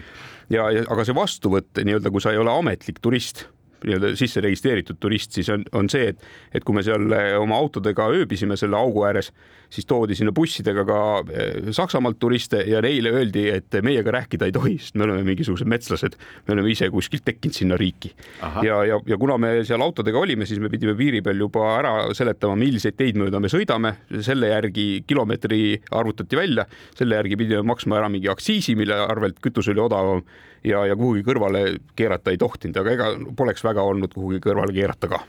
ja, 0.54 0.70
ja 0.70 0.86
aga 0.86 1.04
see 1.04 1.18
vastuvõtt 1.18 1.82
nii-öelda, 1.82 2.14
kui 2.14 2.24
sa 2.24 2.32
ei 2.32 2.40
ole 2.40 2.54
ametlik 2.54 3.02
turist 3.04 3.48
nii-öelda 3.84 4.14
sisse 4.20 4.42
registreeritud 4.44 5.00
turist, 5.02 5.36
siis 5.36 5.50
on, 5.54 5.66
on 5.76 5.90
see, 5.92 6.12
et, 6.14 6.24
et 6.56 6.64
kui 6.66 6.76
me 6.78 6.84
seal 6.86 7.12
eh, 7.16 7.34
oma 7.40 7.58
autodega 7.60 8.08
ööbisime 8.14 8.58
selle 8.60 8.78
augu 8.80 9.04
ääres, 9.08 9.32
siis 9.74 9.88
toodi 9.90 10.16
sinna 10.18 10.34
bussidega 10.36 10.86
ka 10.88 11.00
eh, 11.34 11.72
Saksamaalt 11.76 12.20
turiste 12.22 12.62
ja 12.70 12.82
neile 12.86 13.12
öeldi, 13.16 13.48
et 13.54 13.78
meiega 13.86 14.14
rääkida 14.16 14.50
ei 14.50 14.56
tohi, 14.56 14.78
sest 14.82 14.98
me 15.00 15.08
oleme 15.08 15.26
mingisugused 15.28 15.70
metslased, 15.70 16.18
me 16.48 16.56
oleme 16.56 16.72
ise 16.72 16.90
kuskilt 16.94 17.26
tekkinud 17.28 17.58
sinna 17.58 17.80
riiki. 17.80 18.14
ja, 18.64 18.82
ja, 18.88 19.00
ja 19.06 19.20
kuna 19.22 19.38
me 19.42 19.54
seal 19.68 19.84
autodega 19.86 20.20
olime, 20.20 20.48
siis 20.50 20.62
me 20.64 20.72
pidime 20.74 20.96
piiri 20.98 21.22
peal 21.26 21.46
juba 21.46 21.68
ära 21.80 21.94
seletama, 22.18 22.58
milliseid 22.60 22.98
teid 22.98 23.20
mööda 23.20 23.42
me 23.42 23.52
sõidame, 23.52 23.96
selle 24.26 24.52
järgi 24.54 25.04
kilomeetri 25.08 25.62
arvutati 25.96 26.40
välja, 26.40 26.68
selle 26.98 27.20
järgi 27.20 27.40
pidime 27.44 27.66
maksma 27.68 28.00
ära 28.00 28.12
mingi 28.12 28.32
aktsiisi, 28.32 28.78
mille 28.80 28.98
arvelt 29.06 29.42
kütus 29.44 29.70
oli 29.72 29.84
odavam 29.84 30.24
ja, 30.66 30.84
ja 30.90 30.96
kuhugi 30.98 31.24
kõrvale 31.26 31.64
keerata 31.98 32.34
ei 32.34 32.40
tohtinud, 32.42 32.78
aga 32.82 32.94
ega 32.96 33.10
poleks 33.38 33.65
väga 33.66 33.84
olnud 33.86 34.14
kuhugi 34.14 34.42
kõrvale 34.44 34.76
keerata 34.76 35.10
ka. 35.12 35.22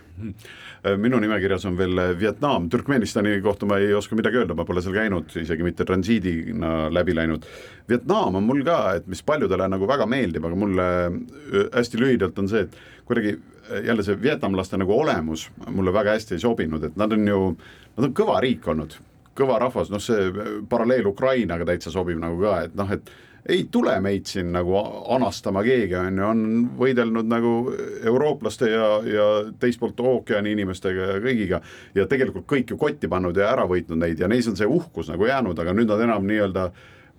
minu 1.02 1.18
nimekirjas 1.18 1.64
on 1.66 1.74
veel 1.78 1.98
Vietnam, 2.20 2.68
Türkmenistani 2.70 3.40
kohta 3.42 3.66
ma 3.66 3.80
ei 3.82 3.94
oska 3.96 4.14
midagi 4.18 4.38
öelda, 4.42 4.54
ma 4.54 4.64
pole 4.68 4.82
seal 4.84 4.94
käinud, 4.94 5.32
isegi 5.40 5.66
mitte 5.66 5.84
transiidina 5.88 6.92
läbi 6.94 7.16
läinud. 7.16 7.48
Vietnam 7.88 8.38
on 8.38 8.46
mul 8.46 8.62
ka, 8.66 8.78
et 9.00 9.08
mis 9.10 9.24
paljudele 9.26 9.66
nagu 9.72 9.88
väga 9.88 10.06
meeldib, 10.06 10.46
aga 10.46 10.60
mulle 10.60 10.86
hästi 11.74 12.00
lühidalt 12.02 12.38
on 12.38 12.52
see, 12.52 12.68
et 12.68 13.04
kuidagi 13.08 13.34
jälle 13.88 14.06
see 14.06 14.20
vietnamlaste 14.22 14.78
nagu 14.78 14.94
olemus 14.94 15.48
mulle 15.66 15.92
väga 15.94 16.14
hästi 16.14 16.36
ei 16.36 16.44
sobinud, 16.44 16.86
et 16.86 16.96
nad 16.96 17.12
on 17.12 17.28
ju, 17.28 17.42
nad 17.96 18.08
on 18.10 18.16
kõva 18.16 18.40
riik 18.44 18.68
olnud 18.70 18.98
kõva 19.36 19.58
rahvas, 19.60 19.90
noh, 19.92 20.02
see 20.02 20.30
paralleel 20.70 21.10
Ukrainaga 21.10 21.66
täitsa 21.68 21.92
sobib 21.92 22.20
nagu 22.22 22.38
ka, 22.40 22.60
et 22.66 22.76
noh, 22.78 22.92
et 22.92 23.10
ei 23.48 23.66
tule 23.70 23.94
meid 24.00 24.26
siin 24.26 24.50
nagu 24.54 24.74
anastama 25.14 25.62
keegi, 25.66 25.94
on 25.98 26.18
ju, 26.18 26.26
on 26.26 26.42
võidelnud 26.78 27.28
nagu 27.30 27.52
eurooplaste 28.04 28.70
ja, 28.70 28.88
ja 29.06 29.28
teist 29.60 29.80
poolt 29.80 30.00
ookeani 30.00 30.52
inimestega 30.56 31.12
ja 31.12 31.20
kõigiga. 31.22 31.60
Ja 31.94 32.08
tegelikult 32.10 32.48
kõik 32.50 32.74
ju 32.74 32.80
kotti 32.80 33.10
pannud 33.10 33.36
ja 33.38 33.52
ära 33.52 33.66
võitnud 33.70 34.02
neid 34.02 34.20
ja 34.20 34.28
neis 34.30 34.48
on 34.50 34.58
see 34.58 34.68
uhkus 34.68 35.10
nagu 35.12 35.28
jäänud, 35.28 35.58
aga 35.58 35.74
nüüd 35.76 35.90
nad 35.92 36.02
enam 36.08 36.26
nii-öelda 36.26 36.70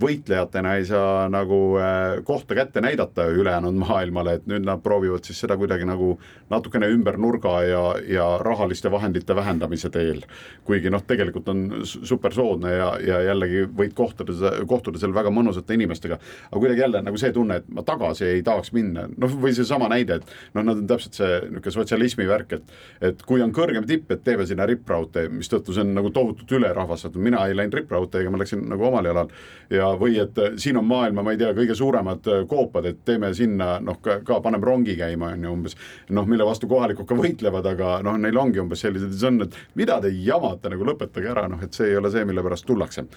võitlejatena 0.01 0.75
ei 0.77 0.85
saa 0.85 1.27
nagu 1.31 1.77
äh, 1.81 2.23
kohta 2.23 2.55
kätte 2.55 2.81
näidata 2.81 3.25
ülejäänud 3.33 3.77
maailmale, 3.81 4.37
et 4.37 4.47
nüüd 4.49 4.65
nad 4.67 4.81
proovivad 4.83 5.25
siis 5.25 5.39
seda 5.41 5.57
kuidagi 5.57 5.87
nagu 5.87 6.15
natukene 6.51 6.89
ümber 6.93 7.17
nurga 7.21 7.61
ja, 7.65 7.81
ja 8.07 8.27
rahaliste 8.41 8.91
vahendite 8.91 9.35
vähendamise 9.35 9.89
teel. 9.89 10.21
kuigi 10.67 10.89
noh, 10.91 11.03
tegelikult 11.07 11.49
on 11.49 11.63
super 11.85 12.33
soodne 12.33 12.71
ja, 12.75 12.89
ja 13.07 13.21
jällegi 13.29 13.65
võid 13.77 13.93
kohtuda, 13.97 14.51
kohtuda 14.67 14.99
seal 14.99 15.15
väga 15.15 15.31
mõnusate 15.33 15.73
inimestega. 15.73 16.19
aga 16.51 16.59
kuidagi 16.59 16.81
jälle 16.81 17.01
nagu 17.01 17.17
see 17.17 17.33
tunne, 17.33 17.61
et 17.61 17.69
ma 17.69 17.83
tagasi 17.87 18.25
ei 18.25 18.43
tahaks 18.43 18.71
minna, 18.75 19.07
noh, 19.17 19.37
või 19.41 19.53
seesama 19.55 19.89
näide, 19.91 20.21
et 20.21 20.35
noh, 20.53 20.63
nad 20.63 20.75
on 20.75 20.87
täpselt 20.87 21.17
see 21.17 21.41
niisugune 21.47 21.75
sotsialismi 21.77 22.27
värk, 22.27 22.53
et, 22.59 22.77
et 23.09 23.25
kui 23.27 23.41
on 23.43 23.51
kõrgem 23.55 23.87
tipp, 23.87 24.11
et 24.11 24.23
teeme 24.23 24.45
sinna 24.47 24.65
rippraudtee, 24.69 25.27
mistõttu 25.33 25.73
see 25.73 25.83
on 25.85 25.95
nagu 25.97 26.11
tohutult 26.13 26.51
ülerahvastatud, 26.59 27.21
mina 27.21 27.45
ei 27.47 27.57
läinud 27.57 27.79
rippraudteega, 27.81 28.31
ma 28.31 28.41
läksin 28.41 28.63
nagu 28.69 28.87
omal 28.87 29.07
jalal 29.09 29.31
ja 29.73 29.86
ja, 29.88 29.99
või 29.99 30.17
et 30.21 30.38
äh, 30.41 30.55
siin 30.59 30.77
on 30.79 30.85
maailma, 30.88 31.23
ma 31.23 31.33
ei 31.33 31.39
tea, 31.39 31.53
kõige 31.57 31.75
suuremad 31.77 32.27
äh, 32.31 32.43
koopad, 32.49 32.88
et 32.89 33.01
teeme 33.07 33.31
sinna 33.38 33.77
noh, 33.83 33.99
ka, 34.03 34.19
ka 34.27 34.39
paneme 34.43 34.65
rongi 34.67 34.97
käima, 34.99 35.31
on 35.35 35.47
ju 35.47 35.53
umbes. 35.53 35.77
noh, 36.15 36.27
mille 36.29 36.45
vastu 36.47 36.69
kohalikud 36.71 37.07
ka 37.07 37.17
võitlevad, 37.17 37.71
aga 37.73 37.97
noh, 38.05 38.17
neil 38.21 38.38
ongi 38.38 38.61
umbes 38.63 38.83
sellised, 38.85 39.13
see 39.17 39.31
on, 39.31 39.41
et 39.47 39.57
mida 39.79 39.99
te 40.03 40.11
jamate 40.13 40.71
nagu 40.73 40.88
lõpetage 40.88 41.31
ära, 41.33 41.47
noh, 41.51 41.61
et 41.63 41.73
see 41.77 41.91
ei 41.91 41.99
ole 41.99 42.11
see, 42.13 42.25
mille 42.27 42.43
pärast 42.45 42.67
tullakse 42.67 43.07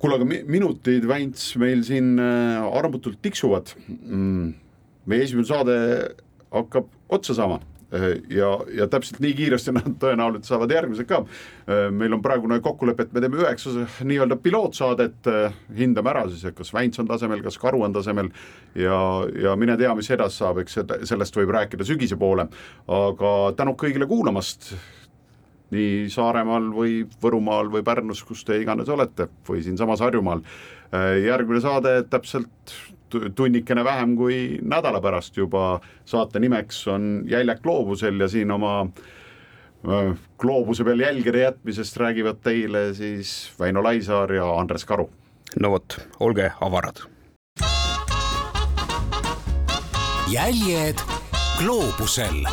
kuule, 0.00 0.16
aga 0.16 0.24
minutid, 0.48 1.04
Väints, 1.08 1.50
meil 1.60 1.82
siin 1.84 2.14
armutult 2.20 3.18
tiksuvad 3.20 3.74
mm,. 3.88 4.46
meie 5.10 5.26
esimene 5.26 5.48
saade 5.48 5.74
hakkab 6.54 6.88
otsa 7.12 7.34
saama 7.36 7.58
Äh, 7.60 7.79
ja, 8.30 8.50
ja 8.74 8.86
täpselt 8.90 9.20
nii 9.22 9.32
kiiresti 9.38 9.74
nad 9.78 9.96
tõenäoliselt 10.02 10.48
saavad 10.48 10.74
järgmised 10.74 11.08
ka. 11.10 11.22
Äh, 11.66 11.88
meil 11.94 12.14
on 12.14 12.22
praegune 12.24 12.60
kokkulepe, 12.62 13.06
et 13.06 13.16
me 13.16 13.22
teeme 13.24 13.40
üheksa 13.40 13.86
nii-öelda 14.06 14.38
pilootsaadet, 14.42 15.18
äh, 15.30 15.58
hindame 15.76 16.12
ära 16.12 16.26
siis, 16.30 16.44
et 16.48 16.56
kas 16.58 16.72
Väints 16.76 17.02
on 17.02 17.10
tasemel, 17.10 17.42
kas 17.44 17.58
Karu 17.60 17.82
on 17.86 17.96
tasemel 17.96 18.30
ja, 18.78 19.00
ja 19.42 19.56
mine 19.58 19.76
tea, 19.80 19.94
mis 19.98 20.10
edasi 20.10 20.42
saab, 20.42 20.62
eks 20.62 20.80
sellest 21.08 21.36
võib 21.40 21.52
rääkida 21.56 21.86
sügise 21.86 22.18
poole, 22.20 22.46
aga 22.90 23.34
tänud 23.58 23.78
kõigile 23.80 24.08
kuulamast 24.10 24.72
nii 25.70 26.08
Saaremaal 26.10 26.64
või 26.74 27.04
Võrumaal 27.22 27.68
või 27.70 27.84
Pärnus, 27.86 28.24
kus 28.26 28.42
te 28.42 28.56
iganes 28.58 28.88
olete, 28.90 29.28
või 29.46 29.62
siinsamas 29.62 30.02
Harjumaal. 30.02 30.40
järgmine 31.22 31.60
saade 31.62 31.92
täpselt 32.10 32.74
tunnikene 33.34 33.84
vähem 33.84 34.16
kui 34.16 34.58
nädala 34.62 35.00
pärast 35.00 35.36
juba 35.36 35.80
saate 36.04 36.40
nimeks 36.40 36.86
on 36.88 37.22
Jäljak 37.28 37.62
gloobusel 37.62 38.20
ja 38.20 38.28
siin 38.28 38.50
oma 38.50 38.88
gloobuse 40.38 40.84
peal 40.84 41.00
jälgede 41.00 41.40
jätmisest 41.46 41.96
räägivad 41.96 42.42
teile 42.42 42.94
siis 42.94 43.52
Väino 43.60 43.82
Laisaar 43.82 44.32
ja 44.32 44.50
Andres 44.58 44.84
Karu. 44.84 45.10
no 45.60 45.70
vot, 45.70 45.98
olge 46.20 46.52
avarad. 46.60 47.02
jäljed 50.30 50.98
gloobusel 51.58 52.46